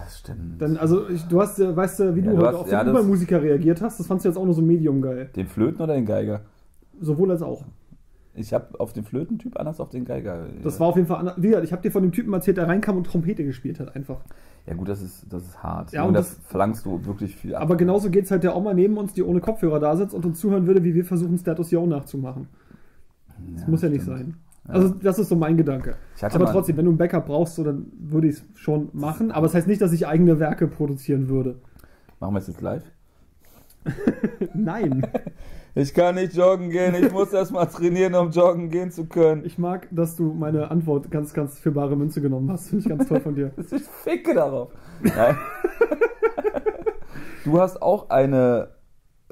[0.03, 0.61] das stimmt.
[0.61, 2.71] Denn, also, ich, du hast, ja- weißt du, wie Ja, du du heute hast- auf
[2.73, 5.31] ja, den das- U-Bahn-Musiker reagiert hast, das fandst du jetzt auch nur so medium geil.
[5.37, 6.41] den Flöten oder den Geiger?
[7.01, 7.65] Sowohl als auch.
[8.35, 10.47] Ich habe auf den Flötentyp anders auf den Geiger.
[10.63, 11.35] Das war auf jeden Fall, anders.
[11.39, 13.97] wie gesagt, ich habe dir von dem Typen erzählt, der reinkam und Trompete gespielt hat,
[13.97, 14.21] einfach.
[14.67, 15.93] Ja, gut, das ist, das ist hart.
[15.93, 17.63] Ja, und und das, das- verlangst du wirklich viel ab.
[17.63, 20.25] Aber genauso geht es halt der Oma neben uns, die ohne Kopfhörer da sitzt und
[20.25, 22.47] uns zuhören würde, wie wir versuchen, Status Yo nachzumachen.
[23.57, 24.37] Das muss ja nicht sein.
[24.69, 24.75] Ja.
[24.75, 25.97] Also, das ist so mein Gedanke.
[26.21, 29.33] Aber trotzdem, wenn du ein Backup brauchst, so, dann würde ich es schon machen.
[29.33, 31.57] Aber das heißt nicht, dass ich eigene Werke produzieren würde.
[32.21, 32.85] Machen wir es jetzt live?
[34.55, 35.07] Nein.
[35.75, 39.45] Ich kann nicht joggen gehen, ich muss erst mal trainieren, um joggen gehen zu können.
[39.45, 42.69] Ich mag, dass du meine Antwort ganz, ganz für bare Münze genommen hast.
[42.69, 43.53] Finde ich ganz toll von dir.
[43.71, 44.73] Ich ficke darauf.
[45.03, 45.37] Nein.
[47.45, 48.69] du hast auch eine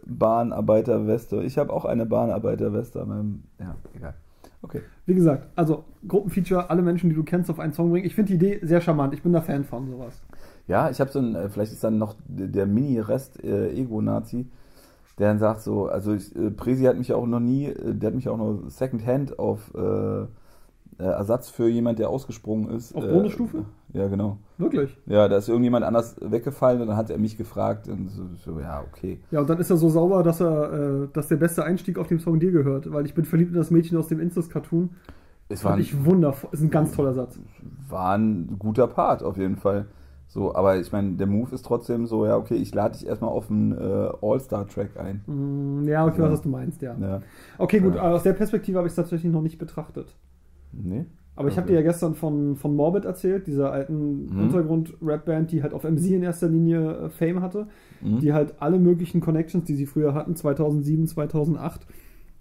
[0.07, 1.43] Bahnarbeiterweste.
[1.43, 3.43] Ich habe auch eine Bahnarbeiterweste an meinem.
[3.59, 4.14] Ja, egal.
[4.62, 4.82] Okay.
[5.07, 8.07] Wie gesagt, also Gruppenfeature, alle Menschen, die du kennst, auf einen Song bringen.
[8.07, 9.14] Ich finde die Idee sehr charmant.
[9.14, 10.20] Ich bin da Fan von sowas.
[10.66, 14.51] Ja, ich habe so ein, äh, vielleicht ist dann noch der Mini-Rest äh, Ego-Nazi,
[15.19, 18.09] der dann sagt so, also ich, äh, Presi hat mich auch noch nie, äh, der
[18.09, 20.27] hat mich auch nur Secondhand auf, äh,
[20.99, 22.95] äh, Ersatz für jemand, der ausgesprungen ist.
[22.95, 23.64] Auf äh, Bonusstufe?
[23.93, 24.39] Ja, genau.
[24.59, 24.97] Wirklich?
[25.07, 28.59] Ja, da ist irgendjemand anders weggefallen und dann hat er mich gefragt und so, so
[28.59, 29.21] ja, okay.
[29.31, 32.09] Ja, und dann ist er so sauber, dass er, äh, dass der beste Einstieg auf
[32.09, 34.91] dem Song dir gehört, weil ich bin verliebt in das Mädchen aus dem Instas-Cartoon.
[35.49, 36.51] Es war ein, ich wundervoll.
[36.53, 37.39] Ist ein ganz toller Satz.
[37.89, 39.87] war ein guter Part auf jeden Fall.
[40.31, 43.31] So, aber ich meine, der Move ist trotzdem so, ja, okay, ich lade dich erstmal
[43.31, 45.22] auf einen äh, All-Star-Track ein.
[45.26, 46.31] Mm, Ja, okay, Ja.
[46.31, 46.95] was du meinst, ja.
[47.01, 47.22] Ja.
[47.57, 48.03] Okay, gut, Ja.
[48.12, 50.14] aus der Perspektive habe ich es tatsächlich noch nicht betrachtet.
[50.72, 51.07] Nee?
[51.35, 51.74] Aber ich habe Okay.
[51.76, 54.41] dir ja gestern von, von Morbid erzählt, dieser alten Mhm.
[54.43, 57.68] Untergrund-Rap-Band, die halt auf MC in erster Linie äh, Fame hatte,
[58.03, 58.18] Mhm.
[58.18, 61.87] die halt alle möglichen Connections, die sie früher hatten, 2007, 2008,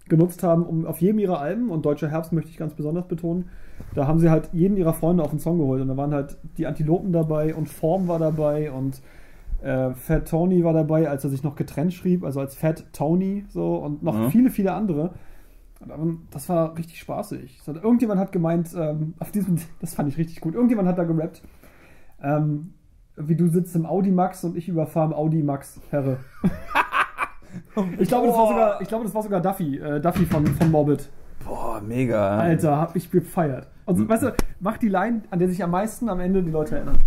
[0.08, 3.48] genutzt haben, um auf jedem ihrer Alben, und Deutscher Herbst möchte ich ganz besonders betonen,
[3.94, 5.80] da haben sie halt jeden ihrer Freunde auf den Song geholt.
[5.82, 9.00] Und da waren halt die Antilopen dabei und Form war dabei und
[9.62, 13.44] äh, Fat Tony war dabei, als er sich noch getrennt schrieb, also als Fat Tony
[13.48, 14.30] so und noch Mhm.
[14.30, 15.14] viele, viele andere.
[15.80, 17.60] Und, das war richtig spaßig.
[17.66, 21.42] Irgendjemand hat gemeint, ähm, auf diesem, das fand ich richtig gut, irgendjemand hat da gerappt,
[22.22, 22.74] ähm,
[23.16, 26.18] wie du sitzt im Audi Max und ich überfahre im Audi Max Herre.
[27.98, 30.70] ich, glaube, das war sogar, ich glaube, das war sogar Duffy, äh, Duffy von, von
[30.70, 31.08] Morbid.
[31.44, 32.38] Boah, mega.
[32.38, 33.68] Alter, hab ich gefeiert.
[33.86, 34.08] Und Mhm.
[34.08, 36.98] weißt du, mach die Line, an der sich am meisten am Ende die Leute erinnern.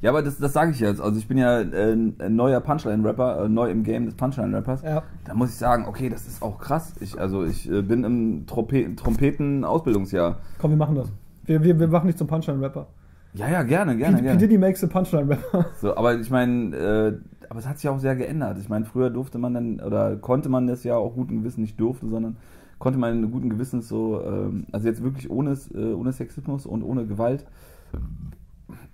[0.00, 1.00] Ja, aber das, das sage ich jetzt.
[1.00, 4.82] Also ich bin ja äh, ein neuer Punchline-Rapper, äh, neu im Game des Punchline-Rappers.
[4.82, 5.02] Ja.
[5.24, 6.94] Da muss ich sagen, okay, das ist auch krass.
[7.00, 10.38] Ich, also ich äh, bin im Trompe Trompeten-Ausbildungsjahr.
[10.58, 11.12] Komm, wir machen das.
[11.44, 12.86] Wir, wir, wir machen dich zum Punchline-Rapper.
[13.34, 14.22] Ja, ja, gerne, gerne, P.
[14.22, 14.24] P.
[14.26, 14.38] gerne.
[14.40, 15.66] Diddy makes a Punchline-Rapper.
[15.80, 17.12] So, aber ich meine, äh,
[17.52, 18.56] aber es hat sich auch sehr geändert.
[18.58, 21.78] Ich meine, früher durfte man dann, oder konnte man das ja auch guten Gewissens nicht
[21.78, 22.38] durfte, sondern
[22.78, 27.04] konnte man guten Gewissens so, ähm, also jetzt wirklich ohne, äh, ohne Sexismus und ohne
[27.04, 27.44] Gewalt,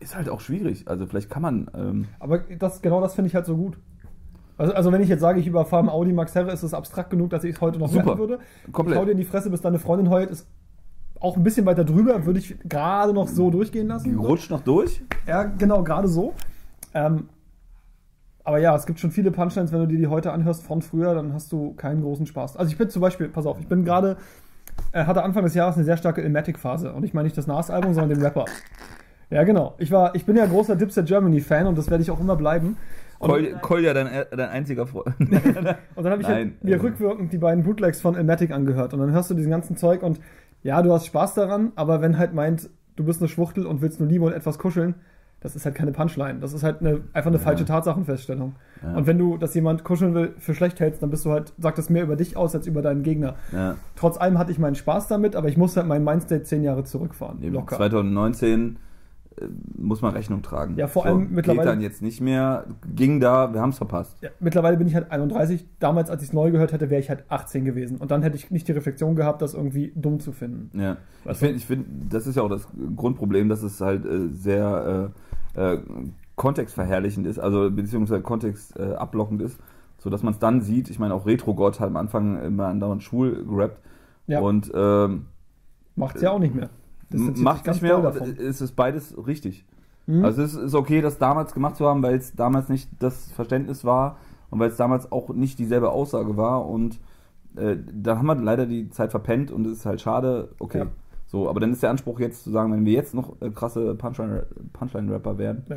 [0.00, 0.88] ist halt auch schwierig.
[0.88, 3.78] Also vielleicht kann man, ähm, Aber das, genau das finde ich halt so gut.
[4.56, 7.11] Also, also wenn ich jetzt sage, ich überfahre einen Audi Max Herre, ist es abstrakt
[7.11, 8.06] genug, dass ich es heute noch Super.
[8.06, 8.38] rappen würde.
[8.72, 8.96] Komplett.
[8.96, 10.48] Ich hau dir in die Fresse, bis deine Freundin heult, ist
[11.20, 14.18] auch ein bisschen weiter drüber, würde ich gerade noch so durchgehen lassen.
[14.18, 15.00] rutscht noch durch.
[15.28, 16.34] Ja, genau, gerade so.
[16.92, 17.28] Ähm,
[18.49, 21.14] aber ja, es gibt schon viele Punchlines, wenn du dir die heute anhörst von früher,
[21.14, 22.57] dann hast du keinen großen Spaß.
[22.57, 24.16] Also ich bin zum Beispiel, pass auf, ich bin gerade,
[24.92, 26.94] äh, hatte Anfang des Jahres eine sehr starke Ilmatic-Phase.
[26.94, 28.46] Und ich meine nicht das Nas-Album, sondern den Rapper.
[29.28, 29.74] Ja, genau.
[29.76, 32.78] Ich, war, ich bin ja großer Dipset Germany-Fan und das werde ich auch immer bleiben.
[33.18, 35.14] Kolja, dein, dein einziger Freund.
[35.18, 36.80] und dann habe ich halt Nein, mir äh.
[36.80, 38.94] rückwirkend die beiden Bootlegs von Ilmatic angehört.
[38.94, 40.20] Und dann hörst du diesen ganzen Zeug und
[40.62, 44.01] ja, du hast Spaß daran, aber wenn halt meint, du bist eine Schwuchtel und willst
[44.01, 44.94] nur Liebe und etwas kuscheln,
[45.41, 46.41] das ist halt keine Punchline.
[46.41, 48.57] Das ist halt eine, einfach eine falsche Tatsachenfeststellung.
[48.82, 48.97] Ja.
[48.97, 51.78] Und wenn du, dass jemand kuscheln will, für schlecht hältst, dann bist du halt, sagt
[51.78, 53.36] das mehr über dich aus als über deinen Gegner.
[53.53, 53.76] ja.
[53.97, 56.82] Trotz allem hatte ich meinen Spaß damit, aber ich muss halt mein Mindstate zehn Jahre
[56.84, 57.43] zurückfahren.
[57.43, 57.76] Eben, Locker.
[57.76, 58.76] 2019
[59.41, 59.45] äh,
[59.76, 60.76] muss man Rechnung tragen.
[60.76, 62.64] Ja, vor allem mittlerweile- Geht dann jetzt nicht mehr,
[62.95, 64.16] ging da, wir haben es verpasst.
[64.20, 65.64] Ja, mittlerweile bin ich halt 31.
[65.78, 67.99] Damals, als ich es neu gehört hätte, wäre ich halt 18 gewesen.
[67.99, 70.76] Und dann hätte ich nicht die Reflexion gehabt, das irgendwie dumm zu finden.
[70.78, 70.97] Ja.
[71.20, 71.47] Ich Weißt du?
[71.47, 72.66] finde, ich find, das ist ja auch das
[72.97, 75.28] Grundproblem, dass es halt äh, sehr äh,
[75.59, 75.78] äh,
[76.36, 79.59] kontextverherrlichend ist, also beziehungsweise kontextablockend äh, ist,
[79.98, 80.88] sodass man es dann sieht.
[80.88, 83.80] Ich meine, auch Retro-Gott hat am Anfang immer andauernd schwul gerappt.
[84.26, 84.40] Ja.
[84.40, 85.26] Und ähm,
[85.96, 86.70] Macht's ja auch nicht mehr.
[87.11, 88.36] Macht nicht mehr, davon.
[88.38, 89.64] es ist beides richtig.
[90.06, 90.24] Mhm.
[90.24, 93.84] Also es ist okay, das damals gemacht zu haben, weil es damals nicht das Verständnis
[93.84, 94.18] war
[94.50, 97.00] und weil es damals auch nicht dieselbe Aussage war und
[97.56, 100.78] äh, da haben wir leider die Zeit verpennt und es ist halt schade, okay.
[100.78, 100.86] Ja.
[101.31, 103.95] So, aber dann ist der Anspruch jetzt zu sagen, wenn wir jetzt noch äh, krasse
[103.95, 105.76] Punchline- Punchline-Rapper werden, Ja.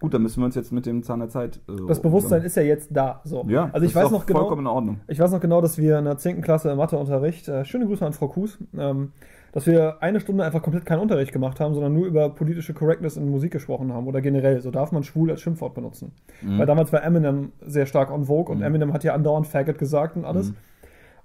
[0.00, 1.60] gut, dann müssen wir uns jetzt mit dem Zahn der Zeit.
[1.68, 3.20] Äh, Das Bewusstsein ist ja jetzt da.
[3.24, 3.44] So.
[3.48, 4.40] ja, also ich weiß noch genau.
[4.40, 5.00] vollkommen in Ordnung.
[5.06, 6.42] Ich weiß noch genau, dass wir in der 10.
[6.42, 9.12] Klasse im Matheunterricht, äh, schöne Grüße an Frau Kues, ähm,
[9.52, 13.16] dass wir eine Stunde einfach komplett keinen Unterricht gemacht haben, sondern nur über politische Correctness
[13.16, 14.60] in Musik gesprochen haben oder generell.
[14.60, 16.12] So darf man schwul als Schimpfwort benutzen.
[16.42, 16.58] Mhm.
[16.58, 20.16] Weil damals war Eminem sehr stark on Vogue und Eminem hat ja andauernd Faggot gesagt
[20.16, 20.50] und alles.
[20.50, 20.56] Mhm.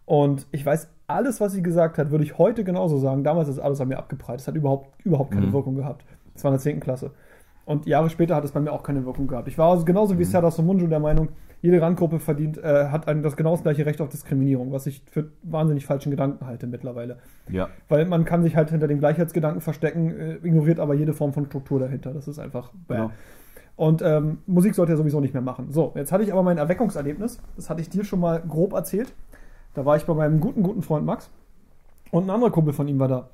[0.06, 3.24] Und ich weiß, alles, was sie gesagt hat, würde ich heute genauso sagen.
[3.24, 4.40] Damals ist alles an mir abgeprallt.
[4.42, 5.54] Es hat überhaupt, überhaupt keine Mhm.
[5.54, 6.06] Wirkung gehabt.
[6.34, 6.80] Das war in der 10.
[6.80, 7.12] Klasse.
[7.66, 9.48] Und Jahre später hat es bei mir auch keine Wirkung gehabt.
[9.48, 10.28] Ich war also genauso wie Mhm.
[10.30, 11.30] Serdar Somunju der Meinung,
[11.62, 15.02] jede Randgruppe verdient, äh, hat ein, das genau das gleiche Recht auf Diskriminierung, was ich
[15.10, 17.18] für wahnsinnig falschen Gedanken halte mittlerweile.
[17.50, 17.70] Ja.
[17.88, 21.46] Weil man kann sich halt hinter dem Gleichheitsgedanken verstecken, äh, ignoriert aber jede Form von
[21.46, 22.14] Struktur dahinter.
[22.14, 22.96] Das ist einfach bäh.
[22.96, 23.12] Genau.
[23.78, 25.68] Und ähm, Musik sollte er sowieso nicht mehr machen.
[25.72, 27.40] So, jetzt hatte ich aber mein Erweckungserlebnis.
[27.56, 29.14] Das hatte ich dir schon mal grob erzählt.
[29.76, 31.30] Da war ich bei meinem guten, guten Freund Max.
[32.12, 33.30] Und ein anderer Kumpel von ihm war da.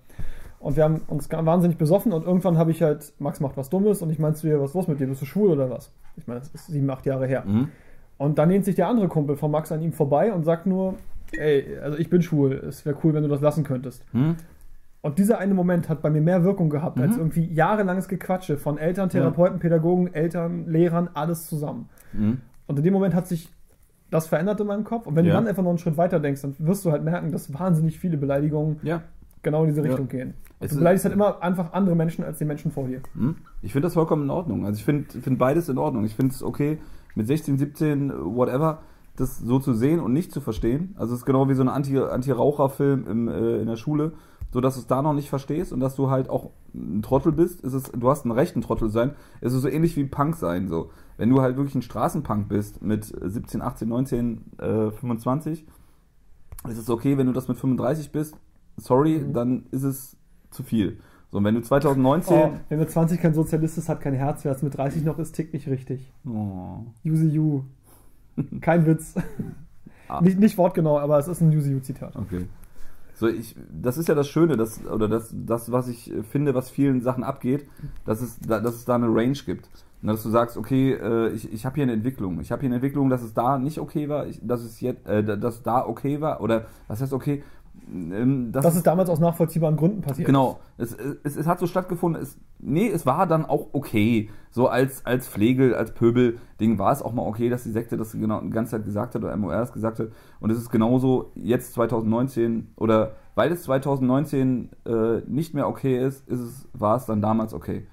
[0.59, 4.01] Und wir haben uns wahnsinnig besoffen und irgendwann habe ich halt, Max macht was Dummes
[4.03, 5.07] und ich meinte zu ihr, was ist los mit dir?
[5.07, 5.91] Bist du schwul oder was?
[6.17, 7.43] Ich meine, das ist sieben, acht Jahre her.
[7.45, 7.69] Mhm.
[8.17, 10.95] Und dann lehnt sich der andere Kumpel von Max an ihm vorbei und sagt nur,
[11.31, 14.03] ey, also ich bin schwul, es wäre cool, wenn du das lassen könntest.
[14.13, 14.35] Mhm.
[15.01, 17.21] Und dieser eine Moment hat bei mir mehr Wirkung gehabt, als Mhm.
[17.21, 21.89] irgendwie jahrelanges Gequatsche von Eltern, Therapeuten, Pädagogen, Eltern, Lehrern, alles zusammen.
[22.13, 22.41] Mhm.
[22.67, 23.49] Und in dem Moment hat sich
[24.11, 25.07] das verändert in meinem Kopf.
[25.07, 25.31] Und wenn Ja.
[25.31, 27.97] du dann einfach noch einen Schritt weiter denkst, dann wirst du halt merken, dass wahnsinnig
[27.99, 29.01] viele Beleidigungen Ja.
[29.41, 29.87] genau in diese Ja.
[29.87, 30.35] Richtung gehen.
[30.59, 33.01] Es Du beleidigst halt immer einfach andere Menschen als die Menschen vor dir.
[33.15, 33.37] Hm?
[33.63, 34.65] Ich finde das vollkommen in Ordnung.
[34.65, 36.03] Also ich finde find beides in Ordnung.
[36.05, 36.77] Ich finde es okay,
[37.15, 38.79] mit 16, 17, whatever,
[39.15, 40.93] das so zu sehen und nicht zu verstehen.
[40.97, 44.13] Also es ist genau wie so ein Anti- Anti-Raucher-Film im, äh, in der Schule,
[44.51, 47.31] so dass du es da noch nicht verstehst und dass du halt auch ein Trottel
[47.31, 47.61] bist.
[47.61, 49.11] Ist es, du hast ein Recht, ein Trottel sein.
[49.41, 50.67] Es ist so ähnlich wie Punk sein.
[50.67, 50.89] So.
[51.21, 55.67] Wenn du halt wirklich ein Straßenpunk bist mit 17, 18, 19, äh, 25,
[56.67, 58.35] ist es okay, wenn du das mit 35 bist.
[58.77, 59.33] Sorry, Mhm.
[59.33, 60.17] dann ist es
[60.49, 60.97] zu viel.
[61.29, 62.35] So, und wenn du 2019...
[62.35, 64.43] Oh, wer mit 20 kein Sozialist ist, hat kein Herz.
[64.45, 66.11] Wer es mit 30 noch ist, tickt nicht richtig.
[66.25, 66.85] Oh.
[67.05, 67.65] Use you.
[68.61, 69.13] Kein Witz.
[70.07, 70.21] Ah.
[70.21, 72.15] Nicht, nicht wortgenau, aber es ist ein Use you-Zitat.
[72.15, 72.47] Okay.
[73.13, 76.55] So, ich, das ist ja das Schöne, das, oder das, das, was ich äh, finde,
[76.55, 77.67] was vielen Sachen abgeht,
[78.05, 79.69] dass es, da, dass es da eine Range gibt.
[80.01, 82.39] Und dass du sagst, okay, äh, ich, ich habe hier eine Entwicklung.
[82.39, 85.07] Ich habe hier eine Entwicklung, dass es da nicht okay war, ich, dass es jetzt,
[85.07, 87.43] äh, dass da okay war, oder was heißt okay?
[87.91, 90.25] Ähm, dass Das ist damals aus nachvollziehbaren Gründen passiert.
[90.25, 90.93] Genau, es,
[91.23, 92.21] es, es hat so stattgefunden.
[92.21, 94.29] Es, nee, es war dann auch okay.
[94.49, 98.13] So als, als Pflegel, als Pöbel-Ding war es auch mal okay, dass die Sekte das
[98.13, 100.07] genau die ganze Zeit gesagt hat oder MOR das gesagt hat.
[100.39, 104.91] Und es ist genauso jetzt 2019 oder weil es 2019 äh,
[105.27, 107.87] nicht mehr okay ist, ist es, war es dann damals okay.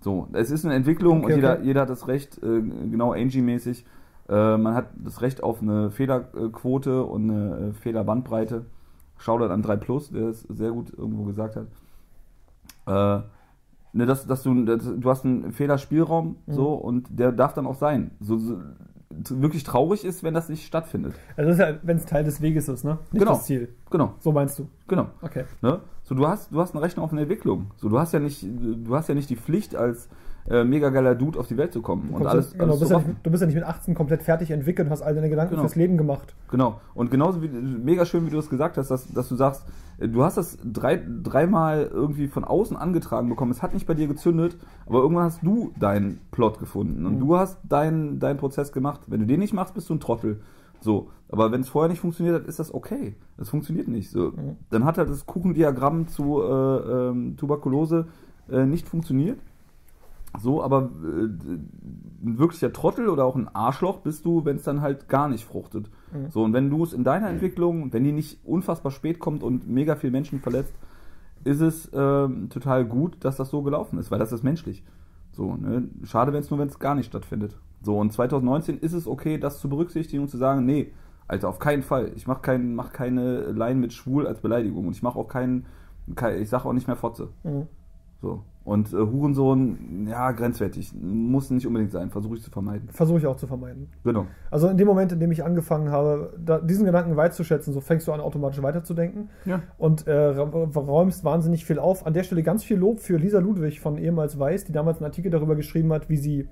[0.00, 1.64] So, es ist eine Entwicklung Okay, und jeder, okay.
[1.64, 3.84] jeder hat das Recht, äh, genau Angie-mäßig,
[4.28, 8.64] äh, man hat das Recht auf eine Fehlerquote und eine äh, Fehlerbandbreite.
[9.18, 11.66] Shoutout an 3 Plus, der es sehr gut irgendwo gesagt hat.
[12.86, 13.22] Äh,
[13.92, 16.52] ne, dass, dass du, dass, du hast einen Fehlerspielraum Mhm.
[16.52, 18.12] so und der darf dann auch sein.
[18.20, 18.58] So, so
[19.10, 21.14] wirklich traurig ist, wenn das nicht stattfindet.
[21.36, 22.98] Also das ist ja, wenn es Teil des Weges ist, ne?
[23.10, 23.32] Nicht Genau.
[23.32, 23.68] das Ziel.
[23.90, 24.68] Genau, So meinst du.
[24.86, 25.06] genau.
[25.20, 25.44] Okay.
[25.62, 25.80] Ne?
[26.04, 27.70] So, du hast, du hast eine Rechnung auf eine Entwicklung.
[27.76, 30.08] So, du hast ja nicht, du hast ja nicht die Pflicht, als
[30.48, 32.90] äh, mega geiler Dude auf die Welt zu kommen Du, und alles, genau, alles bist
[32.92, 35.28] ja nicht, du bist ja nicht mit 18 komplett fertig entwickelt und hast all deine
[35.28, 35.62] Gedanken Genau.
[35.62, 36.34] fürs Leben gemacht.
[36.50, 36.80] Genau.
[36.94, 39.64] Und genauso wie mega schön, wie du es gesagt hast, dass, dass du sagst,
[39.98, 43.50] äh, du hast das drei, dreimal irgendwie von außen angetragen bekommen.
[43.52, 47.20] Es hat nicht bei dir gezündet, aber irgendwann hast du deinen Plot gefunden und Mhm.
[47.20, 49.02] du hast deinen deinen Prozess gemacht.
[49.08, 50.40] Wenn du den nicht machst, bist du ein Trottel.
[50.80, 51.08] So.
[51.28, 53.14] Aber wenn es vorher nicht funktioniert hat, ist das okay.
[53.36, 54.10] Das funktioniert nicht.
[54.10, 54.30] So.
[54.30, 54.56] Mhm.
[54.70, 56.46] Dann hat halt das Kuchendiagramm zu äh,
[57.10, 58.06] ähm, Tuberkulose
[58.50, 59.38] äh, nicht funktioniert.
[60.38, 61.26] So, aber äh,
[62.22, 65.44] ein wirklicher Trottel oder auch ein Arschloch bist du, wenn es dann halt gar nicht
[65.44, 65.90] fruchtet.
[66.12, 66.30] Mhm.
[66.30, 69.68] So, und wenn du es in deiner Entwicklung, wenn die nicht unfassbar spät kommt und
[69.68, 70.74] mega viel Menschen verletzt,
[71.44, 74.84] ist es ähm, total gut, dass das so gelaufen ist, weil das ist menschlich.
[75.32, 75.88] So, ne?
[76.04, 77.58] Schade, wenn es nur, wenn es gar nicht stattfindet.
[77.82, 80.92] So, und 2019 ist es okay, das zu berücksichtigen und zu sagen, nee,
[81.28, 82.12] Alter, auf keinen Fall.
[82.16, 85.66] Ich mache kein, mach keine Line mit schwul als Beleidigung und ich mache auch keinen,
[86.14, 87.28] kein, ich sage auch nicht mehr Fotze.
[87.44, 87.68] Mhm.
[88.20, 88.44] So.
[88.70, 90.92] Und äh, Hurensohn, ja, grenzwertig.
[90.94, 92.88] Muss nicht unbedingt sein, versuche ich zu vermeiden.
[92.92, 93.88] Versuche ich auch zu vermeiden.
[94.04, 94.26] Genau.
[94.48, 97.72] Also in dem Moment, in dem ich angefangen habe, da, diesen Gedanken weit zu schätzen,
[97.72, 99.60] so fängst du an, automatisch weiterzudenken Ja.
[99.76, 102.06] und äh, räumst wahnsinnig viel auf.
[102.06, 105.06] An der Stelle ganz viel Lob für Lisa Ludwig von ehemals Weiß, die damals einen
[105.06, 106.48] Artikel darüber geschrieben hat, wie sie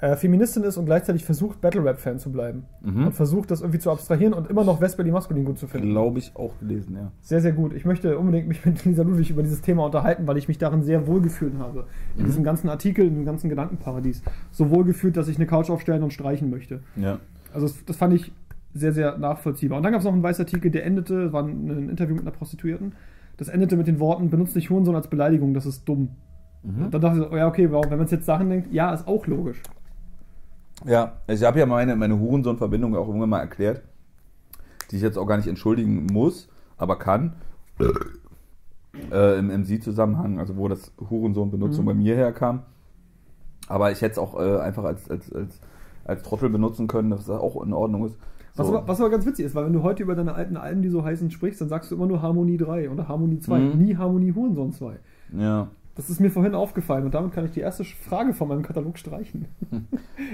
[0.00, 2.64] äh, Feministin ist und gleichzeitig versucht, Battle-Rap-Fan zu bleiben.
[2.82, 3.06] Mhm.
[3.06, 5.90] Und versucht, das irgendwie zu abstrahieren und immer noch Westberlin maskulin gut zu finden.
[5.90, 7.12] Glaube ich auch gelesen, ja.
[7.22, 7.72] Sehr, sehr gut.
[7.72, 10.82] Ich möchte unbedingt mich mit Lisa Ludwig über dieses Thema unterhalten, weil ich mich darin
[10.82, 11.86] sehr wohlgefühlt habe.
[12.16, 12.26] In Mhm.
[12.26, 14.22] diesem ganzen Artikel, in dem ganzen Gedankenparadies.
[14.50, 16.80] So wohlgefühlt, dass ich eine Couch aufstellen und streichen möchte.
[16.96, 17.18] Ja.
[17.52, 18.32] Also das, das fand ich
[18.74, 19.76] sehr, sehr nachvollziehbar.
[19.78, 22.92] Und dann gab es noch einen Weißartikel, der endete, war ein, Interview mit einer Prostituierten.
[23.36, 26.10] Das endete mit den Worten, benutzt nicht Hurensohn als Beleidigung, das ist dumm.
[26.64, 26.90] Mhm.
[26.90, 29.06] Dann dachte ich so, ja, okay, warum, wenn man es jetzt Sachen denkt, ja, ist
[29.06, 29.60] auch logisch.
[30.84, 33.82] Ja, ich habe ja meine, meine Hurensohn-Verbindung auch irgendwann mal erklärt,
[34.90, 37.34] die ich jetzt auch gar nicht entschuldigen muss, aber kann.
[39.10, 41.88] Äh, Im, Sie-Zusammenhang, also wo das Hurensohn-Benutzung Mhm.
[41.88, 42.62] bei mir herkam.
[43.68, 45.60] Aber ich hätte es auch äh, einfach als, als, als,
[46.04, 48.16] als Trottel benutzen können, dass das auch in Ordnung ist.
[48.56, 48.76] Was, So.
[48.76, 50.90] aber, was aber ganz witzig ist, weil wenn du heute über deine alten Alben, die
[50.90, 53.78] so heißen, sprichst, dann sagst du immer nur Harmonie 3 oder Harmonie 2, Mhm.
[53.82, 54.96] nie Harmonie Hurensohn 2.
[55.36, 55.68] Ja.
[55.96, 58.98] Das ist mir vorhin aufgefallen und damit kann ich die erste Frage von meinem Katalog
[58.98, 59.46] streichen.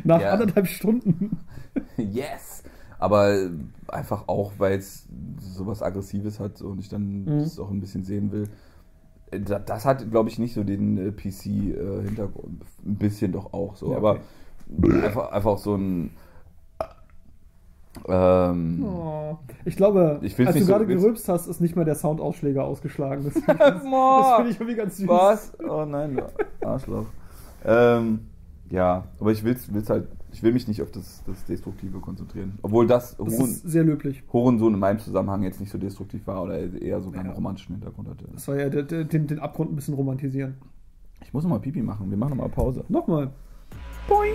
[0.05, 0.33] Nach Ja.
[0.33, 1.39] anderthalb Stunden.
[1.97, 2.63] Yes!
[2.99, 3.51] Aber äh,
[3.89, 5.07] einfach auch, weil es
[5.39, 7.39] sowas Aggressives hat und ich dann Mhm.
[7.41, 8.49] das auch ein bisschen sehen will.
[9.31, 12.63] Äh, da- Das hat, glaube ich, nicht so den äh, PC-Hintergrund.
[12.85, 13.91] Ein bisschen doch auch so.
[13.93, 14.19] Ja, Aber
[14.83, 15.03] okay.
[15.05, 16.11] einfach, einfach so ein.
[18.09, 19.39] Ähm, Oh.
[19.65, 23.25] Ich glaube, Ich als du so gerade gerülpst hast, ist nicht mal der Soundausschläger ausgeschlagen.
[23.25, 24.21] Das finde Boah.
[24.23, 25.09] das find ich irgendwie ganz süß.
[25.09, 25.53] Was?
[25.69, 27.07] Oh nein, du Arschloch.
[27.65, 28.21] ähm,
[28.71, 32.59] ja, aber ich will's, will's halt, ich will mich nicht auf das, das Destruktive konzentrieren.
[32.63, 34.23] Obwohl das, Das Huren, ist sehr löblich.
[34.33, 37.35] Hurensohn in meinem Zusammenhang jetzt nicht so destruktiv war oder eher sogar einen Ja.
[37.35, 38.25] romantischen Hintergrund hatte.
[38.33, 40.55] Das war ja der, der, den, den Abgrund ein bisschen romantisieren.
[41.23, 42.09] Ich muss noch mal Pipi machen.
[42.11, 42.85] Wir machen noch mal Pause.
[42.89, 43.31] Nochmal.
[44.09, 44.35] Boing.